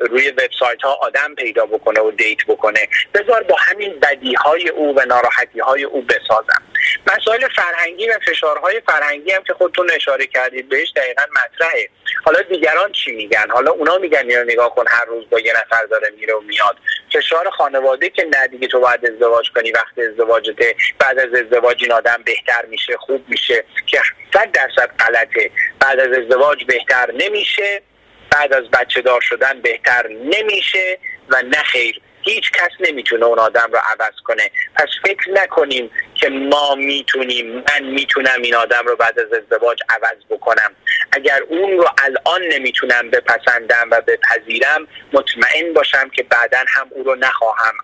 روی 0.00 0.30
وبسایت 0.30 0.82
ها 0.82 0.92
آدم 0.92 1.34
پیدا 1.34 1.66
بکنه 1.66 2.00
و 2.00 2.10
دیت 2.10 2.38
بکنه؟ 2.48 2.88
بذار 3.14 3.42
با 3.42 3.56
همین 3.58 4.00
بدی 4.00 4.34
های 4.34 4.68
او 4.68 4.94
و 4.96 5.04
ناراحتی 5.04 5.60
های 5.60 5.84
او 5.84 6.02
بسازم. 6.02 6.62
مسائل 7.06 7.48
فرهنگی 7.48 8.08
و 8.08 8.18
فشارهای 8.26 8.82
فرهنگی 8.86 9.32
هم 9.32 9.42
که 9.42 9.54
خودتون 9.54 9.90
اشاره 9.90 10.26
کردید 10.26 10.68
بهش 10.68 10.92
دقیقا 10.96 11.22
مطرحه. 11.32 11.88
حالا 12.24 12.42
دیگران 12.42 12.92
چی 12.92 13.12
میگن؟ 13.12 13.50
حالا 13.50 13.70
اونا 13.70 13.98
میگن 13.98 14.30
اینو 14.30 14.44
نگاه 14.44 14.74
کن 14.74 14.84
هر 14.88 15.04
روز 15.04 15.24
با 15.30 15.40
یه 15.40 15.52
نفر 15.52 15.84
داره 15.84 16.10
میره 16.10 16.34
و 16.34 16.40
میاد. 16.40 16.76
فشار 17.12 17.50
خانواده 17.50 18.10
که 18.10 18.24
نه 18.24 18.46
دیگه 18.46 18.68
تو 18.68 18.80
باید 18.80 19.06
ازدواج 19.06 19.50
کنی 19.50 19.72
وقتی 19.72 20.02
ازدواجته 20.02 20.74
بعد 20.98 21.18
از 21.18 21.34
ازدواج 21.34 21.82
این 21.82 21.92
آدم 21.92 22.22
بهتر 22.24 22.64
میشه 22.68 22.96
خوب 22.96 23.24
میشه 23.28 23.64
که 23.86 24.00
صد 24.34 24.50
درصد 24.52 24.90
غلطه. 24.98 25.50
بعد 25.80 26.00
از 26.00 26.18
ازدواج 26.18 26.64
بهتر 26.64 27.12
نمیشه 27.12 27.82
بعد 28.30 28.52
از 28.52 28.64
بچه 28.70 29.00
دار 29.02 29.20
شدن 29.20 29.60
بهتر 29.60 30.08
نمیشه 30.08 30.98
و 31.28 31.42
نه 31.42 31.62
خیر. 31.62 32.00
هیچ 32.22 32.50
کس 32.52 32.70
نمی‌تونه 32.80 33.26
اون 33.26 33.38
آدم 33.38 33.68
رو 33.72 33.78
عوض 33.78 34.14
کنه. 34.24 34.50
پس 34.74 34.88
فکر 35.04 35.30
نکنیم 35.30 35.90
که 36.14 36.28
ما 36.28 36.74
می‌تونیم 36.74 37.54
من 37.54 37.82
می‌تونم 37.82 38.42
این 38.42 38.54
آدم 38.54 38.86
رو 38.86 38.96
بعد 38.96 39.20
از 39.20 39.32
ازدواج 39.32 39.78
عوض 39.88 40.18
بکنم. 40.30 40.76
اگر 41.12 41.42
اون 41.48 41.78
رو 41.78 41.88
الان 41.98 42.42
نمی‌تونم 42.42 43.10
بپسندم 43.10 43.88
و 43.90 44.00
بپذیرم 44.00 44.88
مطمئن 45.12 45.72
باشم 45.72 46.08
که 46.08 46.22
بعدا 46.22 46.58
هم 46.68 46.88
او 46.90 47.02
رو 47.02 47.14
نخواهم 47.14 47.74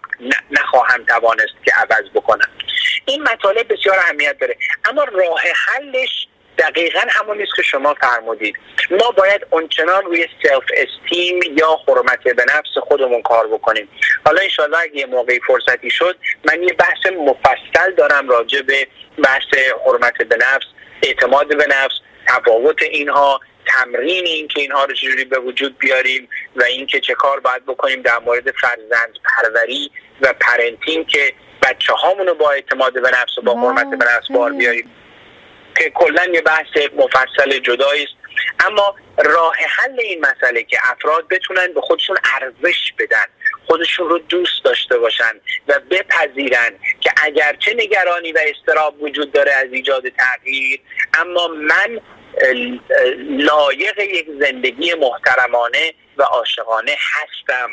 نخواهم 0.51 1.05
توانست 1.05 1.55
که 1.65 1.73
عوض 1.75 2.11
بکنم. 2.15 2.49
این 3.05 3.23
مطالب 3.23 3.73
بسیار 3.73 3.99
اهمیت 3.99 4.39
داره. 4.39 4.57
اما 4.85 5.05
راه 5.05 5.41
حلش 5.67 6.29
دقیقا 6.59 7.01
همون 7.09 7.39
نیست 7.39 7.53
که 7.57 7.63
شما 7.63 7.95
فرمودید. 7.95 8.57
ما 8.91 9.11
باید 9.11 9.47
اونچنان 9.51 10.05
روی 10.05 10.27
self-esteem 10.43 11.41
یا 11.57 11.79
حرمت 11.89 12.23
به 12.23 12.45
نفس 12.45 12.79
خودمون 12.89 13.23
کار 13.23 13.47
بکنیم. 13.47 13.89
حالا 14.25 14.43
انشاءالله 14.43 14.79
اگه 14.79 14.97
یه 14.97 15.07
موقعی 15.07 15.41
فرصتی 15.47 15.91
شد 15.91 16.17
من 16.45 16.63
یه 16.63 16.73
بحث 16.73 17.13
مفصل 17.19 17.95
دارم 17.97 18.29
راجع 18.29 18.63
به 18.63 18.89
بحث 19.25 19.59
حرمت 19.87 20.23
به 20.23 20.37
نفس 20.37 20.67
اعتماد 21.03 21.49
به 21.49 21.67
نفس 21.67 21.95
تفاوت 22.27 22.83
اینها 22.83 23.41
تمرین 23.67 24.27
این 24.27 24.49
که 24.49 24.61
اینها 24.61 24.85
رو 24.85 24.95
چجوری 24.95 25.25
به 25.25 25.39
وجود 25.39 25.79
بیاریم 25.79 26.29
و 26.57 26.63
اینکه 26.63 27.01
چه 27.01 27.15
کار 27.15 27.41
باید 27.41 27.67
بکنیم 27.67 28.03
در 28.03 28.19
مورد 28.19 28.51
فرزند 28.51 29.19
پروری 29.25 29.91
و 30.21 30.33
parenting 30.41 31.07
که 31.07 31.33
بچه 31.63 31.93
هامونو 31.93 32.35
با 32.35 32.51
اعتماد 32.51 33.03
به 33.03 33.11
نفس 33.11 33.39
و 33.39 33.43
با 33.43 33.55
حرمت 33.61 33.91
به 33.91 34.05
نفس 34.05 34.31
بار 34.31 34.53
بیاریم. 34.53 34.91
که 35.79 35.91
کلا 35.91 36.25
یه 36.25 36.41
بحث 36.41 36.91
مفصل 36.97 37.59
جدایی 37.59 38.05
است. 38.05 38.15
اما 38.67 38.97
راه 39.19 39.57
حل 39.69 40.01
این 40.01 40.27
مسئله 40.27 40.63
که 40.63 40.79
افراد 40.83 41.29
بتونن 41.29 41.73
به 41.75 41.81
خودشون 41.81 42.17
ارزش 42.35 42.93
بدن 42.99 43.25
خودشون 43.67 44.09
رو 44.09 44.19
دوست 44.19 44.65
داشته 44.65 44.99
باشن 44.99 45.41
و 45.69 45.81
بپذیرن 45.91 46.71
که 47.01 47.11
اگرچه 47.23 47.75
نگرانی 47.75 48.33
و 48.33 48.39
استراب 48.47 49.03
وجود 49.03 49.33
داره 49.33 49.53
از 49.53 49.73
ایجاد 49.73 50.03
تغییر 50.09 50.81
اما 51.15 51.49
من 51.49 52.01
لایق 53.29 53.99
یک 53.99 54.27
زندگی 54.41 54.95
محترمانه 54.95 55.95
و 56.17 56.23
عاشقانه 56.23 56.97
هستم. 57.01 57.71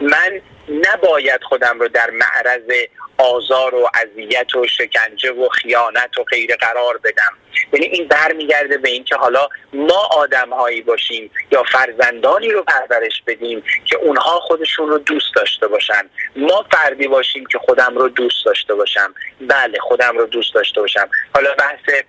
من 0.00 0.40
نباید 0.68 1.42
خودم 1.42 1.80
رو 1.80 1.88
در 1.88 2.10
معرض 2.10 2.70
آزار 3.18 3.74
و 3.74 3.90
اذیت 3.94 4.54
و 4.54 4.66
شکنجه 4.66 5.32
و 5.32 5.48
خیانت 5.48 6.18
و 6.18 6.24
غیر 6.24 6.56
قرار 6.56 6.98
بدم. 6.98 7.32
یعنی 7.72 7.86
این 7.86 8.08
برمیگرده 8.08 8.78
به 8.78 8.88
اینکه 8.90 9.16
حالا 9.16 9.48
ما 9.72 10.08
آدم 10.10 10.50
هایی 10.50 10.82
باشیم 10.82 11.30
یا 11.52 11.62
فرزندانی 11.62 12.48
رو 12.48 12.62
پرورش 12.62 13.22
بدیم 13.26 13.62
که 13.84 13.96
اونها 13.96 14.40
خودشون 14.40 14.88
رو 14.88 14.98
دوست 14.98 15.34
داشته 15.34 15.68
باشن. 15.68 16.10
ما 16.36 16.66
فردی 16.72 17.08
باشیم 17.08 17.46
که 17.46 17.58
خودم 17.58 17.94
رو 17.94 18.08
دوست 18.08 18.46
داشته 18.46 18.74
باشم. 18.74 19.14
بله 19.40 19.78
خودم 19.80 20.18
رو 20.18 20.26
دوست 20.26 20.54
داشته 20.54 20.80
باشم. 20.80 21.08
حالا 21.34 21.54
بحث 21.54 22.02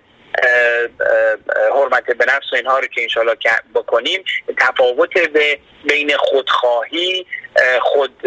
حرمت 1.74 2.04
به 2.04 2.24
نفس 2.24 2.52
و 2.52 2.56
اینها 2.56 2.78
رو 2.78 2.86
که 2.86 3.02
انشالله 3.02 3.36
بکنیم 3.74 4.24
تفاوت 4.58 5.28
به 5.32 5.58
بین 5.84 6.16
خودخواهی 6.16 7.26
خود 7.80 8.22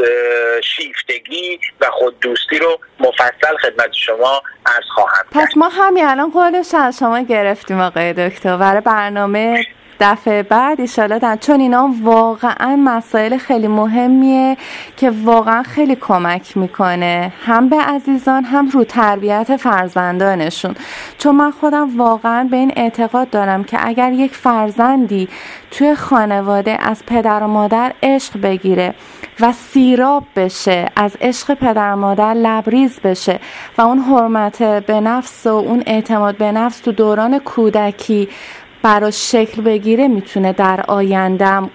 شیفتگی 0.64 1.60
و 1.82 1.89
خود 1.91 2.20
دوستی 2.20 2.60
رو 2.60 2.80
مفصل 2.99 3.58
خدمت 3.62 3.93
شما 3.93 4.41
عرض 4.66 4.86
خواهم 4.95 5.26
پس 5.32 5.58
ما 5.58 5.70
همین 5.70 6.06
الان 6.06 6.32
قولش 6.32 6.74
از 6.74 6.99
شما 6.99 7.22
گرفتیم 7.22 7.80
آقای 7.80 8.14
دکتر. 8.14 8.58
برای 8.58 8.82
برنامه 8.82 9.66
دفعه 10.04 10.43
بعد 10.43 10.82
ایشالا 10.82 11.38
چون 11.41 11.60
اینا 11.60 11.89
واقعا 12.01 12.76
مسائل 12.76 13.38
خیلی 13.38 13.68
مهمیه 13.68 14.58
که 14.97 15.12
واقعا 15.24 15.64
خیلی 15.64 15.95
کمک 15.95 16.58
می‌کنه. 16.58 17.34
هم 17.45 17.70
به 17.70 17.76
عزیزان 17.76 18.43
هم 18.43 18.70
رو 18.70 18.84
تربیت 18.84 19.58
فرزندانشون. 19.58 20.76
چون 21.18 21.36
من 21.36 21.51
خودم 21.51 21.97
واقعا 21.97 22.47
به 22.51 22.58
این 22.58 22.74
اعتقاد 22.76 23.30
دارم 23.30 23.64
که 23.64 23.88
اگر 23.88 24.12
یک 24.12 24.36
فرزندی 24.36 25.28
توی 25.72 25.95
خانواده 25.95 26.78
از 26.82 27.04
پدر 27.08 27.43
و 27.43 27.47
مادر 27.47 27.93
عشق 28.04 28.41
بگیره 28.41 28.93
و 29.39 29.51
سیراب 29.51 30.24
بشه 30.36 30.86
از 30.95 31.18
عشق 31.22 31.54
پدر 31.54 31.93
و 31.93 31.95
مادر 31.95 32.34
لبریز 32.34 32.99
بشه 32.99 33.39
و 33.78 33.82
اون 33.82 33.99
حرمت 33.99 34.64
به 34.64 34.99
نفس 34.99 35.45
و 35.45 35.49
اون 35.49 35.84
اعتماد 35.86 36.38
به 36.38 36.51
نفس 36.51 36.80
تو 36.80 36.91
دوران 36.91 37.39
کودکی 37.39 38.30
براش 38.84 39.32
شکل 39.32 39.62
بگیره 39.62 40.08
می‌تونه 40.08 40.54
در 40.54 40.82
آیندم 40.88 41.70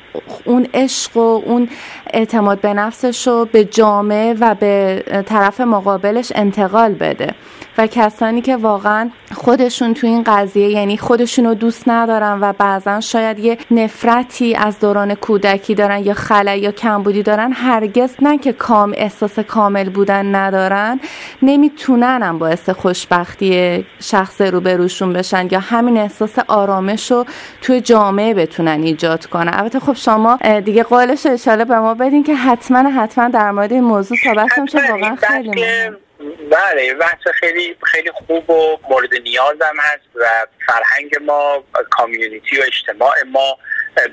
اون 0.44 0.66
عشق 0.74 1.16
و 1.16 1.20
اون 1.46 1.68
اعتماد 2.12 2.60
به 2.60 2.74
نفسش 2.74 3.26
رو 3.26 3.44
به 3.52 3.64
جامعه 3.64 4.34
و 4.40 4.54
به 4.54 5.02
طرف 5.26 5.60
مقابلش 5.60 6.32
انتقال 6.34 6.94
بده. 6.94 7.34
و 7.78 7.86
کسانی 7.86 8.40
که 8.40 8.56
واقعا 8.56 9.10
خودشون 9.34 9.94
تو 9.94 10.06
این 10.06 10.22
قضیه 10.22 10.68
یعنی 10.68 10.96
خودشون 10.96 11.44
رو 11.44 11.54
دوست 11.54 11.88
ندارن 11.88 12.38
و 12.40 12.52
بعضا 12.52 13.00
شاید 13.00 13.38
یه 13.38 13.58
نفرتی 13.70 14.54
از 14.54 14.80
دوران 14.80 15.14
کودکی 15.14 15.74
دارن 15.74 15.98
یا 16.04 16.14
خلای 16.14 16.60
یا 16.60 16.72
کمبودی 16.72 17.22
دارن 17.22 17.52
هرگز 17.52 18.10
نه 18.22 18.38
که 18.38 18.52
کام 18.52 18.94
احساس 18.96 19.38
کامل 19.38 19.88
بودن 19.88 20.34
ندارن. 20.34 21.00
نمی‌تونن 21.42 22.22
هم 22.22 22.38
باعث 22.38 22.70
خوشبختی 22.70 23.84
شخص 24.00 24.40
رو 24.40 24.60
بروشون 24.60 25.12
بشن 25.12 25.48
یا 25.50 25.60
همین 25.60 25.96
احساس 25.96 26.38
آرامش 26.38 27.10
رو 27.10 27.24
توی 27.62 27.80
جامعه 27.80 28.34
بتونن 28.34 28.82
ایجاد 28.82 29.26
کنن. 29.26 29.52
البته 29.54 29.80
خب 29.80 29.92
شما 29.92 30.38
دیگه 30.64 30.82
قولش 30.82 31.26
اشاره 31.26 31.64
به 31.64 31.78
ما 31.78 31.94
بدین 31.94 32.22
که 32.22 32.34
حتما 32.34 32.90
حتما 32.90 33.28
در 33.28 33.50
مورد 33.50 33.72
این 33.72 33.84
موضوع 33.84 34.18
صحبت 34.24 34.48
کنیم 34.56 34.90
واقعا 34.90 35.16
خیلی 35.16 35.48
مهم 35.48 35.96
بله 36.50 36.94
بحث 36.94 37.28
خیلی 37.34 37.76
خیلی 37.84 38.10
خوب 38.10 38.50
و 38.50 38.78
مورد 38.90 39.14
نیازم 39.14 39.76
هست 39.78 40.08
و 40.14 40.46
فرهنگ 40.66 41.16
ما 41.20 41.64
کامیونیتی 41.90 42.58
و 42.58 42.62
اجتماع 42.66 43.14
ما 43.32 43.58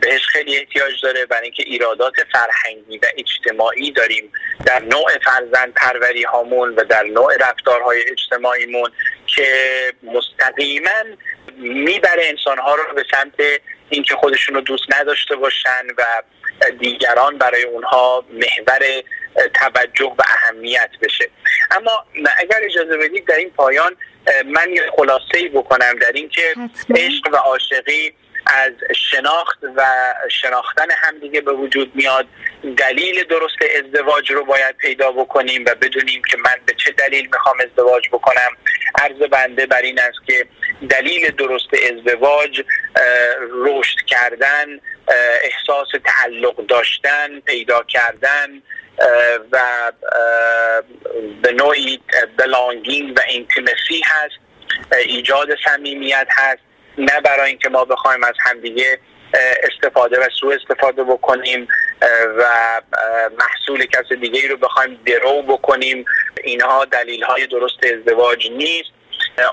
بهش 0.01 0.25
خیلی 0.25 0.57
احتیاج 0.57 1.01
داره 1.03 1.25
برای 1.25 1.43
اینکه 1.43 1.63
ایرادات 1.63 2.13
فرهنگی 2.31 2.97
و 2.97 3.05
اجتماعی 3.17 3.91
داریم 3.91 4.31
در 4.65 4.79
نوع 4.79 5.09
فرزند 5.25 5.73
پروری 5.73 6.23
هامون 6.23 6.75
و 6.75 6.83
در 6.83 7.03
نوع 7.03 7.37
رفتارهای 7.37 8.03
اجتماعیمون 8.11 8.91
که 9.27 9.47
مستقیما 10.03 11.17
می‌بره 11.57 12.25
انسانها 12.25 12.75
رو 12.75 12.95
به 12.95 13.03
سمت 13.11 13.61
اینکه 13.89 14.15
خودشون 14.15 14.55
رو 14.55 14.61
دوست 14.61 14.83
نداشته 14.99 15.35
باشن 15.35 15.87
و 15.97 16.03
دیگران 16.79 17.37
برای 17.37 17.63
اونها 17.63 18.25
محور 18.29 19.03
توجه 19.53 20.15
و 20.17 20.23
اهمیت 20.27 20.89
بشه. 21.01 21.29
اما 21.71 22.05
اگر 22.37 22.59
اجازه 22.63 22.97
بدید 22.97 23.25
در 23.25 23.35
این 23.35 23.49
پایان 23.49 23.95
من 24.45 24.73
یه 24.73 24.91
خلاصه 24.97 25.37
ای 25.37 25.49
بکنم 25.49 25.99
در 26.01 26.11
اینکه 26.11 26.55
عشق 26.95 27.33
و 27.33 27.35
عاشقی 27.35 28.13
از 28.47 28.71
شناخت 28.95 29.59
و 29.75 29.85
شناختن 30.31 30.87
همدیگه 30.91 31.41
به 31.41 31.53
وجود 31.53 31.91
میاد. 31.95 32.27
دلیل 32.77 33.23
درست 33.23 33.55
ازدواج 33.75 34.31
رو 34.31 34.45
باید 34.45 34.77
پیدا 34.77 35.11
بکنیم 35.11 35.65
و 35.67 35.75
بدونیم 35.75 36.21
که 36.31 36.37
من 36.37 36.55
به 36.65 36.73
چه 36.73 36.91
دلیل 36.91 37.29
می‌خوام 37.31 37.57
ازدواج 37.59 38.09
بکنم. 38.11 38.57
عرض 38.99 39.29
بنده 39.31 39.65
بر 39.65 39.81
این 39.81 39.99
است 39.99 40.17
که 40.27 40.47
دلیل 40.89 41.31
درست 41.31 41.69
ازدواج 41.73 42.61
رشد 43.51 43.97
کردن 44.07 44.79
احساس 45.41 45.87
تعلق 46.05 46.65
داشتن 46.65 47.39
پیدا 47.39 47.83
کردن 47.83 48.61
و 49.51 49.91
به 51.41 51.51
نوعی 51.51 51.99
بلانگین 52.37 53.13
و 53.13 53.19
اینتیمسی 53.27 54.01
هست 54.05 54.35
ایجاد 55.05 55.47
صمیمیت 55.65 56.27
هست. 56.29 56.59
نه 56.97 57.21
برای 57.21 57.49
اینکه 57.49 57.69
ما 57.69 57.85
بخوایم 57.85 58.23
از 58.23 58.33
همدیگه 58.39 58.99
استفاده 59.63 60.19
و 60.19 60.29
سوء 60.39 60.55
استفاده 60.55 61.03
بکنیم 61.03 61.67
و 62.37 62.81
محصول 63.39 63.85
کس 63.85 64.13
دیگه 64.21 64.47
رو 64.47 64.57
بخوایم 64.57 64.99
درو 65.05 65.41
بکنیم. 65.41 66.05
اینها 66.43 66.85
دلیل 66.85 67.23
های 67.23 67.47
درست 67.47 67.83
ازدواج 67.83 68.51
نیست. 68.51 68.89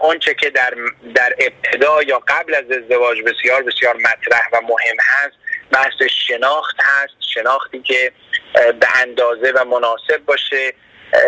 آنچه 0.02 0.34
که 0.34 0.50
در 0.50 0.74
در 1.14 1.34
ابتدا 1.38 2.02
یا 2.02 2.18
قبل 2.28 2.54
از 2.54 2.64
ازدواج 2.70 3.18
بسیار 3.22 3.62
بسیار 3.62 3.96
مطرح 3.96 4.48
و 4.52 4.60
مهم 4.60 4.96
هست. 5.00 5.36
بحث 5.70 6.10
شناخت 6.26 6.76
هست. 6.82 7.14
شناختی 7.20 7.82
که 7.82 8.12
به 8.52 8.86
اندازه 8.94 9.52
و 9.54 9.64
مناسب 9.64 10.24
باشه. 10.26 10.74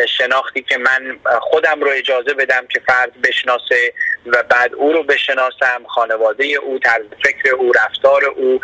شناختی 0.08 0.62
که 0.62 0.78
من 0.78 1.18
خودم 1.40 1.80
رو 1.80 1.90
اجازه 1.90 2.34
بدم 2.34 2.66
که 2.66 2.80
فرد 2.86 3.20
بشناسه 3.22 3.92
و 4.26 4.42
بعد 4.42 4.74
او 4.74 4.92
رو 4.92 5.02
بشناسم 5.02 5.84
خانواده 5.88 6.44
او 6.44 6.78
طرز 6.78 7.06
فکر 7.24 7.54
او 7.54 7.72
رفتار 7.72 8.24
او 8.24 8.60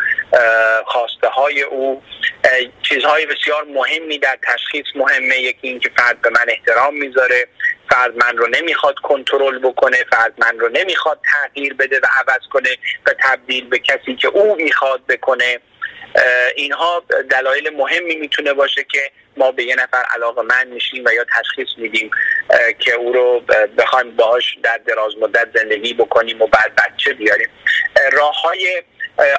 خواسته 0.85 1.27
های 1.27 1.61
او. 1.61 2.03
چیزهای 2.81 3.25
بسیار 3.25 3.63
مهمی 3.63 4.19
در 4.19 4.37
تشخیص 4.43 4.85
مهمه. 4.95 5.37
یکی 5.37 5.67
اینکه 5.67 5.89
فرد 5.97 6.21
به 6.21 6.29
من 6.29 6.45
احترام 6.47 6.95
می‌ذاره. 6.95 7.47
فرد 7.89 8.15
من 8.15 8.37
رو 8.37 8.47
نمی‌خواد 8.47 8.95
کنترل 8.95 9.59
بکنه. 9.59 9.97
فرد 10.11 10.33
من 10.37 10.59
رو 10.59 10.69
نمی‌خواد 10.69 11.19
تغییر 11.33 11.73
بده 11.73 11.99
و 11.99 12.05
عوض 12.05 12.47
کنه 12.51 12.69
و 13.07 13.13
تبدیل 13.19 13.69
به 13.69 13.79
کسی 13.79 14.15
که 14.15 14.27
او 14.27 14.55
می‌خواد 14.55 15.01
بکنه. 15.09 15.59
اینها 16.55 17.03
دلایل 17.29 17.69
مهمی 17.69 18.15
می‌تونه 18.15 18.53
باشه 18.53 18.83
که 18.83 19.11
ما 19.37 19.51
به 19.51 19.63
یه 19.63 19.75
نفر 19.75 20.03
علاقه 20.15 20.41
من 20.41 20.67
میشیم 20.67 21.05
و 21.05 21.13
یا 21.13 21.25
تشخیص 21.39 21.67
میدیم 21.77 22.11
که 22.79 22.93
او 22.93 23.13
رو 23.13 23.39
بخوایم 23.77 24.15
باهاش 24.15 24.57
در 24.63 24.77
دراز 24.77 25.17
مدت 25.17 25.47
زندگی 25.57 25.93
بکنیم 25.93 26.41
و 26.41 26.47
بعد 26.47 26.71
بچه 26.75 27.13
بیاریم. 27.13 27.49
راه 28.11 28.41
های 28.41 28.83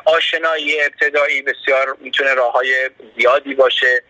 آشنایی 0.04 0.80
ابتدایی 0.80 1.42
بسیار 1.42 1.96
می‌تونه 2.00 2.34
راه 2.34 2.52
های 2.52 2.90
زیادی 3.18 3.54
باشه. 3.54 4.02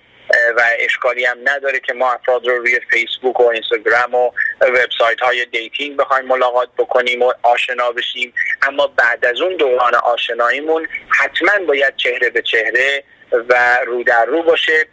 و 0.57 0.63
اشکالی 0.79 1.25
هم 1.25 1.39
نداره 1.45 1.81
که 1.81 1.93
ما 1.93 2.13
افراد 2.13 2.47
رو 2.47 2.59
روی 2.59 2.81
فیسبوک 2.91 3.41
و 3.41 3.47
اینستاگرام 3.47 4.15
و 4.15 4.31
وبسایت 4.61 5.21
های 5.21 5.47
dating 5.47 5.97
بخوایم 5.97 6.25
ملاقات 6.25 6.69
بکنیم 6.79 7.23
و 7.23 7.33
آشنا 7.43 7.93
بشیم. 7.93 8.35
اما 8.63 8.87
بعد 8.87 9.25
از 9.25 9.41
اون 9.41 9.57
دوران 9.57 9.95
آشناییمون 9.95 10.89
حتما 11.09 11.67
باید 11.67 11.97
چهره 11.97 12.31
به 12.31 12.43
چهره 12.43 13.05
و 13.33 13.79
رو 13.87 14.05
در 14.05 14.25
رو 14.25 14.43
باشه. 14.43 14.87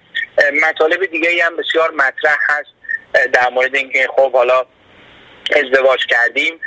مطالب 0.64 1.06
دیگه 1.06 1.46
هم 1.46 1.56
بسیار 1.56 1.92
مطرح 1.92 2.38
هست. 2.50 2.70
در 3.34 3.50
مورد 3.50 3.76
اینکه 3.76 4.08
خب 4.16 4.34
حالا 4.34 4.66
ازدواج 5.56 6.06
کردیم 6.06 6.60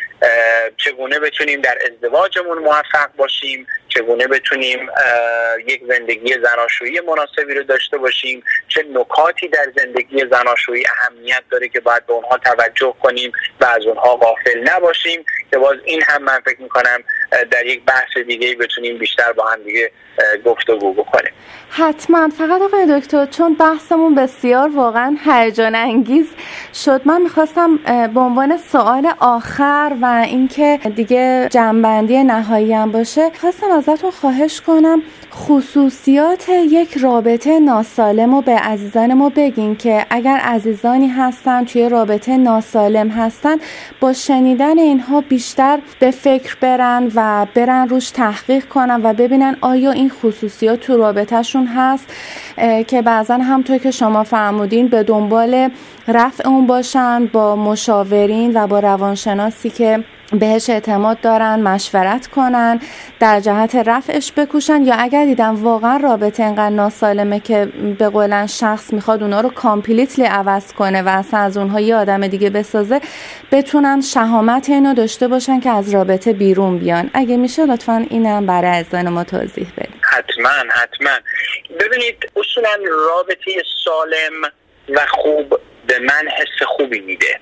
چگونه 0.76 1.18
بتونیم 1.18 1.60
در 1.60 1.78
ازدواجمون 1.92 2.58
موفق 2.58 3.12
باشیم؟ 3.16 3.66
چگونه 3.94 4.26
بتونیم 4.26 4.88
یک 5.68 5.82
زندگی 5.88 6.34
زناشویی 6.42 7.00
مناسبی 7.00 7.54
رو 7.54 7.62
داشته 7.62 7.98
باشیم؟ 7.98 8.42
چه 8.68 8.82
نکاتی 8.82 9.48
در 9.48 9.72
زندگی 9.76 10.24
زناشویی 10.30 10.84
اهمیت 10.86 11.42
داره 11.50 11.68
که 11.68 11.80
باید 11.80 12.06
به 12.06 12.12
اونها 12.12 12.38
توجه 12.38 12.94
کنیم 13.02 13.32
و 13.60 13.64
از 13.64 13.86
اونها 13.86 14.16
غافل 14.16 14.68
نباشیم؟ 14.74 15.24
که 15.50 15.58
باز 15.58 15.76
این 15.84 16.02
هم 16.06 16.22
من 16.22 16.40
فکر 16.44 16.62
می‌کنم 16.62 17.04
در 17.50 17.66
یک 17.66 17.82
بحث 17.84 18.26
دیگه 18.26 18.54
بتونیم 18.54 18.98
بیشتر 18.98 19.32
با 19.32 19.44
هم 19.44 19.62
دیگه 19.62 19.90
گفتگو 20.44 20.92
بکنیم. 20.92 21.32
حتما. 21.70 22.28
فقط 22.28 22.62
آقای 22.62 23.00
دکتر 23.00 23.26
چون 23.26 23.54
بحثمون 23.54 24.14
بسیار 24.14 24.68
واقعا 24.76 25.16
هیجان 25.24 25.74
انگیز 25.74 26.26
شد 26.74 27.00
من 27.04 27.22
می‌خواستم 27.22 27.76
به 28.14 28.20
عنوان 28.20 28.56
سوال 28.56 29.12
آخر 29.18 29.92
و 30.02 30.24
اینکه 30.26 30.80
دیگه 30.96 31.48
جنبندی 31.50 32.24
نهایی 32.24 32.72
هم 32.72 32.92
باشه 32.92 33.30
خواستم 33.40 33.70
ازتون 33.70 34.10
خواهش 34.10 34.60
کنم 34.60 35.02
خصوصیات 35.34 36.48
یک 36.48 36.98
رابطه 36.98 37.60
ناسالم 37.60 38.34
رو 38.34 38.40
به 38.40 38.52
عزیزان 38.52 39.14
ما 39.14 39.28
بگین 39.28 39.76
که 39.76 40.06
اگر 40.10 40.36
عزیزانی 40.36 41.08
هستن 41.08 41.64
توی 41.64 41.88
رابطه 41.88 42.36
ناسالم 42.36 43.08
هستن 43.08 43.56
با 44.00 44.12
شنیدن 44.12 44.78
اینها 44.78 45.20
بیشتر 45.20 45.78
به 45.98 46.10
فکر 46.10 46.56
برن 46.60 47.10
و 47.14 47.46
برن 47.54 47.88
روش 47.88 48.10
تحقیق 48.10 48.64
کنن 48.64 49.00
و 49.02 49.12
ببینن 49.14 49.56
آیا 49.60 49.90
این 49.90 50.10
خصوصیات 50.10 50.80
تو 50.80 50.96
رابطهشون 50.96 51.66
هست 51.66 52.06
که 52.86 53.02
بعضا 53.02 53.34
همطور 53.34 53.78
که 53.78 53.90
شما 53.90 54.24
فرمودین 54.24 54.88
به 54.88 55.02
دنبال 55.02 55.70
رفع 56.08 56.48
اون 56.48 56.66
باشن 56.66 57.26
با 57.26 57.56
مشاورین 57.56 58.56
و 58.56 58.66
با 58.66 58.80
روانشناسی 58.80 59.70
که 59.70 60.04
بهش 60.32 60.70
اعتماد 60.70 61.20
دارن 61.20 61.60
مشورت 61.60 62.26
کنن 62.26 62.80
در 63.20 63.40
جهت 63.40 63.74
رفعش 63.74 64.32
بکوشن. 64.36 64.82
یا 64.82 64.94
اگر 64.94 65.24
دیدن 65.24 65.50
واقعا 65.50 65.96
رابطه 65.96 66.42
انقدر 66.42 66.68
ناسالمه 66.68 67.40
که 67.40 67.64
به 67.98 68.08
قولن 68.08 68.46
شخص 68.46 68.92
می‌خواد 68.92 69.22
اونا 69.22 69.40
رو 69.40 69.48
کامپلیتلی 69.48 70.24
عوض 70.24 70.72
کنه 70.72 71.02
و 71.02 71.08
اصلا 71.08 71.40
از 71.40 71.56
اونها 71.56 71.80
یه 71.80 71.96
آدم 71.96 72.26
دیگه 72.26 72.50
بسازه 72.50 73.00
بتونن 73.52 74.00
شهامت 74.00 74.70
اینو 74.70 74.94
داشته 74.94 75.28
باشن 75.28 75.60
که 75.60 75.70
از 75.70 75.94
رابطه 75.94 76.32
بیرون 76.32 76.78
بیان. 76.78 77.10
اگه 77.14 77.36
میشه 77.36 77.66
لطفا 77.66 78.06
اینم 78.10 78.46
برای 78.46 78.78
ازدان 78.78 79.08
ما 79.08 79.24
توضیح 79.24 79.72
بدید. 79.76 80.00
حتما 80.02 80.50
حتما. 80.70 81.10
ببینید 81.80 82.30
اصولا 82.36 82.70
رابطه 82.84 83.50
سالم 83.84 84.52
و 84.96 85.06
خوب 85.10 85.58
به 85.92 85.98
من 85.98 86.28
حس 86.28 86.66
خوبی 86.66 87.00
میده. 87.00 87.40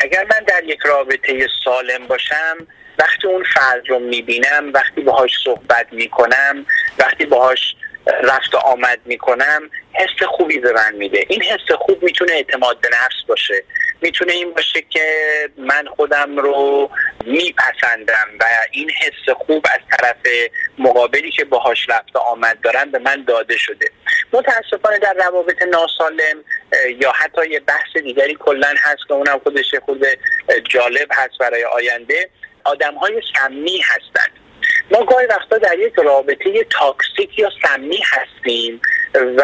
اگر 0.00 0.24
من 0.24 0.44
در 0.46 0.64
یک 0.64 0.80
رابطه 0.84 1.48
سالم 1.64 2.06
باشم 2.06 2.66
وقتی 2.98 3.26
اون 3.26 3.44
فرد 3.54 3.88
رو 3.88 3.98
می‌بینم 3.98 4.70
وقتی 4.74 5.00
باهاش 5.00 5.30
صحبت 5.44 5.86
می‌کنم 5.92 6.66
وقتی 6.98 7.24
باهاش 7.24 7.76
رفت 8.22 8.54
و 8.54 8.58
آمد 8.58 9.00
می‌کنم 9.04 9.70
حس 9.92 10.22
خوبی 10.28 10.58
به 10.58 10.72
من 10.72 10.94
میده. 10.94 11.24
این 11.28 11.42
حس 11.42 11.72
خوب 11.78 12.02
می‌تونه 12.02 12.32
اعتماد 12.32 12.80
به 12.80 12.88
نفس 12.88 13.22
باشه. 13.28 13.64
می‌تونه 14.00 14.32
این 14.32 14.54
باشه 14.54 14.82
که 14.90 15.04
من 15.56 15.86
خودم 15.96 16.36
رو 16.36 16.90
میپسندم 17.24 18.28
و 18.40 18.44
این 18.70 18.90
حس 18.90 19.34
خوب 19.36 19.66
از 19.72 19.80
طرف 19.90 20.16
مقابلی 20.78 21.30
که 21.30 21.44
باهاش 21.44 21.88
رفت 21.88 22.16
آمد 22.16 22.60
دارن 22.60 22.90
به 22.90 22.98
من 22.98 23.24
داده 23.24 23.56
شده. 23.56 23.90
متاسفانه 24.32 24.98
در 24.98 25.14
روابط 25.14 25.62
ناسالم 25.62 26.44
یا 26.98 27.12
حتی 27.12 27.50
یه 27.50 27.60
بحث 27.60 27.96
دیگری 28.02 28.36
کلا 28.40 28.74
هست 28.78 29.08
که 29.08 29.14
اونم 29.14 29.38
خودش 29.38 29.74
خود 29.84 30.06
جالب 30.68 31.08
هست 31.12 31.38
برای 31.40 31.64
آینده. 31.64 32.30
آدم 32.64 32.94
های 32.94 33.22
سمی 33.36 33.80
هستند 33.80 34.30
ما 34.90 35.04
گاهی 35.04 35.26
وقتا 35.26 35.58
در 35.58 35.78
یک 35.78 35.94
رابطه 35.96 36.64
تاکسیک 36.64 37.38
یا 37.38 37.50
سمی 37.62 38.00
هستیم. 38.04 38.80
و 39.36 39.42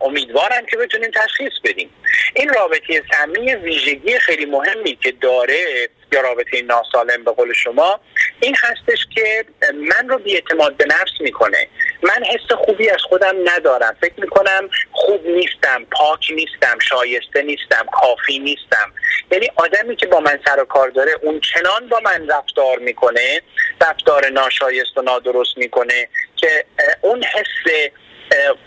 امیدوارم 0.00 0.66
که 0.66 0.76
بتونیم 0.76 1.10
تشخیص 1.10 1.52
بدیم. 1.64 1.90
این 2.34 2.48
رابطه 2.48 3.02
سمی 3.12 3.54
ویژگی 3.54 4.18
خیلی 4.18 4.44
مهمی 4.44 4.96
که 4.96 5.12
داره 5.12 5.88
یا 6.12 6.20
رابطه 6.20 6.62
ناسالم 6.62 7.24
به 7.24 7.32
قول 7.32 7.52
شما 7.52 8.00
این 8.40 8.56
هستش 8.58 8.98
که 9.14 9.44
من 9.74 10.08
رو 10.08 10.20
اعتماد 10.26 10.76
به 10.76 10.84
نفس 10.84 11.20
می‌کنه. 11.20 11.68
من 12.02 12.24
حس 12.24 12.52
خوبی 12.52 12.90
از 12.90 13.02
خودم 13.02 13.36
ندارم. 13.44 13.96
فکر 14.00 14.14
می‌کنم 14.16 14.68
خوب 14.92 15.26
نیستم 15.26 15.84
پاک 15.90 16.30
نیستم 16.30 16.78
شایسته 16.88 17.42
نیستم 17.42 17.86
کافی 17.92 18.38
نیستم. 18.38 18.92
یعنی 19.32 19.48
آدمی 19.56 19.96
که 19.96 20.06
با 20.06 20.20
من 20.20 20.40
سر 20.46 20.60
و 20.60 20.64
کار 20.64 20.88
داره 20.88 21.12
اون 21.22 21.40
چنان 21.40 21.88
با 21.88 22.00
من 22.00 22.28
رفتار 22.28 22.78
می‌کنه 22.78 23.40
رفتار 23.80 24.28
ناشایست 24.28 24.98
و 24.98 25.02
نادرست 25.02 25.56
می‌کنه 25.56 26.08
که 26.36 26.64
اون 27.00 27.24
حس 27.24 27.90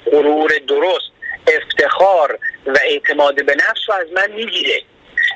غرور 0.05 0.51
درست 0.68 1.11
افتخار 1.47 2.39
و 2.66 2.78
اعتماد 2.84 3.45
به 3.45 3.55
نفس 3.55 3.82
رو 3.88 3.93
از 3.95 4.07
من 4.13 4.32
می‌گیره. 4.32 4.82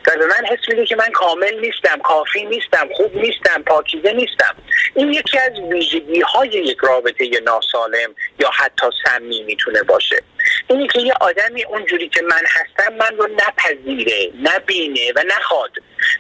و 0.08 0.18
به 0.18 0.26
من 0.26 0.46
حس 0.46 0.70
میده 0.70 0.86
که 0.86 0.96
من 0.96 1.12
کامل 1.12 1.60
نیستم 1.60 2.00
کافی 2.04 2.46
نیستم 2.46 2.90
خوب 2.96 3.16
نیستم 3.16 3.64
پاکیزه 3.64 4.12
نیستم. 4.12 4.56
این 4.96 5.14
یکی 5.14 5.40
از 5.40 5.52
ویژگی 5.72 6.22
های 6.22 6.50
یک 6.50 6.78
رابطه 6.82 7.30
ناسالم 7.44 8.16
یا 8.40 8.50
حتی 8.50 8.86
سمی 9.06 9.44
می‌تونه 9.44 9.84
باشه. 9.84 10.24
اینی 10.68 10.88
که 10.88 11.00
یه 11.00 11.14
آدمی 11.22 11.64
اونجوری 11.64 12.10
که 12.10 12.22
من 12.22 12.44
هستم 12.46 12.94
من 12.94 13.18
رو 13.18 13.28
نپذیره 13.28 14.32
نبینه 14.44 15.14
و 15.16 15.24
نخواد. 15.28 15.72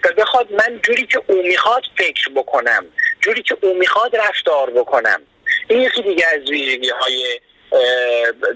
و 0.03 0.13
بخواد 0.17 0.53
من 0.53 0.79
جوری 0.83 1.05
که 1.05 1.21
او 1.27 1.41
می‌خواد 1.41 1.83
فکر 1.97 2.29
بکنم 2.35 2.85
جوری 3.21 3.41
که 3.41 3.57
او 3.61 3.73
می‌خواد 3.73 4.15
رفتار 4.15 4.69
بکنم. 4.69 5.21
این 5.67 5.81
یکی 5.81 6.01
دیگه 6.01 6.25
از 6.27 6.49
ویژگی 6.49 6.89
های 6.89 7.39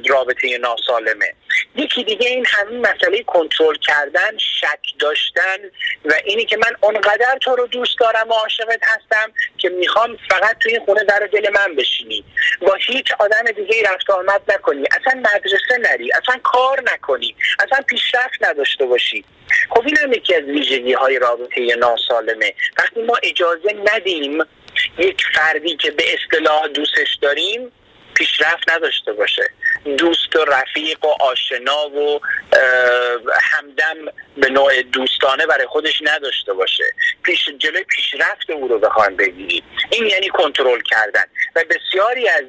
رابطه 0.10 0.58
ناسالمه. 0.58 1.34
یکی 1.76 2.04
دیگه 2.04 2.28
این 2.28 2.46
همین 2.48 2.82
مسئله 2.82 3.24
کنترل 3.24 3.76
کردن 3.76 4.38
شک 4.38 5.00
داشتن 5.00 5.58
و 6.06 6.14
اینی 6.26 6.46
که 6.46 6.58
من 6.58 6.72
اونقدر 6.82 7.38
تو 7.42 7.56
رو 7.56 7.68
دوست 7.68 8.00
دارم 8.00 8.30
و 8.30 8.34
عاشقت 8.34 8.80
هستم 8.84 9.32
که 9.58 9.70
می‌خوام 9.70 10.18
فقط 10.30 10.58
توی 10.58 10.72
این 10.72 10.86
خونه 10.86 11.04
در 11.04 11.30
دل 11.34 11.50
من 11.50 11.76
بشینی. 11.76 12.24
با 12.62 12.74
هیچ 12.74 13.12
آدم 13.20 13.52
دیگه 13.52 13.84
رفت 13.94 14.10
آمد 14.10 14.42
نکنی. 14.54 14.84
اصلا 14.92 15.20
مدرسه 15.20 15.78
نری. 15.80 16.12
اصلا 16.12 16.40
کار 16.44 16.84
نکنی. 16.94 17.36
اصلا 17.60 17.82
پیشرفت 17.88 18.44
نداشته 18.44 18.86
باشی. 18.86 19.26
خب 19.70 19.84
این 19.86 19.98
هم 19.98 20.14
یکی 20.14 20.36
از 20.36 20.44
ویژگی 20.44 20.94
های 20.94 21.20
رابطه 21.20 21.76
ناسالمه. 21.76 22.54
وقتی 22.78 23.02
ما 23.02 23.18
اجازه 23.24 23.76
ندیم 23.94 24.44
یک 24.98 25.24
فردی 25.36 25.76
که 25.76 25.92
به 25.92 26.04
اصطلاح 26.14 26.68
دوستش 26.68 27.18
داریم 27.22 27.72
پیشرفت 28.14 28.72
نداشته 28.72 29.14
باشه. 29.14 29.50
دوست 29.98 30.36
و 30.36 30.46
رفیق 30.46 31.06
و 31.06 31.08
آشنا 31.08 31.90
و 31.90 32.20
همدم 33.42 33.96
به 34.38 34.50
نوع 34.50 34.82
دوست 34.82 35.14
دوستانه 35.24 35.46
برای 35.46 35.68
خودش 35.68 36.02
نداشته 36.02 36.54
باشه. 36.54 36.84
پیش 37.24 37.50
جلوی 37.58 37.84
پیشرفت 37.84 38.50
او 38.50 38.68
رو 38.68 38.80
بخوایم 38.80 39.16
بگیریم. 39.16 39.64
این 39.92 40.06
یعنی 40.06 40.28
کنترل 40.28 40.82
کردن. 40.82 41.24
و 41.56 41.64
بسیاری 41.70 42.30
از 42.30 42.44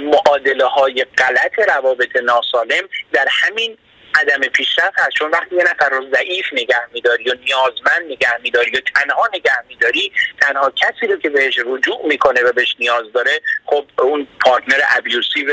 معادله 0.00 0.64
های 0.64 1.06
غلط 1.18 1.58
روابط 1.68 2.16
ناسالم 2.16 2.88
در 3.12 3.26
همین 3.30 3.78
عدم 4.20 4.48
پیشرفت 4.48 5.00
هست. 5.00 5.10
چون 5.10 5.30
وقتی 5.30 5.56
یه 5.56 5.64
نفر 5.64 5.88
رو 5.88 6.06
ضعیف 6.14 6.46
نگه 6.52 6.80
میداری 6.92 7.24
یا 7.24 7.34
نیازمند 7.34 8.06
نگه 8.08 8.38
میداری 8.42 8.70
یا 8.74 8.80
تنها 8.94 9.28
نگه 9.34 9.66
میداری 9.68 10.12
تنها 10.40 10.70
کسی 10.70 11.06
رو 11.06 11.16
که 11.16 11.30
بهش 11.30 11.58
رجوع 11.66 12.06
می‌کنه 12.06 12.42
و 12.42 12.52
بهش 12.52 12.76
نیاز 12.78 13.12
داره 13.14 13.40
خب 13.66 13.84
اون 13.98 14.26
پارتنر 14.44 14.80
ابیوسیو 14.96 15.52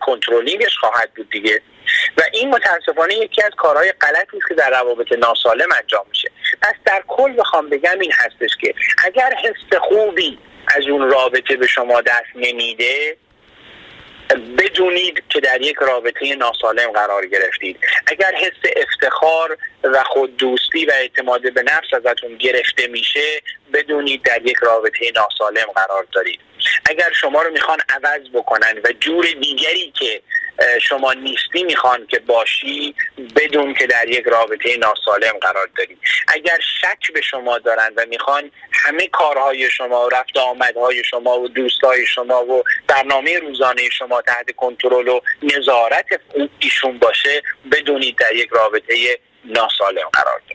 کنترلینگش 0.00 0.76
خواهد 0.76 1.14
بود 1.14 1.30
دیگه. 1.30 1.62
و 2.18 2.22
این 2.32 2.50
متاسفانه 2.50 3.14
یکی 3.14 3.42
از 3.42 3.50
کارهای 3.56 3.92
غلطی 3.92 4.36
است 4.36 4.48
که 4.48 4.54
در 4.54 4.70
روابط 4.70 5.12
ناسالم 5.12 5.68
انجام 5.80 6.06
میشه. 6.08 6.30
پس 6.62 6.74
در 6.84 7.02
کل 7.08 7.32
بخوام 7.36 7.68
بگم 7.68 7.98
این 8.00 8.12
هستش 8.12 8.56
که 8.60 8.74
اگر 9.04 9.34
حس 9.44 9.78
خوبی 9.80 10.38
از 10.66 10.86
اون 10.86 11.10
رابطه 11.10 11.56
به 11.56 11.66
شما 11.66 12.00
دست 12.00 12.30
نمیده 12.34 13.16
بدونید 14.58 15.22
که 15.28 15.40
در 15.40 15.60
یک 15.60 15.76
رابطه 15.76 16.34
ناسالم 16.34 16.92
قرار 16.92 17.26
گرفتید. 17.26 17.78
اگر 18.06 18.32
حس 18.34 18.70
افتخار 18.76 19.58
و 19.84 20.04
خود 20.04 20.36
دوستی 20.36 20.84
و 20.84 20.92
اعتماد 20.92 21.54
به 21.54 21.62
نفس 21.62 21.94
ازتون 21.94 22.36
گرفته 22.36 22.86
میشه 22.86 23.42
بدونید 23.72 24.22
در 24.22 24.42
یک 24.46 24.56
رابطه 24.62 25.12
ناسالم 25.16 25.66
قرار 25.74 26.06
دارید. 26.12 26.40
اگر 26.90 27.12
شما 27.12 27.42
رو 27.42 27.52
می‌خوان 27.52 27.78
عوض 27.88 28.28
بکنن 28.34 28.80
و 28.84 28.92
جور 29.00 29.26
دیگری 29.40 29.92
که 29.98 30.22
شما 30.82 31.12
نیستی 31.12 31.62
می‌خوان 31.62 32.06
که 32.06 32.18
باشی 32.18 32.94
بدون 33.36 33.74
که 33.74 33.86
در 33.86 34.08
یک 34.08 34.24
رابطه 34.26 34.76
ناسالم 34.76 35.38
قرار 35.40 35.68
داری. 35.76 35.98
اگر 36.28 36.58
شک 36.80 37.12
به 37.14 37.20
شما 37.20 37.58
دارن 37.58 37.92
و 37.96 38.06
می‌خوان 38.08 38.50
همه 38.72 39.06
کارهای 39.06 39.70
شما 39.70 40.06
و 40.06 40.08
رفت 40.08 40.36
آمدهای 40.36 41.04
شما 41.04 41.40
و 41.40 41.48
دوستهای 41.48 42.06
شما 42.06 42.44
و 42.44 42.64
برنامه 42.86 43.38
روزانه 43.38 43.90
شما 43.90 44.22
تحت 44.22 44.50
کنترل 44.56 45.08
و 45.08 45.20
نظارت 45.42 46.06
ایشون 46.58 46.98
باشه 46.98 47.42
بدونید 47.72 48.16
در 48.18 48.36
یک 48.36 48.48
رابطه 48.50 49.18
ناسالم 49.44 50.08
قرار 50.12 50.40
دارید. 50.48 50.51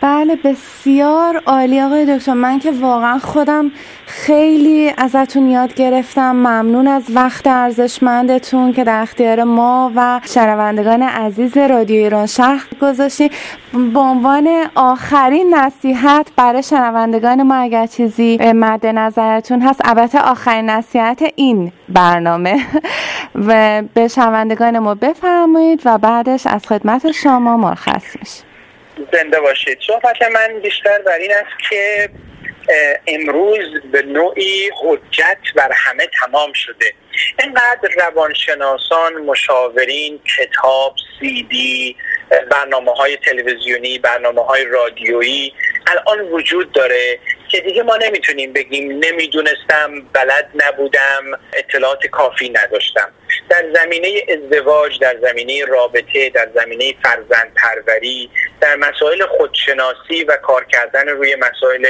بله 0.00 0.36
بسیار 0.36 1.42
عالی 1.46 1.80
آقای 1.80 2.16
دکتر. 2.16 2.32
من 2.32 2.58
که 2.58 2.70
واقعا 2.70 3.18
خودم 3.18 3.70
خیلی 4.06 4.92
ازتون 4.98 5.50
یاد 5.50 5.74
گرفتم. 5.74 6.32
ممنون 6.36 6.88
از 6.88 7.04
وقت 7.14 7.46
ارزشمندتون 7.46 8.72
که 8.72 8.84
در 8.84 9.02
اختیار 9.02 9.44
ما 9.44 9.92
و 9.96 10.20
شنوندگان 10.24 11.02
عزیز 11.02 11.56
رادیو 11.56 11.96
ایران 11.96 12.26
شهر 12.26 12.66
گذاشتی. 12.82 13.30
به 13.94 13.98
عنوان 13.98 14.48
آخرین 14.74 15.54
نصیحت 15.54 16.26
برای 16.36 16.62
شنوندگان 16.62 17.42
ما 17.42 17.54
اگر 17.54 17.86
چیزی 17.86 18.38
مد 18.54 18.86
نظرتون 18.86 19.62
هست 19.62 19.80
البته 19.84 20.20
آخرین 20.20 20.70
نصیحت 20.70 21.22
این 21.36 21.72
برنامه. 21.88 22.60
و 23.34 23.82
به 23.94 24.08
شنوندگان 24.08 24.78
ما 24.78 24.94
بفرمایید 24.94 25.82
و 25.84 25.98
بعدش 25.98 26.46
از 26.46 26.66
خدمت 26.66 27.10
شما 27.10 27.56
مرخص 27.56 28.16
میشه. 28.20 28.55
زنده 29.12 29.40
باشید. 29.40 29.78
صحبت 29.86 30.22
من 30.22 30.60
بیشتر 30.62 30.98
بر 30.98 31.18
این 31.18 31.32
است 31.32 31.70
که 31.70 32.08
امروز 33.06 33.68
به 33.92 34.02
نوعی 34.02 34.70
حجت 34.82 35.38
بر 35.56 35.72
همه 35.72 36.06
تمام 36.06 36.52
شده. 36.52 36.92
اینقدر 37.42 37.88
روانشناسان 37.96 39.14
مشاورین 39.14 40.20
کتاب 40.38 40.94
سیدی 41.20 41.96
برنامه 42.50 42.92
های 42.92 43.16
تلویزیونی 43.16 43.98
برنامه 43.98 44.42
های 44.42 44.64
رادیویی 44.64 45.52
الان 45.86 46.20
وجود 46.20 46.72
داره 46.72 47.18
که 47.48 47.60
دیگه 47.60 47.82
ما 47.82 47.96
نمی‌تونیم 47.96 48.52
بگیم 48.52 48.92
نمی‌دونستم 48.92 50.02
بلد 50.12 50.50
نبودم 50.54 51.38
اطلاعات 51.52 52.06
کافی 52.06 52.48
نداشتم. 52.48 53.12
در 53.48 53.64
زمینه 53.74 54.22
ازدواج 54.28 54.98
در 55.00 55.16
زمینه 55.22 55.64
رابطه 55.64 56.30
در 56.30 56.48
زمینه 56.54 56.94
فرزند 57.02 57.54
پروری 57.54 58.30
در 58.60 58.76
مسائل 58.76 59.26
خودشناسی 59.26 60.24
و 60.28 60.36
کار 60.36 60.64
کردن 60.64 61.08
روی 61.08 61.36
مسائل 61.36 61.86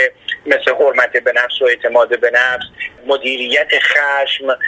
مثل 0.46 0.74
حرمت 0.74 1.16
به 1.16 1.32
نفس 1.32 1.62
و 1.62 1.64
اعتماد 1.64 2.20
به 2.20 2.30
نفس 2.30 2.64
مدیریت 3.06 3.68
خشم 3.82 4.58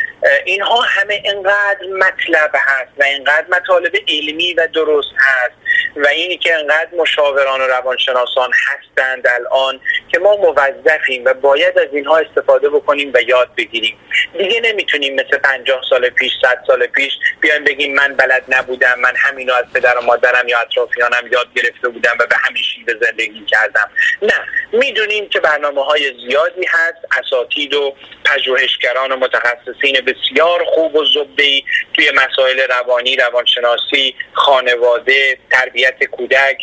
اینها 0.44 0.80
همه 0.80 1.22
انقدر 1.24 1.86
مطلب 1.98 2.50
هست 2.54 2.90
و 2.98 3.02
اینقدر 3.04 3.46
مطالب 3.50 3.92
علمی 4.08 4.54
و 4.54 4.68
درست 4.74 5.12
هست 5.18 5.54
و 5.96 6.06
اینی 6.08 6.36
که 6.36 6.54
انقدر 6.54 6.88
مشاوران 6.96 7.60
و 7.60 7.66
روانشناسان 7.66 8.50
هستند 8.66 9.26
الان 9.26 9.80
که 10.12 10.18
ما 10.18 10.36
موظفیم 10.36 11.24
و 11.24 11.34
باید 11.34 11.78
از 11.78 11.88
اینها 11.92 12.18
استفاده 12.18 12.68
بکنیم 12.68 13.12
و 13.14 13.20
یاد 13.20 13.54
بگیریم. 13.56 13.98
دیگه 14.38 14.60
نمی‌تونیم 14.60 15.14
مثل 15.14 15.38
پنجاه 15.38 15.82
سال 15.90 16.10
پیش 16.10 16.32
صد 16.42 16.58
سال 16.66 16.86
پیش 16.86 17.12
بیایم 17.40 17.64
بگیم 17.64 17.94
من 17.94 18.14
بلد 18.14 18.44
نبودم 18.48 18.94
من 19.00 19.12
همینو 19.16 19.52
از 19.52 19.64
پدر 19.74 19.98
و 19.98 20.00
مادرم 20.00 20.48
یا 20.48 20.58
اطرافیانم 20.58 21.28
یاد 21.32 21.46
گرفته 21.54 21.88
بودم 21.88 22.16
و 22.20 22.26
به 22.26 22.36
همین 22.36 22.62
شیوه 22.62 22.94
زندگی 23.06 23.44
کردم. 23.44 23.90
نه 24.22 24.34
می‌دونیم 24.72 25.28
که 25.28 25.40
برنامه 25.40 25.84
های 25.84 26.12
زیادی 26.28 26.66
هست 26.68 26.98
اساتید 27.18 27.74
و 27.74 27.94
پژوهشگران 28.24 29.12
و 29.12 29.16
متخصصین 29.16 30.00
بسیار 30.00 30.64
خوب 30.64 30.96
و 30.96 31.04
زبدهی 31.04 31.64
توی 31.94 32.10
مسائل 32.10 32.60
روانی 32.60 33.16
روانشناسی 33.16 34.14
خانواده 34.32 35.38
تربیت 35.50 35.77
کودک 36.10 36.58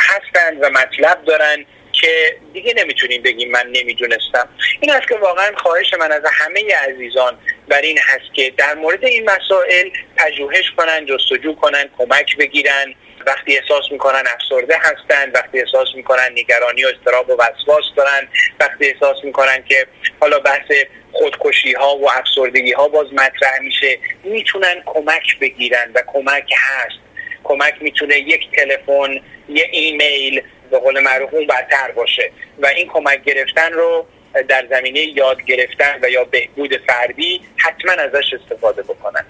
هستند 0.00 0.58
و 0.60 0.70
مطلب 0.70 1.24
دارن 1.24 1.66
که 1.92 2.36
دیگه 2.52 2.74
نمی‌تونیم 2.76 3.22
بگیم 3.22 3.50
من 3.50 3.66
نمی‌دونستم. 3.66 4.48
این 4.80 4.92
است 4.92 5.08
که 5.08 5.14
واقعا 5.14 5.56
خواهش 5.56 5.94
من 5.94 6.12
از 6.12 6.22
همه 6.32 6.74
عزیزان 6.74 7.38
بر 7.68 7.80
این 7.80 7.98
هست 7.98 8.34
که 8.34 8.52
در 8.56 8.74
مورد 8.74 9.04
این 9.04 9.30
مسائل 9.30 9.90
پژوهش 10.16 10.70
کنن 10.76 11.06
جستجو 11.06 11.54
کنن 11.54 11.90
کمک 11.98 12.36
بگیرن. 12.36 12.94
وقتی 13.26 13.58
احساس 13.58 13.84
می‌کنن 13.90 14.22
افسرده 14.26 14.78
هستند 14.78 15.34
وقتی 15.34 15.60
احساس 15.60 15.88
می‌کنن 15.94 16.28
نگرانی 16.34 16.84
و 16.84 16.88
استراب 16.88 17.30
و 17.30 17.32
وسواس 17.32 17.84
دارن 17.96 18.28
وقتی 18.60 18.86
احساس 18.86 19.16
می‌کنن 19.24 19.64
که 19.68 19.86
حالا 20.20 20.38
بحث 20.38 20.72
خودکشی 21.12 21.72
ها 21.72 21.96
و 21.96 22.10
افسردگی 22.10 22.72
ها 22.72 22.88
باز 22.88 23.06
مطرح 23.12 23.58
میشه 23.60 23.98
می‌تونن 24.24 24.82
کمک 24.86 25.38
بگیرن 25.38 25.90
و 25.94 26.02
کمک 26.06 26.52
هست. 26.56 26.98
کمک 27.44 27.74
می‌تونه 27.80 28.16
یک 28.16 28.48
تلفن 28.56 29.20
یه 29.48 29.68
ایمیل 29.72 30.42
به 30.70 30.78
قول 30.78 31.00
معروف 31.00 31.34
اون 31.34 31.46
برتر 31.46 31.90
باشه. 31.96 32.30
و 32.62 32.66
این 32.66 32.88
کمک 32.88 33.24
گرفتن 33.24 33.72
رو 33.72 34.06
در 34.48 34.66
زمینه 34.70 35.00
یاد 35.00 35.42
گرفتن 35.42 35.98
و 36.02 36.10
یا 36.10 36.24
بهبود 36.24 36.70
فردی 36.86 37.40
حتما 37.56 37.92
ازش 37.92 38.24
استفاده 38.42 38.82
بکنن. 38.82 39.24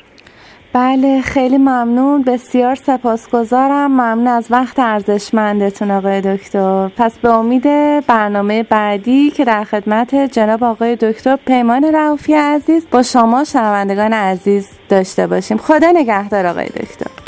بله 0.75 1.21
خیلی 1.21 1.57
ممنون. 1.57 2.23
بسیار 2.23 2.75
سپاسگزارم. 2.75 3.91
ممنون 3.91 4.27
از 4.27 4.47
وقت 4.51 4.79
ارزشمندتون 4.79 5.91
آقای 5.91 6.21
دکتر. 6.21 6.89
پس 6.97 7.19
به 7.19 7.29
امید 7.29 7.63
برنامه 8.07 8.63
بعدی 8.63 9.31
که 9.31 9.45
در 9.45 9.65
خدمت 9.65 10.15
جناب 10.15 10.65
آقای 10.65 10.97
دکتر 10.97 11.39
پیمان 11.47 11.95
رعوفی 11.95 12.35
عزیز 12.35 12.87
با 12.91 13.03
شما 13.03 13.45
شنوندگان 13.45 14.13
عزیز 14.13 14.71
داشته 14.89 15.27
باشیم. 15.27 15.59
خدا 15.59 15.91
نگهدار 15.91 16.47
آقای 16.47 16.67
دکتر. 16.67 17.22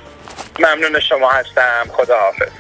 ممنون 0.61 1.01
شما 1.01 1.31
هستم. 1.31 1.85
خدا 1.93 2.19
حافظ 2.19 2.51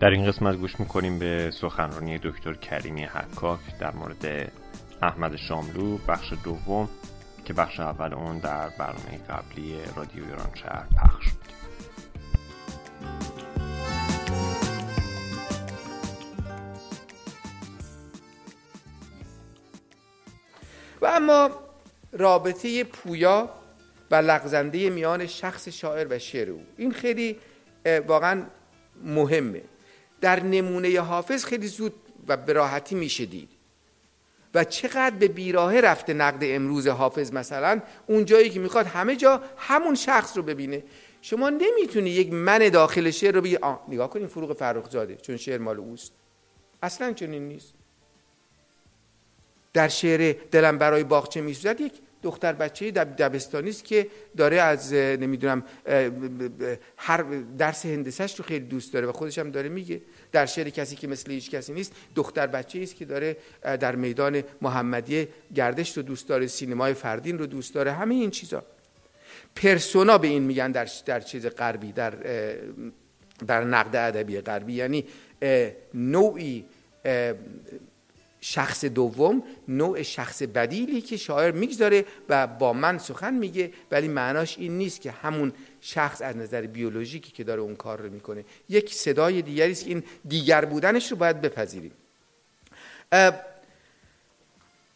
در 0.00 0.10
این 0.10 0.26
قسمت 0.26 0.56
گوش 0.56 0.80
می‌کنیم 0.80 1.18
به 1.18 1.50
سخنرانی 1.50 2.18
دکتر 2.18 2.54
کریمی 2.54 3.04
حکاک 3.04 3.60
در 3.80 3.90
مورد 3.90 4.52
احمد 5.02 5.36
شاملو 5.36 5.98
بخش 6.08 6.32
دوم 6.44 6.88
که 7.44 7.52
بخش 7.52 7.80
اول 7.80 8.14
اون 8.14 8.38
در 8.38 8.68
برنامه 8.68 9.18
قبلی 9.30 9.76
رادیو 9.96 10.24
ایران 10.24 10.50
شهر 10.54 10.86
پخش 11.02 11.37
و 21.00 21.06
اما 21.06 21.50
رابطه 22.12 22.84
پویا 22.84 23.50
و 24.10 24.14
لغزنده 24.14 24.90
میان 24.90 25.26
شخص 25.26 25.68
شاعر 25.68 26.06
و 26.10 26.18
شعر 26.18 26.50
او. 26.50 26.62
این 26.76 26.92
خیلی 26.92 27.38
واقعا 28.06 28.42
مهمه. 29.04 29.62
در 30.20 30.42
نمونه 30.42 31.00
حافظ 31.00 31.44
خیلی 31.44 31.66
زود 31.66 31.94
و 32.28 32.36
به 32.36 32.52
راحتی 32.52 32.94
میشه 32.94 33.26
دید. 33.26 33.48
و 34.54 34.64
چقدر 34.64 35.16
به 35.16 35.28
بیراهه 35.28 35.80
رفته 35.80 36.14
نقد 36.14 36.38
امروز 36.42 36.88
حافظ 36.88 37.32
مثلا 37.32 37.80
اون 38.06 38.24
جایی 38.24 38.50
که 38.50 38.60
می‌خواد 38.60 38.86
همه 38.86 39.16
جا 39.16 39.42
همون 39.56 39.94
شخص 39.94 40.36
رو 40.36 40.42
ببینه. 40.42 40.84
شما 41.22 41.50
نمی‌تونی 41.50 42.10
یک 42.10 42.32
من 42.32 42.68
داخل 42.68 43.10
شعر 43.10 43.34
رو 43.34 43.40
بگی 43.40 43.56
آه 43.56 43.84
نگاه 43.88 44.10
کنین 44.10 44.26
فروغ 44.26 44.56
فرخ 44.56 44.90
زاده 44.90 45.16
چون 45.16 45.36
شعر 45.36 45.58
مال 45.58 45.78
اوست. 45.78 46.12
اصلا 46.82 47.12
چنین 47.12 47.48
نیست. 47.48 47.74
در 49.72 49.88
شعر 49.88 50.36
دلم 50.50 50.78
برای 50.78 51.04
باغچه 51.04 51.40
میسوزد 51.40 51.80
یک 51.80 51.92
دختر 52.22 52.52
بچه 52.52 52.90
دب 52.90 53.16
دبستانی 53.16 53.70
است 53.70 53.84
که 53.84 54.06
داره 54.36 54.60
از 54.60 54.92
نمی‌دونم 54.92 55.62
هر 56.96 57.22
درس 57.58 57.86
هندسش 57.86 58.38
رو 58.38 58.44
خیلی 58.44 58.64
دوست 58.64 58.92
داره 58.92 59.06
و 59.06 59.12
خودش 59.12 59.38
هم 59.38 59.50
داره 59.50 59.68
میگه. 59.68 60.00
در 60.32 60.46
شعر 60.46 60.68
کسی 60.68 60.96
که 60.96 61.06
مثل 61.06 61.30
هیچ 61.30 61.50
کسی 61.50 61.72
نیست 61.72 61.92
دختر 62.14 62.46
بچه 62.46 62.82
است 62.82 62.96
که 62.96 63.04
داره 63.04 63.36
در 63.62 63.96
میدان 63.96 64.42
محمدیه 64.62 65.28
گردش 65.54 65.96
رو 65.96 66.02
دوست 66.02 66.28
داره 66.28 66.46
سینمای 66.46 66.94
فردین 66.94 67.38
رو 67.38 67.46
دوست 67.46 67.74
داره 67.74 67.92
همه 67.92 68.14
این 68.14 68.30
چیزا. 68.30 68.62
پرسونا 69.56 70.18
به 70.18 70.28
این 70.28 70.42
میگن 70.42 70.70
در 70.70 70.88
در 71.06 71.20
چیز 71.20 71.46
غربی 71.46 71.92
در 71.92 72.14
در 73.46 73.64
نقد 73.64 73.96
ادبی 73.96 74.40
غربی 74.40 74.72
یعنی 74.72 75.04
نوعی 75.94 76.64
شخص 78.40 78.84
دوم 78.84 79.42
نوع 79.68 80.02
شخص 80.02 80.42
بدیلی 80.42 81.00
که 81.00 81.16
شاعر 81.16 81.50
می‌گذاره 81.50 82.04
و 82.28 82.46
با 82.46 82.72
من 82.72 82.98
سخن 82.98 83.34
میگه 83.34 83.72
ولی 83.90 84.08
معناش 84.08 84.58
این 84.58 84.78
نیست 84.78 85.00
که 85.00 85.10
همون 85.10 85.52
شخص 85.80 86.22
از 86.22 86.36
نظر 86.36 86.66
بیولوژیکی 86.66 87.32
که 87.32 87.44
داره 87.44 87.60
اون 87.60 87.76
کار 87.76 88.00
رو 88.00 88.10
می‌کنه. 88.10 88.44
یک 88.68 88.94
صدای 88.94 89.42
دیگری 89.42 89.72
است 89.72 89.84
که 89.84 89.90
این 89.90 90.02
دیگر 90.28 90.64
بودنش 90.64 91.10
رو 91.10 91.16
باید 91.16 91.40
بپذیریم. 91.40 91.92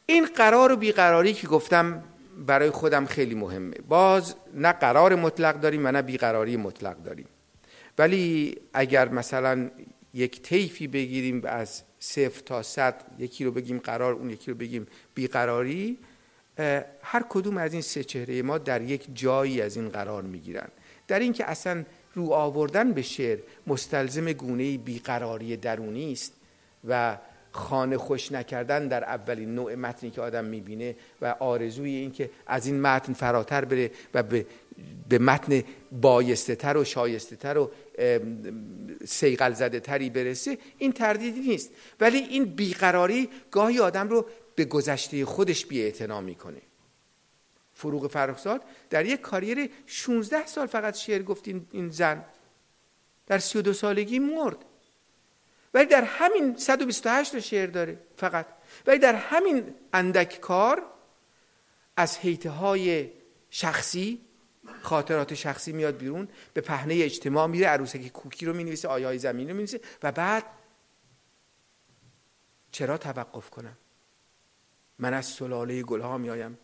این 0.07 0.26
قرار 0.36 0.72
و 0.72 0.76
بیقراری 0.76 1.32
که 1.32 1.47
گفتم 1.47 2.03
برای 2.47 2.70
خودم 2.70 3.07
خیلی 3.07 3.34
مهمه. 3.34 3.74
باز 3.88 4.34
نه 4.55 4.72
قرار 4.72 5.14
مطلق 5.14 5.61
داریم 5.61 5.86
و 5.86 5.93
نه 5.93 6.03
بیقراری 6.03 6.57
مطلق 6.57 6.97
داریم. 7.03 7.26
ولی 7.99 8.57
اگر 8.72 9.09
مثلا 9.09 9.70
یک 10.14 10.43
طیفی 10.43 10.86
بگیریم 10.86 11.43
از 11.45 11.82
صفر 12.03 12.40
تا 12.40 12.62
صد 12.62 12.94
یکی 13.18 13.44
رو 13.44 13.50
بگیم 13.50 13.78
قرار 13.78 14.12
اون 14.12 14.30
یکی 14.30 14.50
رو 14.50 14.57
بگیم 14.57 14.86
بیقراری 15.14 15.98
هر 17.03 17.24
کدوم 17.28 17.57
از 17.57 17.72
این 17.72 17.82
سه 17.82 18.05
چهره 18.05 18.42
ما 18.42 18.59
در 18.59 18.82
یک 18.82 19.07
جایی 19.14 19.61
از 19.61 19.76
این 19.76 19.88
قرار 19.88 20.22
می‌گیرن. 20.22 20.68
در 21.09 21.18
اینکه 21.18 21.50
اصلا 21.50 21.84
رو 22.14 22.32
آوردن 22.32 22.92
به 22.92 23.03
شعر 23.03 23.38
مستلزم 23.66 24.32
گونه 24.32 24.78
بیقراری 24.78 25.57
درونی 25.57 26.12
است 26.12 26.32
و 26.88 27.18
خانه 27.53 27.98
خوش 27.98 28.32
نکردن 28.32 28.88
در 28.88 29.05
اولین 29.05 29.55
نوع 29.55 29.74
متنی 29.74 30.11
که 30.11 30.20
آدم 30.20 30.44
می‌بینه 30.44 30.96
و 31.20 31.34
آرزوی 31.38 31.90
این 31.90 32.12
که 32.12 32.30
از 32.46 32.66
این 32.66 32.80
متن 32.80 33.12
فراتر 33.12 33.64
بره 33.64 33.90
و 34.14 34.22
به, 34.22 34.46
به 35.09 35.18
متن 35.18 35.62
بایسته 35.92 36.55
تر 36.55 36.76
و 36.76 36.84
شایسته 36.84 37.36
تر 37.36 37.59
و 37.59 37.70
سیقل 39.05 39.53
زده 39.53 39.80
تری 39.80 40.11
برسه 40.11 40.59
این 40.78 40.93
تردیدی 40.93 41.40
نیست. 41.40 41.70
ولی 42.01 42.18
این 42.18 42.45
بیقراری 42.45 43.28
گاهی 43.51 43.80
آدم 43.80 44.09
رو 44.09 44.26
به 44.55 44.64
گذشته 44.64 45.24
خودش 45.24 45.66
بی 45.66 45.93
می‌کنه. 46.24 46.62
فروغ 47.74 48.11
فرخزاد 48.11 48.62
در 48.90 49.07
یک 49.07 49.20
کاریر 49.20 49.70
16 49.86 50.47
سال 50.47 50.66
فقط 50.66 50.95
شعر 50.95 51.22
گفت 51.22 51.49
این 51.49 51.88
زن. 51.88 52.24
در 53.26 53.38
32 53.38 53.72
سالگی 53.72 54.18
مرد. 54.18 54.64
ولی 55.74 55.86
در 55.86 56.05
همین 56.05 56.57
128 56.57 57.40
شعر 57.40 57.66
داره 57.66 57.99
فقط. 58.16 58.47
ولی 58.86 58.99
در 58.99 59.14
همین 59.14 59.74
اندک 59.93 60.40
کار 60.40 60.82
از 61.97 62.18
حیطه 62.18 62.51
های 62.51 63.11
شخصی 63.51 64.20
خاطرات 64.83 65.35
شخصی 65.35 65.73
میاد 65.73 65.97
بیرون 65.97 66.29
به 66.55 66.61
پهنه 66.61 66.95
اجتماع 66.95 67.47
میره 67.47 67.66
عروسک 67.66 68.09
کوکی 68.09 68.47
رو 68.47 68.53
می‌نویسه 68.53 68.89
آیه 68.89 69.07
های 69.07 69.18
زمین 69.18 69.49
رو 69.49 69.55
می‌نویسه 69.55 69.81
و 70.03 70.12
بعد 70.12 70.45
چرا 72.73 72.99
توقف 72.99 73.51
کنم؟ 73.51 73.77
من 74.99 75.14
از 75.14 75.27
سلاله 75.27 75.83
گلها 75.83 76.18
میایم. 76.18 76.59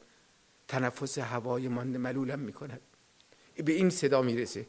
تنفس 0.69 1.19
هوای 1.19 1.69
مانده 1.69 1.99
ملولم 1.99 2.39
می‌کند. 2.39 2.81
به 3.57 3.73
این 3.73 3.91
صدا 3.91 4.23
می‌رسه. 4.23 4.67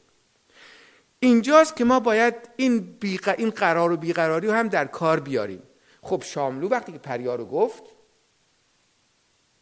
اینجاست 1.20 1.76
که 1.76 1.86
ما 1.86 2.00
باید 2.00 2.36
این, 2.56 2.98
این 3.38 3.50
قرار 3.50 3.92
و 3.92 3.98
بیقراری 3.98 4.48
رو 4.48 4.54
هم 4.54 4.68
در 4.68 4.86
کار 4.86 5.20
بیاریم. 5.20 5.64
خب 6.02 6.24
شاملو 6.26 6.70
وقتی 6.70 6.92
که 6.92 6.98
پریا 6.98 7.36
رو 7.36 7.46
گفت 7.46 7.84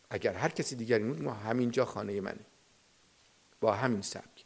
اگر 0.10 0.34
هر 0.34 0.50
کسی 0.50 0.76
دیگری 0.76 1.04
بود 1.04 1.22
ما 1.22 1.34
همینجا 1.34 1.86
خانه 1.86 2.22
منه. 2.22 2.46
با 3.62 3.74
همین 3.74 4.02
سبک. 4.02 4.46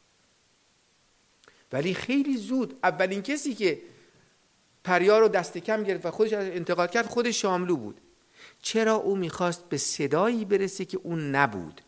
ولی 1.71 1.93
خیلی 1.93 2.37
زود 2.37 2.79
اولین 2.83 3.21
کسی 3.21 3.53
که 3.53 3.81
پریا 4.83 5.19
رو 5.19 5.27
دست 5.27 5.57
کم 5.57 5.83
گرفت 5.83 6.05
و 6.05 6.11
خودش 6.11 6.33
انتقاد 6.33 6.91
کرد 6.91 7.05
خود 7.05 7.31
شاملو 7.31 7.75
بود. 7.75 8.01
چرا 8.61 8.95
او 8.95 9.15
می‌خواست 9.15 9.69
به 9.69 9.77
صدایی 9.77 10.45
برسه 10.45 10.85
که 10.85 10.99
اون 11.03 11.35
نبود؟ 11.35 11.81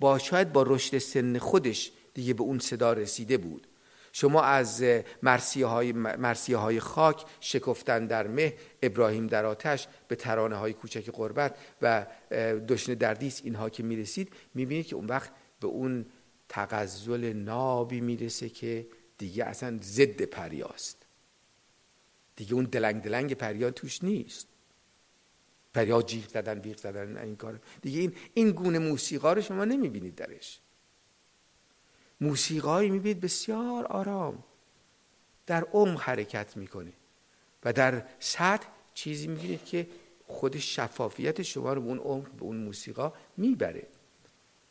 با 0.00 0.18
شاید 0.18 0.52
با 0.52 0.62
رشد 0.62 0.98
سن 0.98 1.38
خودش 1.38 1.92
دیگه 2.14 2.34
به 2.34 2.42
اون 2.42 2.58
صدا 2.58 2.92
رسیده 2.92 3.36
بود. 3.36 3.66
شما 4.12 4.42
از 4.42 4.84
مرسیه 5.22 5.66
های, 5.66 5.92
مرسیه 5.92 6.56
های 6.56 6.80
خاک 6.80 7.24
شکفتن 7.40 8.06
در 8.06 8.26
مه 8.26 8.54
ابراهیم 8.82 9.26
در 9.26 9.46
آتش 9.46 9.88
به 10.08 10.16
ترانه 10.16 10.56
های 10.56 10.72
کوچک 10.72 11.10
قربت 11.10 11.58
و 11.82 12.06
دشن 12.68 12.94
دردیس 12.94 13.40
اینها 13.44 13.70
که 13.70 13.82
می‌رسید 13.82 14.32
می‌بینید 14.54 14.86
که 14.86 14.96
اون 14.96 15.06
وقت 15.06 15.30
به 15.60 15.66
اون 15.66 16.06
تغزل 16.50 17.32
نابی 17.32 18.00
می‌رسه 18.00 18.48
که 18.48 18.86
دیگه 19.18 19.44
اصلا 19.44 19.78
ضد 19.82 20.22
پریاست. 20.22 21.06
دیگه 22.36 22.54
اون 22.54 22.64
دلنگ 22.64 23.02
دلنگ 23.02 23.34
پریا 23.34 23.70
توش 23.70 24.04
نیست. 24.04 24.46
پریا 25.74 26.02
جیغ 26.02 26.28
زدن 26.28 26.58
ویغ 26.58 26.76
زدن 26.76 27.16
این 27.16 27.36
کار. 27.36 27.60
دیگه 27.82 28.00
این 28.00 28.14
این 28.34 28.50
گونه 28.50 28.78
موسیقا 28.78 29.32
رو 29.32 29.42
شما 29.42 29.64
نمی‌بینید 29.64 30.14
درش. 30.14 30.60
موسیقایی 32.20 32.90
می‌بینید 32.90 33.20
بسیار 33.20 33.86
آرام. 33.86 34.44
در 35.46 35.64
عمق 35.64 36.00
حرکت 36.00 36.56
می‌کنه 36.56 36.92
و 37.64 37.72
در 37.72 38.06
سطح 38.18 38.68
چیزی 38.94 39.26
می‌بینید 39.26 39.64
که 39.64 39.88
خود 40.26 40.58
شفافیت 40.58 41.42
شما 41.42 41.72
رو 41.72 41.80
به 41.80 41.88
اون 41.88 41.98
عمق 41.98 42.30
به 42.30 42.42
اون 42.42 42.56
موسیقا 42.56 43.12
می‌بره. 43.36 43.86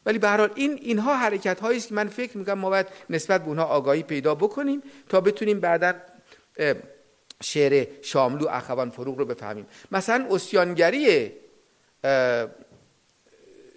ولی 0.09 0.19
به 0.19 0.29
حال 0.29 0.51
این 0.55 0.73
اینها 0.73 1.17
حرکت 1.17 1.59
هایی 1.59 1.77
است 1.77 1.87
که 1.87 1.93
من 1.93 2.07
فکر 2.07 2.37
می‌کنم 2.37 2.59
ما 2.59 2.69
باید 2.69 2.87
نسبت 3.09 3.41
به 3.41 3.47
اونها 3.47 3.65
آگاهی 3.65 4.03
پیدا 4.03 4.35
بکنیم 4.35 4.81
تا 5.09 5.21
بتونیم 5.21 5.59
بعدا 5.59 5.93
شعر 7.43 7.87
شاملو 8.01 8.47
اخوان 8.47 8.89
فروغ 8.89 9.17
رو 9.17 9.25
بفهمیم. 9.25 9.65
مثلا 9.91 10.27
اسیانگری 10.31 11.31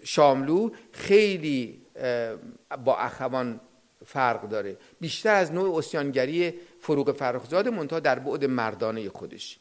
شاملو 0.04 0.70
خیلی 0.92 1.80
با 2.84 2.96
اخوان 2.96 3.60
فرق 4.06 4.48
داره. 4.48 4.76
بیشتر 5.00 5.34
از 5.34 5.52
نوع 5.52 5.78
اسیانگری 5.78 6.54
فروغ 6.80 7.12
فرخزاد 7.12 7.68
منتها 7.68 8.00
در 8.00 8.18
بعد 8.18 8.44
مردانه 8.44 9.08
خودش. 9.08 9.58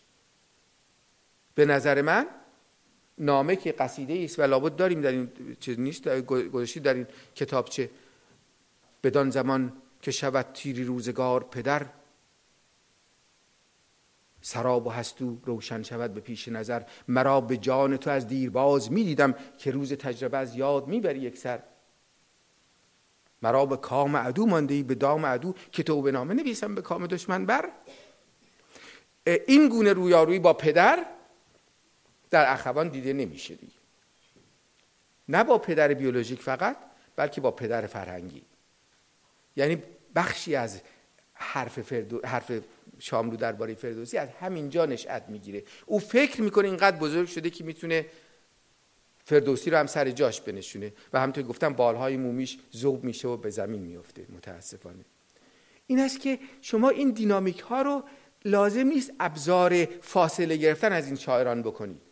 به 1.55 1.65
نظر 1.65 2.01
من 2.01 2.25
نامه 3.21 3.55
که 3.55 3.71
قصیده 3.71 4.23
است 4.23 4.39
و 4.39 4.41
لابد 4.41 4.75
داریم 4.75 5.01
در 5.01 5.11
این 5.11 5.31
چیز 5.59 5.79
نیست 5.79 6.07
گذاشتی 6.25 6.79
در 6.79 6.93
این 6.93 7.07
کتابچه 7.35 7.89
بدان 9.03 9.29
زمان 9.29 9.73
که 10.01 10.11
شود 10.11 10.45
تیری 10.53 10.83
روزگار 10.83 11.43
پدر 11.43 11.85
سراب 14.41 14.87
و 14.87 14.89
هستو 14.89 15.37
روشن 15.45 15.83
شود 15.83 16.13
به 16.13 16.19
پیش 16.21 16.47
نظر. 16.47 16.81
مرا 17.07 17.41
به 17.41 17.57
جان 17.57 17.97
تو 17.97 18.09
از 18.09 18.27
دیرباز 18.27 18.91
می‌دیدم 18.91 19.35
که 19.57 19.71
روز 19.71 19.93
تجربه 19.93 20.37
از 20.37 20.55
یاد 20.55 20.87
می‌بری 20.87 21.19
یک 21.19 21.37
سر. 21.37 21.59
مرا 23.41 23.65
به 23.65 23.77
کام 23.77 24.17
عدو 24.17 24.45
مانده 24.45 24.73
ای 24.73 24.83
به 24.83 24.95
دام 24.95 25.25
عدو 25.25 25.53
که 25.71 25.83
تو 25.83 26.01
به 26.01 26.11
نامه 26.11 26.33
نویسم 26.33 26.75
به 26.75 26.81
کام 26.81 27.07
دشمن 27.07 27.45
بر 27.45 27.69
این 29.25 29.69
گونه 29.69 29.93
رویارویی 29.93 30.39
با 30.39 30.53
پدر 30.53 31.05
در 32.31 32.53
اخوان 32.53 32.89
دیده 32.89 33.13
نمیشه 33.13 33.55
دیگه. 33.55 33.73
نه 35.29 35.43
با 35.43 35.57
پدر 35.57 35.93
بیولوژیک 35.93 36.41
فقط 36.41 36.77
بلکه 37.15 37.41
با 37.41 37.51
پدر 37.51 37.87
فرهنگی. 37.87 38.41
یعنی 39.55 39.83
بخشی 40.15 40.55
از 40.55 40.81
حرف, 41.33 41.81
فردو... 41.81 42.27
حرف 42.27 42.51
شاملو 42.99 43.37
درباره 43.37 43.73
فردوسی 43.73 44.17
از 44.17 44.29
همینجا 44.29 44.85
نشأت 44.85 45.29
می‌گیره. 45.29 45.63
او 45.85 45.99
فکر 45.99 46.41
می‌کنه 46.41 46.67
اینقدر 46.67 46.97
بزرگ 46.97 47.27
شده 47.27 47.49
که 47.49 47.63
می‌تونه 47.63 48.05
فردوسی 49.25 49.69
رو 49.69 49.77
هم 49.77 49.87
سر 49.87 50.11
جاش 50.11 50.41
بنشونه. 50.41 50.93
و 51.13 51.19
همونطور 51.19 51.43
گفتم 51.43 51.73
بالهای 51.73 52.17
مومیش 52.17 52.57
ذوب 52.75 53.03
میشه 53.03 53.27
و 53.27 53.37
به 53.37 53.49
زمین 53.49 53.81
میفته 53.81 54.25
متاسفانه. 54.29 55.05
این 55.87 55.99
است 55.99 56.19
که 56.19 56.39
شما 56.61 56.89
این 56.89 57.11
دینامیک 57.11 57.59
ها 57.59 57.81
رو 57.81 58.03
لازم 58.45 58.87
نیست 58.87 59.11
ابزار 59.19 59.85
فاصله 59.85 60.57
گرفتن 60.57 60.93
از 60.93 61.07
این 61.07 61.15
شاعران 61.15 61.61
بکنید. 61.61 62.10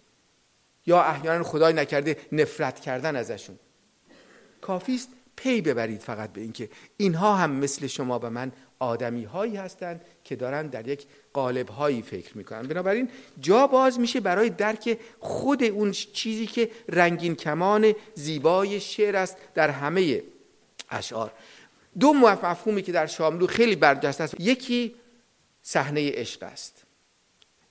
یا 0.89 1.01
احیانا 1.01 1.43
خدای 1.43 1.73
نکرده 1.73 2.17
نفرت 2.31 2.79
کردن 2.79 3.15
ازشون. 3.15 3.59
کافی 4.61 4.95
است 4.95 5.09
پی 5.35 5.61
ببرید 5.61 6.01
فقط 6.01 6.33
به 6.33 6.41
اینکه 6.41 6.69
اینها 6.97 7.35
هم 7.35 7.51
مثل 7.51 7.87
شما 7.87 8.19
و 8.19 8.29
من 8.29 8.51
آدمی 8.79 9.23
هایی 9.23 9.55
هستند 9.55 10.01
که 10.23 10.35
دارن 10.35 10.67
در 10.67 10.87
یک 10.87 11.05
قالب 11.33 11.69
هایی 11.69 12.01
فکر 12.01 12.37
می‌کنن. 12.37 12.61
بنابراین 12.61 13.09
جا 13.39 13.67
باز 13.67 13.99
میشه 13.99 14.19
برای 14.19 14.49
درک 14.49 14.99
خود 15.19 15.63
اون 15.63 15.91
چیزی 15.91 16.47
که 16.47 16.71
رنگین 16.89 17.35
کمان 17.35 17.93
زیبای 18.15 18.79
شعر 18.79 19.15
است 19.15 19.37
در 19.53 19.69
همه 19.69 20.23
اشعار. 20.89 21.31
دو 21.99 22.13
مفهومی 22.13 22.81
که 22.81 22.91
در 22.91 23.05
شاملو 23.05 23.47
خیلی 23.47 23.75
برجسته 23.75 24.23
است. 24.23 24.35
یکی 24.39 24.95
صحنه 25.61 26.11
عشق 26.11 26.43
است. 26.43 26.83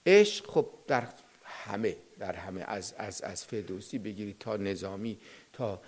عشق 0.07 0.51
خب 0.51 0.67
در 0.87 1.09
همه 1.45 1.97
در 2.19 2.33
همه 2.33 2.65
از 2.67 2.95
از 2.99 3.23
از 3.23 3.45
فردوسی 3.45 3.99
بگیرید 3.99 4.39
تا 4.39 4.57
نظامی 4.57 5.19
تا 5.53 5.81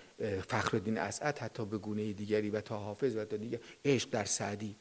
فخرالدین 0.48 0.98
اسعد 0.98 1.38
حتی 1.38 1.66
به 1.66 1.78
گونه 1.78 2.12
دیگری 2.12 2.50
و 2.50 2.60
تا 2.60 2.78
حافظ 2.78 3.16
و 3.16 3.24
تا 3.24 3.36
دیگر 3.36 3.58
عشق 3.84 4.10
در 4.10 4.24
سعدی. 4.24 4.76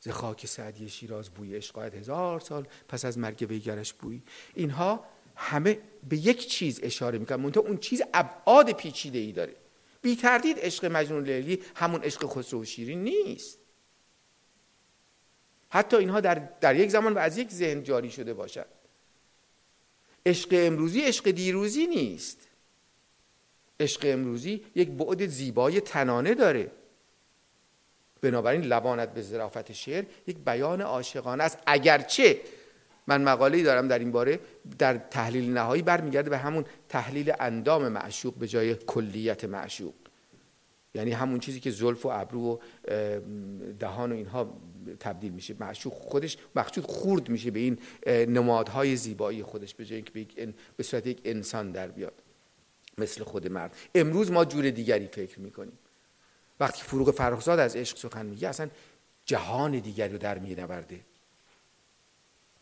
ز 0.00 0.08
خاک 0.08 0.46
سعدی 0.46 0.88
شیراز 0.88 1.30
بوی 1.30 1.56
عشق. 1.56 1.78
هزار 1.78 2.40
سال 2.40 2.66
پس 2.88 3.04
از 3.04 3.18
مرگ 3.18 3.46
ویگرش 3.48 3.92
بوی 3.92 4.22
اینها 4.54 5.04
همه 5.36 5.78
به 6.08 6.16
یک 6.16 6.48
چیز 6.48 6.80
اشاره 6.82 7.18
می‌کنن. 7.18 7.40
منتها 7.40 7.62
اون 7.62 7.76
چیز 7.76 8.02
ابعاد 8.14 8.72
پیچیده 8.72 9.18
ای 9.18 9.32
داره. 9.32 9.54
بی 10.02 10.16
تردید 10.16 10.58
عشق 10.58 10.84
مجنون 10.84 11.24
لیلی 11.24 11.62
همون 11.74 12.02
عشق 12.02 12.26
خسرو 12.26 12.62
و 12.62 12.64
شیرین 12.64 13.04
نیست. 13.04 13.58
حتی 15.68 15.96
اینها 15.96 16.20
در, 16.20 16.34
در 16.34 16.76
یک 16.76 16.90
زمان 16.90 17.12
و 17.12 17.18
از 17.18 17.38
یک 17.38 17.50
ذهن 17.50 17.82
جاری 17.82 18.10
شده 18.10 18.34
باشد. 18.34 18.66
عشق 20.26 20.48
امروزی 20.52 21.00
عشق 21.00 21.30
دیروزی 21.30 21.86
نیست. 21.86 22.48
عشق 23.80 24.00
امروزی 24.04 24.64
یک 24.74 24.90
بعد 24.90 25.26
زیبای 25.26 25.80
تنانه 25.80 26.34
داره. 26.34 26.70
بنابراین 28.20 28.62
لبانت 28.62 29.14
به 29.14 29.22
ظرافت 29.22 29.72
شعر 29.72 30.04
یک 30.26 30.38
بیان 30.38 30.80
عاشقانه 30.80 31.44
است. 31.44 31.58
اگرچه 31.66 32.40
من 33.06 33.22
مقاله‌ای 33.22 33.62
دارم 33.62 33.88
در 33.88 33.98
این 33.98 34.12
باره 34.12 34.40
در 34.78 34.98
تحلیل 34.98 35.52
نهایی 35.52 35.82
برمیگرده 35.82 36.30
به 36.30 36.38
همون 36.38 36.64
تحلیل 36.88 37.32
اندام 37.40 37.88
معشوق 37.88 38.34
به 38.34 38.48
جای 38.48 38.74
کلیت 38.74 39.44
معشوق. 39.44 39.94
یعنی 40.94 41.10
همون 41.10 41.40
چیزی 41.40 41.60
که 41.60 41.70
زلف 41.70 42.06
و 42.06 42.08
ابرو 42.08 42.40
و 42.40 42.58
دهان 43.78 44.12
و 44.12 44.14
اینها 44.14 44.56
تبدیل 45.00 45.32
میشه. 45.32 45.54
معشوق 45.60 45.92
خودش 45.92 46.36
مخشود 46.56 46.86
خورد 46.86 47.28
میشه 47.28 47.50
به 47.50 47.60
این 47.60 47.78
نمادهای 48.06 48.96
زیبایی 48.96 49.42
خودش 49.42 49.74
به 49.74 49.84
جای 49.84 50.02
اینکه 50.14 50.54
به 50.76 50.82
صورت 50.82 51.06
یک 51.06 51.20
انسان 51.24 51.72
در 51.72 51.88
بیاد 51.88 52.22
مثل 52.98 53.24
خود 53.24 53.48
مرد. 53.48 53.76
امروز 53.94 54.30
ما 54.30 54.44
جور 54.44 54.70
دیگری 54.70 55.06
فکر 55.06 55.40
می‌کنیم. 55.40 55.78
وقتی 56.60 56.82
فروغ 56.82 57.10
فرخزاد 57.10 57.58
از 57.58 57.76
عشق 57.76 57.96
سخن 57.96 58.26
میگه 58.26 58.48
اصلا 58.48 58.70
جهان 59.24 59.78
دیگری 59.78 60.12
رو 60.12 60.18
در 60.18 60.38
مینورده. 60.38 61.00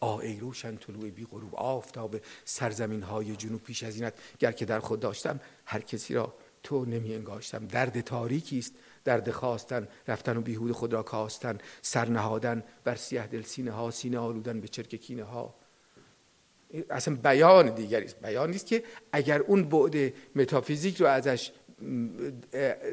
آ 0.01 0.18
ای 0.18 0.41
روشن 0.41 0.77
طلوع 0.77 1.11
بی 1.11 1.25
غروب 1.25 1.55
آفتاب 1.55 2.16
سرزمین 2.45 3.03
های 3.03 3.37
جنوب 3.37 3.62
پیش 3.62 3.83
از 3.83 3.97
اینت. 3.97 4.14
گر 4.39 4.53
که 4.53 4.64
در 4.64 4.81
خود 4.81 5.01
داشتم 5.01 5.41
هر 5.64 5.81
کسی 5.81 6.14
را 6.14 6.35
تو 6.62 6.85
نمی 6.85 7.14
انگاشتم 7.14 7.66
درد 7.66 8.01
تاریکی 8.01 8.59
است. 8.59 8.75
درد 9.05 9.31
خواستن 9.31 9.89
رفتن 10.09 10.37
و 10.37 10.41
بیهود 10.41 10.73
خود 10.73 10.93
را 10.93 11.03
کاستن 11.03 11.59
سر 11.83 12.09
نهادن 12.09 12.63
بر 12.85 12.97
سیه 12.97 13.27
دل 13.27 13.43
سینه 13.43 13.71
ها 13.71 13.91
سینه 13.91 14.19
آلودن 14.19 14.61
به 14.61 14.69
چرک 14.69 14.95
کینه 14.95 15.25
ها. 15.25 15.55
اصلا 16.91 17.15
بیان 17.15 17.75
دیگری 17.75 18.05
است. 18.05 18.21
بیان 18.21 18.51
نیست 18.51 18.67
که 18.67 18.85
اگر 19.13 19.41
اون 19.41 19.69
بعد 19.69 20.13
متافیزیک 20.37 20.97
رو 20.97 21.07
ازش 21.07 21.53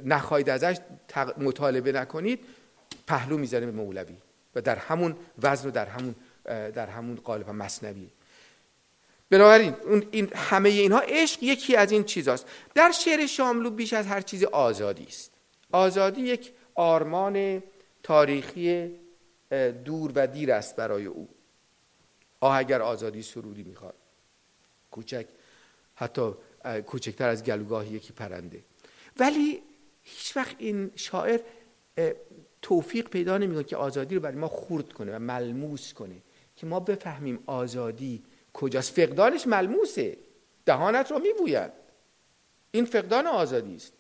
نخواهید 0.05 0.49
ازش 0.49 0.77
مطالبه 1.37 1.91
نکنید 1.91 2.39
پهلو 3.07 3.37
می‌زنه 3.37 3.65
به 3.65 3.71
مولوی 3.71 4.15
و 4.55 4.61
در 4.61 4.75
همون 4.75 5.15
وزن 5.43 5.67
و 5.67 5.71
در 5.71 5.85
همون 5.85 6.15
در 6.45 6.87
همون 6.87 7.15
قالب 7.15 7.49
مصنوی. 7.49 8.09
بنابراین 9.29 9.75
این 10.11 10.31
همه 10.35 10.69
اینها 10.69 10.99
عشق 10.99 11.43
یکی 11.43 11.75
از 11.75 11.91
این 11.91 12.03
چیزاست. 12.03 12.45
در 12.75 12.91
شعر 12.91 13.25
شاملو 13.25 13.69
بیش 13.69 13.93
از 13.93 14.07
هر 14.07 14.21
چیز 14.21 14.43
آزادی 14.43 15.03
است. 15.03 15.31
آزادی 15.71 16.21
یک 16.21 16.51
آرمان 16.75 17.63
تاریخی 18.03 18.95
دور 19.85 20.11
و 20.15 20.27
دیر 20.27 20.51
است 20.51 20.75
برای 20.75 21.05
او. 21.05 21.29
آه 22.39 22.57
اگر 22.57 22.81
آزادی 22.81 23.21
سرودی 23.21 23.63
می‌خواد. 23.63 23.95
کوچک 24.91 25.25
حتی 25.95 26.33
کوچکتر 26.85 27.29
از 27.29 27.43
گلوگاه 27.43 27.93
یکی 27.93 28.13
پرنده. 28.13 28.63
ولی 29.19 29.61
هیچ 30.01 30.37
وقت 30.37 30.55
این 30.57 30.91
شاعر 30.95 31.39
توفیق 32.61 33.09
پیدا 33.09 33.37
نمی‌کنه 33.37 33.63
که 33.63 33.77
آزادی 33.77 34.15
رو 34.15 34.21
برای 34.21 34.37
ما 34.37 34.47
خورد 34.47 34.93
کنه 34.93 35.15
و 35.15 35.19
ملموس 35.19 35.93
کنه 35.93 36.15
که 36.55 36.65
ما 36.65 36.79
بفهمیم 36.79 37.43
آزادی 37.45 38.23
کجاست. 38.53 38.93
فقدانش 38.93 39.47
ملموسه. 39.47 40.17
دهانت 40.65 41.11
رو 41.11 41.19
میبوید. 41.19 41.71
این 42.71 42.85
فقدان 42.85 43.27
آزادی 43.27 43.75
است. 43.75 43.93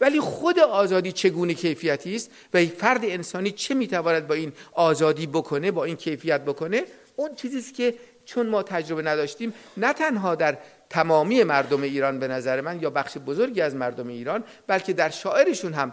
ولی 0.00 0.20
خود 0.20 0.58
آزادی 0.58 1.12
چگونه 1.12 1.54
کیفیتی 1.54 2.16
است 2.16 2.30
و 2.54 2.66
فرد 2.66 3.04
انسانی 3.04 3.50
چه 3.50 3.74
می‌تواند 3.74 4.26
با 4.26 4.34
این 4.34 4.52
آزادی 4.72 5.26
بکنه 5.26 5.70
با 5.70 5.84
این 5.84 5.96
کیفیت 5.96 6.40
بکنه؟ 6.40 6.82
اون 7.16 7.34
چیزی 7.34 7.58
است 7.58 7.74
که 7.74 7.94
چون 8.24 8.48
ما 8.48 8.62
تجربه 8.62 9.02
نداشتیم 9.02 9.54
نه 9.76 9.92
تنها 9.92 10.34
در 10.34 10.58
تمامی 10.90 11.44
مردم 11.44 11.82
ایران 11.82 12.18
به 12.18 12.28
نظر 12.28 12.60
من 12.60 12.82
یا 12.82 12.90
بخش 12.90 13.18
بزرگی 13.18 13.60
از 13.60 13.74
مردم 13.74 14.08
ایران 14.08 14.44
بلکه 14.66 14.92
در 14.92 15.10
شاعرشون 15.10 15.72
هم 15.72 15.92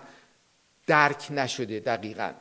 درک 0.87 1.27
نشده 1.31 1.79
دقیقا. 1.79 2.31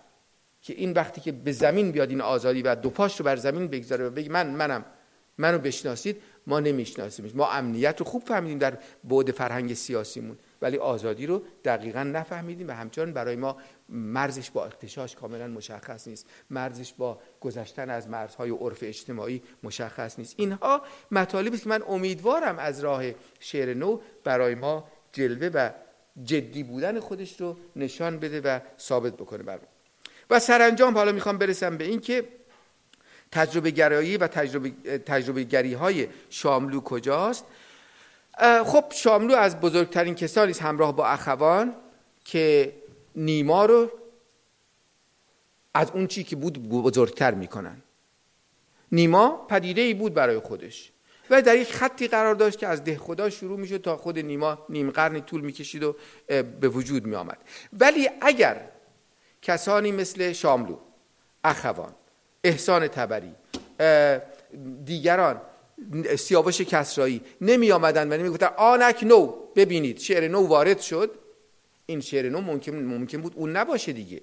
که 0.62 0.74
این 0.74 0.92
وقتی 0.92 1.20
که 1.20 1.32
به 1.32 1.52
زمین 1.52 1.92
بیاد 1.92 2.10
این 2.10 2.20
آزادی 2.20 2.62
و 2.62 2.74
دو 2.74 2.90
پاش 2.90 3.18
رو 3.18 3.24
بر 3.24 3.36
زمین 3.36 3.68
بگذاره 3.68 4.06
و 4.06 4.10
بگه 4.10 4.30
من 4.30 4.46
منم 4.46 4.84
منو 5.38 5.58
بشناسید 5.58 6.16
ما 6.46 6.60
نمیشناسیمش. 6.60 7.34
ما 7.34 7.50
امنیت 7.50 7.96
رو 7.98 8.06
خوب 8.06 8.22
فهمیدیم 8.26 8.58
در 8.58 8.78
بعد 9.04 9.30
فرهنگ 9.30 9.74
سیاسیمون. 9.74 10.38
ولی 10.62 10.76
آزادی 10.76 11.26
رو 11.26 11.42
دقیقا 11.64 12.02
نفهمیدیم 12.02 12.68
و 12.68 12.72
همچنان 12.72 13.12
برای 13.12 13.36
ما 13.36 13.56
مرزش 13.88 14.50
با 14.50 14.66
اختشاش 14.66 15.16
کاملا 15.16 15.46
مشخص 15.46 16.08
نیست. 16.08 16.26
مرزش 16.50 16.92
با 16.92 17.20
گذشتن 17.40 17.90
از 17.90 18.08
مرزهای 18.08 18.50
عرف 18.50 18.78
اجتماعی 18.82 19.42
مشخص 19.62 20.18
نیست. 20.18 20.34
اینها 20.38 20.82
مطالبی 21.10 21.54
است 21.54 21.62
که 21.62 21.68
من 21.68 21.82
امیدوارم 21.88 22.58
از 22.58 22.80
راه 22.80 23.02
شعر 23.40 23.74
نو 23.74 24.00
برای 24.24 24.54
ما 24.54 24.88
جلوه 25.12 25.50
و 25.54 25.70
جدی 26.24 26.62
بودن 26.62 27.00
خودش 27.00 27.40
رو 27.40 27.56
نشان 27.76 28.18
بده 28.18 28.40
و 28.40 28.60
ثابت 28.80 29.12
بکنه 29.14 29.42
بر 29.42 29.58
و 30.30 30.38
سرانجام 30.38 30.94
حالا 30.94 31.12
می‌خوام 31.12 31.38
برسم 31.38 31.76
به 31.76 31.84
این 31.84 32.00
که 32.00 32.28
تجربه 33.32 33.70
گرایی 33.70 34.16
و 34.16 34.26
تجربه, 34.26 34.70
تجربه 34.98 35.42
گری 35.42 35.74
های 35.74 36.08
شاملو 36.30 36.80
کجاست؟ 36.80 37.44
خب 38.66 38.84
شاملو 38.90 39.34
از 39.34 39.60
بزرگترین 39.60 40.14
کسانی 40.14 40.52
همراه 40.52 40.96
با 40.96 41.06
اخوان 41.06 41.74
که 42.24 42.72
نیما 43.16 43.64
رو 43.66 43.90
از 45.74 45.90
اون 45.90 46.06
چی 46.06 46.24
که 46.24 46.36
بود 46.36 46.68
بزرگتر 46.68 47.34
می‌کنن. 47.34 47.82
نیما 48.92 49.46
پدیده 49.50 49.80
ای 49.80 49.94
بود 49.94 50.14
برای 50.14 50.38
خودش 50.38 50.92
و 51.30 51.42
در 51.42 51.56
یک 51.56 51.72
خطی 51.72 52.08
قرار 52.08 52.34
داشت 52.34 52.58
که 52.58 52.66
از 52.66 52.84
ده 52.84 52.98
خدا 52.98 53.30
شروع 53.30 53.58
می‌شد 53.58 53.82
تا 53.82 53.96
خود 53.96 54.18
نیما 54.18 54.58
نیم 54.68 54.90
قرن 54.90 55.20
طول 55.20 55.40
می‌کشید 55.40 55.82
و 55.82 55.96
به 56.60 56.68
وجود 56.68 57.06
می 57.06 57.14
آمد 57.14 57.38
ولی 57.72 58.10
اگر 58.20 58.60
کسانی 59.42 59.92
مثل 59.92 60.32
شاملو 60.32 60.76
اخوان 61.44 61.94
احسان 62.44 62.88
تبری 62.88 63.34
دیگران 64.84 65.40
سیاوش 66.18 66.60
کسرایی. 66.60 67.20
نمی 67.40 67.72
آمدن 67.72 68.12
و 68.12 68.16
نمی 68.16 68.28
گفتن 68.28 68.50
آنک 68.56 69.02
نو. 69.02 69.26
ببینید 69.56 69.98
شعر 69.98 70.28
نو 70.28 70.46
وارد 70.46 70.80
شد. 70.80 71.10
این 71.86 72.00
شعر 72.00 72.28
نو 72.28 72.40
ممکن, 72.40 72.74
ممکن 72.74 73.20
بود 73.20 73.32
اون 73.36 73.56
نباشه 73.56 73.92
دیگه. 73.92 74.20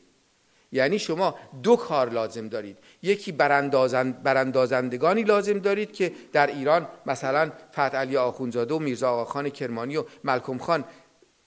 یعنی 0.71 0.99
شما 0.99 1.35
دو 1.63 1.75
کار 1.75 2.09
لازم 2.09 2.49
دارید. 2.49 2.77
یکی 3.01 3.31
براندازند 3.31 4.23
براندازندگانی 4.23 5.23
لازم 5.23 5.59
دارید 5.59 5.91
که 5.91 6.11
در 6.33 6.47
ایران 6.47 6.87
مثلا 7.05 7.51
فتح 7.71 7.97
علی 7.97 8.17
آخونزاده 8.17 8.73
و 8.73 8.79
میرزا 8.79 9.09
آقاخان 9.09 9.49
کرمانی 9.49 9.97
و 9.97 10.03
ملکم 10.23 10.57
خان 10.57 10.83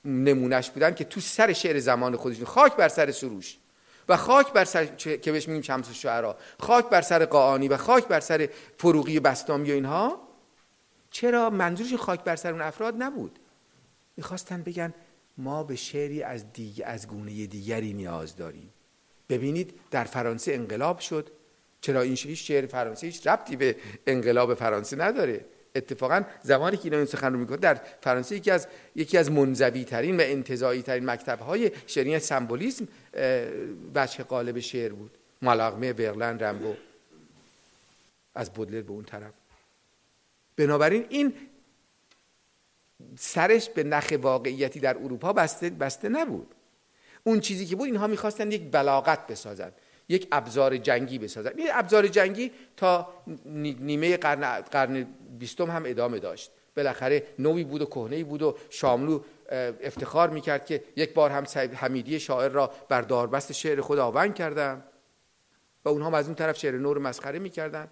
نمونش 0.04 0.70
بودن 0.70 0.94
که 0.94 1.04
تو 1.04 1.20
سر 1.20 1.52
شعر 1.52 1.78
زمان 1.78 2.16
خودشون 2.16 2.44
خاک 2.44 2.76
بر 2.76 2.88
سر 2.88 3.11
سروش. 3.11 3.56
و 4.09 4.16
خاک 4.16 4.52
بر 4.52 4.64
سر 4.64 4.86
که 4.86 5.32
بهش 5.32 5.48
میگیم 5.48 5.62
شمس 5.62 5.88
الشعرا 5.88 6.38
خاک 6.61 6.88
بر 6.88 7.00
سر 7.00 7.24
قاانی 7.24 7.68
و 7.68 7.76
خاک 7.76 8.09
بر 8.09 8.20
سر 8.20 8.48
فروغی 8.78 9.20
بستامی 9.20 9.70
و 9.70 9.74
اینها. 9.74 10.28
چرا 11.11 11.50
منظورش 11.50 11.94
خاک 11.94 12.24
بر 12.24 12.36
سر 12.36 12.52
اون 12.52 12.61
افراد 12.61 12.94
نبود؟ 12.98 13.38
می‌خواستن 14.16 14.62
بگن 14.62 14.94
ما 15.38 15.64
به 15.64 15.76
شعری 15.76 16.22
از 16.22 16.52
دیگه 16.52 16.86
از 16.86 17.09
گونه 17.09 17.46
دیگری 17.46 17.92
نیاز 17.92 18.36
داریم. 18.36 18.72
ببینید 19.28 19.80
در 19.90 20.04
فرانسه 20.04 20.54
انقلاب 20.54 20.98
شد. 20.98 21.30
چرا 21.80 22.00
این 22.00 22.14
شعر 22.14 22.66
فرانسه 22.66 23.06
هیچ 23.06 23.26
ربطی 23.26 23.56
به 23.56 23.76
انقلاب 24.06 24.54
فرانسه 24.54 24.96
نداره؟ 24.96 25.44
اتفاقا 25.74 26.22
زمانی 26.42 26.76
که 26.76 26.84
اینا 26.84 26.96
این 26.96 27.06
سخن 27.06 27.32
رو 27.32 27.38
می‌کنه 27.38 27.56
در 27.56 27.80
فرانسه 28.00 28.36
یکی 28.36 28.50
از 28.50 28.66
یکی 28.96 29.18
از 29.18 29.30
منزوی 29.30 29.84
ترین 29.84 30.16
و 30.16 30.20
انتزاعی 30.20 30.82
ترین 30.82 31.10
مکتب 31.10 31.40
های 31.40 31.70
شعری 31.86 32.18
سمبولیسم 32.18 32.88
وجه 33.94 34.24
قالب 34.24 34.58
شعر 34.58 34.92
بود. 34.92 35.10
ملاغمه 35.42 35.92
برلن 35.92 36.38
رمبو 36.38 36.74
از 38.34 38.52
بودلر 38.52 38.82
به 38.82 38.92
اون 38.92 39.04
طرف. 39.04 39.32
بنابراین 40.56 41.06
این 41.08 41.34
سرش 43.18 43.68
به 43.68 43.82
نخ 43.82 44.12
واقعیتی 44.22 44.80
در 44.80 44.96
اروپا 44.96 45.32
بسته, 45.32 45.70
بسته 45.70 46.08
نبود. 46.08 46.54
اون 47.24 47.40
چیزی 47.40 47.66
که 47.66 47.76
بود 47.76 47.86
اینها 47.86 48.06
می‌خواستن 48.06 48.52
یک 48.52 48.70
بلاغت 48.70 49.26
بسازن. 49.26 49.72
یک 50.09 50.28
ابزار 50.32 50.76
جنگی 50.76 51.18
بسازن. 51.18 51.52
این 51.56 51.68
ابزار 51.72 52.06
جنگی 52.06 52.50
تا 52.76 53.09
نیمه 53.46 54.16
قرن 54.16 54.61
قرن 54.61 55.06
بیستم 55.38 55.70
هم 55.70 55.82
ادامه 55.86 56.18
داشت. 56.18 56.50
بالاخره 56.76 57.26
نوی 57.38 57.64
بود 57.64 57.82
و 57.82 57.86
کهنه 57.86 58.24
بود 58.24 58.42
و 58.42 58.56
شاملو 58.70 59.20
افتخار 59.80 60.30
می‌کرد 60.30 60.66
که 60.66 60.84
یک 60.96 61.14
بار 61.14 61.30
هم 61.30 61.44
حمیدی 61.74 62.20
شاعر 62.20 62.48
را 62.48 62.70
بر 62.88 63.02
داربست 63.02 63.52
شعر 63.52 63.80
خود 63.80 63.98
آونگ 63.98 64.34
کردن 64.34 64.84
و 65.84 65.88
اونها 65.88 66.16
از 66.18 66.26
اون 66.26 66.34
طرف 66.34 66.59
شعر 66.59 66.78
نور 66.78 66.98
مسخره 66.98 67.38
می‌کردن. 67.38 67.88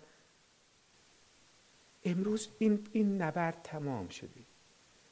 امروز 2.04 2.48
این, 2.58 2.86
این 2.92 3.22
نبرد 3.22 3.60
تمام 3.64 4.08
شده. 4.08 4.30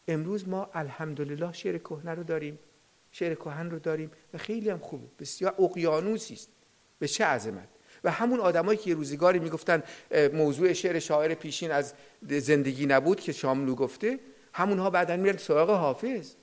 امروز 0.09 0.49
ما 0.49 0.71
الحمدلله 0.75 1.53
شعر 1.53 1.79
کهنه 1.79 2.15
رو 2.15 2.23
داریم 2.23 2.59
شعر 3.13 3.35
کهن 3.35 3.71
رو 3.71 3.79
داریم 3.79 4.11
و 4.35 4.39
خیلی 4.39 4.71
هم 4.71 4.79
خوبه 4.79 5.07
بسیار 5.19 5.55
اقیانوسی 5.59 6.35
است. 6.35 6.49
به 6.99 7.09
چه 7.09 7.25
عظمت؟ 7.25 7.69
و 8.05 8.11
همون 8.11 8.41
آدمایی 8.41 8.79
که 8.79 8.95
روزگاری 8.95 9.39
می‌گفتن 9.39 9.83
موضوع 10.33 10.73
شعر 10.73 10.99
شاعر 10.99 11.35
پیشین 11.35 11.71
از 11.71 11.95
زندگی 12.29 12.87
نبود 12.87 13.21
که 13.21 13.33
شاملو 13.33 13.75
گفته 13.75 14.21
همونها 14.53 14.91
بعدا 14.91 15.17
میرن 15.17 15.37
سراغ 15.37 15.71
حافظ 15.71 16.35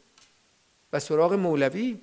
و 0.93 0.99
سراغ 0.99 1.34
مولوی 1.34 2.02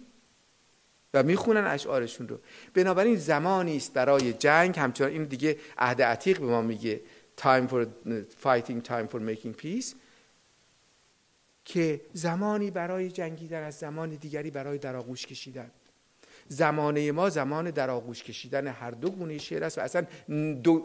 و 1.14 1.22
می‌خونن 1.22 1.66
اشعارشون 1.66 2.28
رو. 2.28 2.38
بنابراین 2.74 3.16
زمانی 3.16 3.76
است 3.76 3.92
برای 3.92 4.32
جنگ. 4.32 4.78
همچنان 4.78 5.10
این 5.10 5.24
دیگه 5.24 5.58
عهد 5.78 6.02
عتیق 6.02 6.40
به 6.40 6.46
ما 6.46 6.62
میگه 6.62 7.00
time 7.40 7.68
for 7.70 7.86
fighting 8.44 8.88
time 8.88 9.08
for 9.12 9.20
making 9.20 9.62
peace 9.62 9.94
که 11.64 12.00
زمانی 12.12 12.70
برای 12.70 13.10
جنگیدن 13.10 13.62
از 13.62 13.74
زمان 13.74 14.10
دیگری 14.10 14.50
برای 14.50 14.78
در 14.78 14.96
آغوش 14.96 15.26
کشیدن. 15.26 15.70
زمانه 16.48 17.12
ما 17.12 17.28
زمان 17.28 17.70
در 17.70 17.90
آغوش 17.90 18.22
کشیدن 18.22 18.66
هر 18.66 18.90
دو 18.90 19.10
گونه 19.10 19.38
شعر 19.38 19.64
است 19.64 19.78
و 19.78 19.80
اصلا 19.80 20.06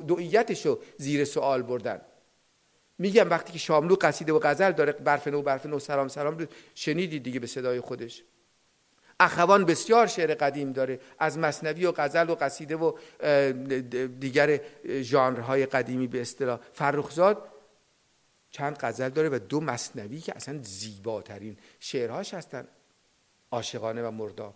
دویتش 0.07 0.65
رو 0.65 0.79
زیر 0.97 1.25
سوال 1.25 1.61
بردن. 1.61 2.01
میگم 2.97 3.29
وقتی 3.29 3.53
که 3.53 3.59
شاملو 3.59 3.95
قصیده 4.01 4.33
و 4.33 4.39
غزل 4.39 4.71
داره 4.71 4.91
برف 4.91 5.27
نو 5.65 5.79
سلام 5.79 6.07
سلام 6.07 6.37
رو 6.37 6.45
شنیدید 6.75 7.23
دیگه 7.23 7.39
به 7.39 7.47
صدای 7.47 7.79
خودش. 7.79 8.23
اخوان 9.19 9.65
بسیار 9.65 10.07
شعر 10.07 10.33
قدیم 10.33 10.71
داره 10.71 10.99
از 11.19 11.37
مصنوی 11.37 11.85
و 11.85 11.91
غزل 11.91 12.29
و 12.29 12.35
قصیده 12.35 12.75
و 12.75 12.93
دیگر 14.19 14.59
ژانرهای 14.87 15.65
قدیمی 15.65 16.07
به 16.07 16.21
اصطلاح. 16.21 16.59
فرخزاد 16.73 17.49
چند 18.51 18.77
غزل 18.77 19.09
داره 19.09 19.29
و 19.29 19.39
دو 19.39 19.61
مصنوی 19.61 20.19
که 20.19 20.35
اصلا 20.35 20.59
زیباترین 20.61 21.57
شعرهاش 21.79 22.33
هستن 22.33 22.67
عاشقانه 23.51 24.03
و 24.03 24.11
مرداب. 24.11 24.55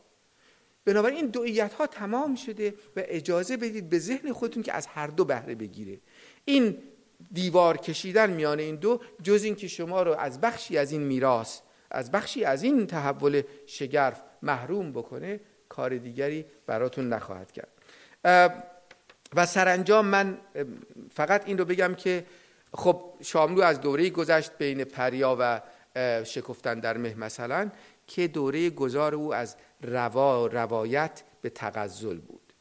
بنابراین 0.87 1.17
این 1.17 1.27
دویت 1.27 1.73
ها 1.73 1.87
تمام 1.87 2.35
شده 2.35 2.73
و 2.95 3.01
اجازه 3.05 3.57
بدید 3.57 3.89
به 3.89 3.99
ذهن 3.99 4.33
خودتون 4.33 4.63
که 4.63 4.73
از 4.73 4.87
هر 4.87 5.07
دو 5.07 5.25
بهره 5.25 5.55
بگیره. 5.55 5.99
این 6.45 6.77
دیوار 7.31 7.77
کشیدن 7.77 8.29
میان 8.29 8.59
این 8.59 8.75
دو 8.75 9.01
جز 9.23 9.43
این 9.43 9.55
که 9.55 9.67
شما 9.67 10.03
رو 10.03 10.13
از 10.13 10.41
بخشی 10.41 10.77
از 10.77 10.91
این 10.91 11.01
میراث 11.01 11.59
از 11.91 12.11
بخشی 12.11 12.45
از 12.45 12.63
این 12.63 12.87
تحول 12.87 13.41
شگرف 13.65 14.21
محروم 14.41 14.91
بکنه 14.91 15.39
کار 15.69 15.97
دیگری 15.97 16.45
براتون 16.65 17.13
نخواهد 17.13 17.51
کرد. 17.51 17.69
و 19.35 19.45
سرانجام 19.45 20.05
من 20.05 20.37
فقط 21.13 21.47
این 21.47 21.57
رو 21.57 21.65
بگم 21.65 21.95
که 21.95 22.25
خب 22.73 23.13
شاملو 23.21 23.61
از 23.61 23.81
دوره 23.81 24.09
گذشت 24.09 24.51
بین 24.57 24.83
پریا 24.83 25.37
و 25.39 25.61
شکفتن 26.23 26.79
در 26.79 26.97
مه 26.97 27.15
مثلا 27.15 27.71
که 28.07 28.27
دوره 28.27 28.69
گذار 28.69 29.15
او 29.15 29.33
از 29.33 29.55
روا 29.81 30.47
روایت 30.47 31.23
به 31.41 31.49
تغزل 31.49 32.17
بود. 32.17 32.53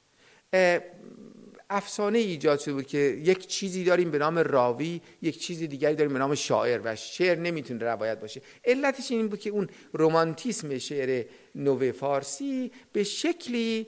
افسانه 1.70 2.18
ایجاد 2.18 2.58
شده 2.58 2.74
بود 2.74 2.86
که 2.86 2.98
یک 2.98 3.46
چیزی 3.46 3.84
داریم 3.84 4.10
به 4.10 4.18
نام 4.18 4.38
راوی 4.38 5.00
یک 5.22 5.38
چیزی 5.38 5.66
دیگری 5.66 5.94
داریم 5.94 6.12
به 6.12 6.18
نام 6.18 6.34
شاعر 6.34 6.80
و 6.84 6.96
شعر 6.96 7.38
نمی‌تونه 7.38 7.84
روایت 7.84 8.20
باشه. 8.20 8.42
علتش 8.64 9.10
این 9.10 9.28
بود 9.28 9.40
که 9.40 9.50
اون 9.50 9.68
رومانتیسم 9.92 10.78
شعر 10.78 11.24
نو 11.54 11.92
فارسی 11.92 12.72
به 12.92 13.04
شکلی 13.04 13.86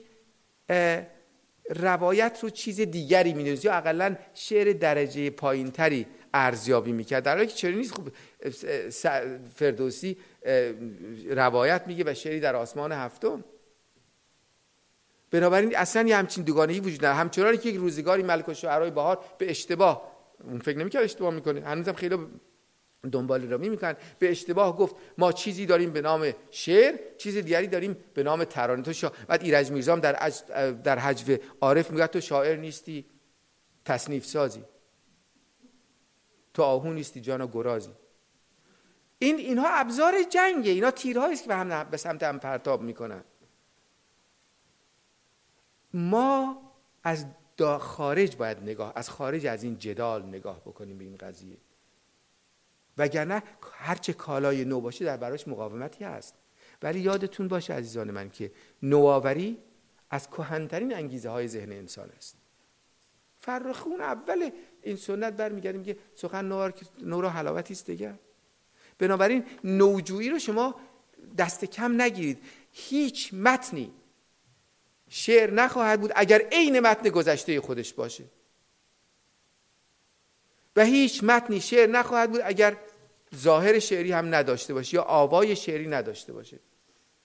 روایت 1.69 2.39
رو 2.41 2.49
چیز 2.49 2.81
دیگری 2.81 3.33
می‌دونست 3.33 3.65
یا 3.65 3.73
اقلا 3.73 4.15
شعر 4.33 4.73
درجه 4.73 5.29
پایینتری 5.29 6.05
ارزیابی 6.33 6.91
می‌کرد. 6.91 7.23
در 7.23 7.35
حالی 7.35 7.47
که 7.47 7.53
چرا 7.53 7.71
نیست؟ 7.71 7.93
خوب 7.93 8.11
فردوسی 9.55 10.17
روایت 11.29 11.83
میگه 11.87 12.03
و 12.07 12.13
شعری 12.13 12.39
در 12.39 12.55
آسمان 12.55 12.91
هفتم. 12.91 13.43
بنابراین 15.31 15.77
اصلا 15.77 16.07
یه 16.07 16.17
همچین 16.17 16.43
دوگانگی 16.43 16.79
وجود 16.79 16.99
نداره. 16.99 17.15
همچنانی 17.15 17.57
که 17.57 17.69
یک 17.69 17.75
روزگاری 17.75 18.23
ملک 18.23 18.49
و 18.49 18.53
شعرهای 18.53 18.91
بهار 18.91 19.19
به 19.37 19.49
اشتباه 19.49 20.11
اون 20.43 20.59
فکر 20.59 20.77
نمی‌کرد 20.77 21.03
اشتباه 21.03 21.33
می‌کنه. 21.33 21.61
هنوزم 21.61 21.93
خیلی 21.93 22.17
دنبال 23.11 23.49
را 23.49 23.57
می‌کنن. 23.57 23.95
به 24.19 24.31
اشتباه 24.31 24.77
گفت 24.77 24.95
ما 25.17 25.31
چیزی 25.31 25.65
داریم 25.65 25.91
به 25.91 26.01
نام 26.01 26.31
شعر 26.51 26.95
چیز 27.17 27.37
دیگری 27.37 27.67
داریم 27.67 27.97
به 28.13 28.23
نام 28.23 28.43
ترانه. 28.43 28.83
تو 28.83 28.93
شا... 28.93 29.11
بعد 29.27 29.43
ایرج 29.43 29.71
میرزام 29.71 29.99
در 29.99 30.31
در 30.83 30.99
حجو 30.99 31.37
عارف 31.61 31.91
میگه 31.91 32.07
تو 32.07 32.21
شاعر 32.21 32.55
نیستی 32.55 33.05
تصنیف 33.85 34.25
سازی. 34.25 34.63
تو 36.53 36.63
آهو 36.63 36.93
نیستی 36.93 37.21
جانا 37.21 37.47
گرازی. 37.47 37.91
این 39.19 39.37
اینها 39.37 39.67
ابزار 39.69 40.23
جنگه. 40.23 40.71
اینا 40.71 40.91
تیرهایی 40.91 41.33
است 41.33 41.43
که 41.43 41.47
به 41.47 41.55
هم 41.55 41.83
به 41.83 41.97
سمت 41.97 42.23
هم 42.23 42.39
پرتاب 42.39 42.81
می‌کنن. 42.81 43.23
ما 45.93 46.61
از 47.03 47.25
خارج 47.79 48.35
باید 48.35 48.57
نگاه 48.57 48.93
از 48.95 49.09
خارج 49.09 49.45
از 49.45 49.63
این 49.63 49.77
جدال 49.77 50.25
نگاه 50.25 50.59
بکنیم 50.59 50.97
به 50.97 51.03
این 51.03 51.17
قضیه. 51.17 51.57
وگرنه 52.97 53.43
هرچه 53.71 54.13
کالای 54.13 54.65
نو 54.65 54.81
باشه 54.81 55.05
در 55.05 55.17
براش 55.17 55.47
مقاومتی 55.47 56.03
هست. 56.03 56.35
ولی 56.81 56.99
یادتون 56.99 57.47
باشه 57.47 57.73
عزیزان 57.73 58.11
من 58.11 58.29
که 58.29 58.51
نوآوری 58.83 59.57
از 60.09 60.29
کهنترین 60.29 60.95
انگیزه 60.95 61.29
های 61.29 61.47
ذهن 61.47 61.71
انسان 61.71 62.09
است. 62.09 62.37
فرخون 63.39 64.01
اول 64.01 64.49
این 64.81 64.95
سنت 64.95 65.33
برمیگردیم 65.33 65.83
که 65.83 65.97
سخن 66.15 66.45
نوار 66.45 66.73
نو 67.01 67.21
را 67.21 67.29
حلاوتی 67.29 67.73
است 67.73 67.85
دیگه. 67.85 68.19
بنابراین 68.99 69.45
نوجویی 69.63 70.29
رو 70.29 70.39
شما 70.39 70.75
دست 71.37 71.65
کم 71.65 72.01
نگیرید. 72.01 72.43
هیچ 72.71 73.33
متنی 73.33 73.91
شعر 75.09 75.51
نخواهد 75.51 76.01
بود 76.01 76.11
اگر 76.15 76.41
عین 76.51 76.79
متن 76.79 77.09
گذشته 77.09 77.61
خودش 77.61 77.93
باشه. 77.93 78.23
و 80.75 80.85
هیچ 80.85 81.23
متنی 81.23 81.61
شعر 81.61 81.89
نخواهد 81.89 82.31
بود 82.31 82.41
اگر 82.43 82.77
ظاهر 83.35 83.79
شعری 83.79 84.11
هم 84.11 84.35
نداشته 84.35 84.73
باشه 84.73 84.95
یا 84.95 85.01
آوای 85.01 85.55
شعری 85.55 85.87
نداشته 85.87 86.33
باشه. 86.33 86.59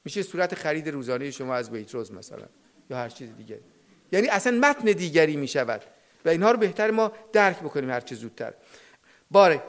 میشه 0.05 0.23
صورت 0.23 0.55
خرید 0.55 0.89
روزانه 0.89 1.31
شما 1.31 1.55
از 1.55 1.71
بیتروز 1.71 2.13
مثلا 2.13 2.47
یا 2.91 2.97
هر 2.97 3.09
چیز 3.09 3.37
دیگری 3.37 3.61
یعنی 4.13 4.29
اصلا 4.29 4.59
متن 4.59 4.85
دیگری 4.85 5.37
می‌شود. 5.37 5.83
و 6.25 6.29
اینها 6.29 6.51
رو 6.51 6.59
بهتر 6.59 6.91
ما 6.91 7.13
درک 7.33 7.59
بکنیم 7.61 7.91
هر 7.91 8.01
چه 8.01 8.15
زودتر. 8.15 8.55
باره 9.31 9.63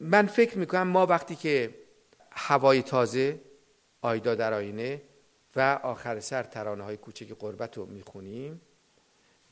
من 0.00 0.26
فکر 0.26 0.58
می‌کنم 0.58 0.88
ما 0.88 1.06
وقتی 1.06 1.36
که 1.36 1.74
هوای 2.32 2.82
تازه 2.82 3.40
آیدا 4.02 4.34
در 4.34 4.54
آینه 4.54 5.02
و 5.56 5.80
آخر 5.82 6.20
سر 6.20 6.42
ترانه 6.42 6.84
های 6.84 6.96
کوچک 6.96 7.32
قربت 7.38 7.76
رو 7.76 7.86
می‌خونیم 7.86 8.60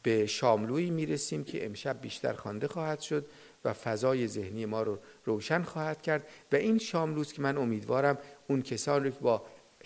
به 0.03 0.27
شاملویی 0.27 0.91
می‌رسیم 0.91 1.45
که 1.45 1.67
امشب 1.67 2.01
بیشتر 2.01 2.33
خوانده 2.33 2.69
خواهد 2.69 3.01
شد 3.01 3.27
و 3.65 3.73
فضای 3.73 4.29
ذهنی 4.29 4.67
ما 4.67 4.83
رو 4.83 4.99
روشن 5.25 5.63
خواهد 5.63 6.03
کرد 6.03 6.27
و 6.53 6.57
این 6.57 6.79
شاملوست 6.79 7.35
که 7.35 7.43
من 7.43 7.57
امیدوارم 7.57 8.19
اون 8.49 8.63
کسان 8.63 9.05
رو 9.05 9.11
که 9.11 9.21
با 9.21 9.43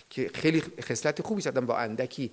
که 0.09 0.31
خیلی 0.33 0.61
خصلت 0.81 1.21
خوبی 1.21 1.41
زدن 1.41 1.65
با 1.65 1.77
اندکی 1.77 2.31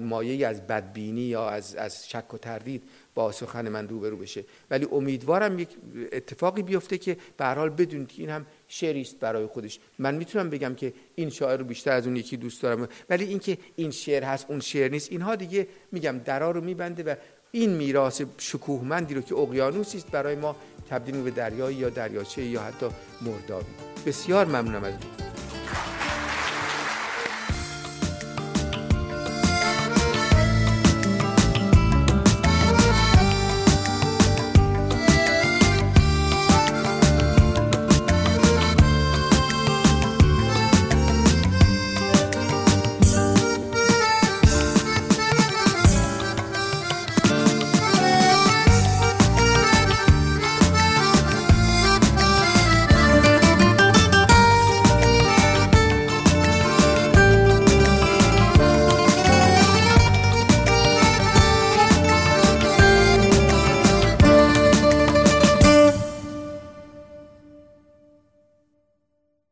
مایه 0.00 0.46
از 0.46 0.66
بدبینی 0.66 1.20
یا 1.20 1.48
از, 1.48 1.74
از 1.74 2.08
شک 2.08 2.34
و 2.34 2.38
تردید 2.38 2.82
با 3.14 3.32
سخن 3.32 3.68
من 3.68 3.88
روبرو 3.88 4.16
بشه. 4.16 4.44
ولی 4.70 4.88
امیدوارم 4.92 5.58
یک 5.58 5.68
اتفاقی 6.12 6.62
بیفته 6.62 6.98
که 6.98 7.16
به 7.36 7.44
هر 7.44 7.54
حال 7.54 7.70
بدونید 7.70 8.08
که 8.08 8.22
این 8.22 8.30
هم 8.30 8.46
شعری 8.68 9.00
است 9.00 9.18
برای 9.20 9.46
خودش. 9.46 9.78
من 9.98 10.14
می‌تونم 10.14 10.50
بگم 10.50 10.74
که 10.74 10.92
این 11.14 11.30
شاعر 11.30 11.56
رو 11.56 11.64
بیشتر 11.64 11.92
از 11.92 12.06
اون 12.06 12.16
یکی 12.16 12.36
دوست 12.36 12.62
دارم. 12.62 12.88
ولی 13.10 13.24
اینکه 13.24 13.58
این 13.76 13.90
شعر 13.90 14.24
هست 14.24 14.46
اون 14.48 14.60
شعر 14.60 14.90
نیست 14.90 15.12
اینها 15.12 15.36
دیگه 15.36 15.68
میگم 15.92 16.18
درا 16.18 16.50
رو 16.50 16.60
میبنده 16.60 17.02
و 17.02 17.14
این 17.52 17.70
میراث 17.70 18.22
شکوهمندی 18.38 19.14
رو 19.14 19.20
که 19.20 19.34
اقیانوسی 19.34 19.98
است 19.98 20.10
برای 20.10 20.36
ما 20.36 20.56
تبدیل 20.90 21.22
به 21.22 21.30
دریایی 21.30 21.76
یا 21.76 21.88
دریاچه 21.88 22.42
یا 22.44 22.62
حتی 22.62 22.86
مردابی. 23.22 23.66
بسیار 24.06 24.46
ممنونم 24.46 24.84
از 24.84 24.94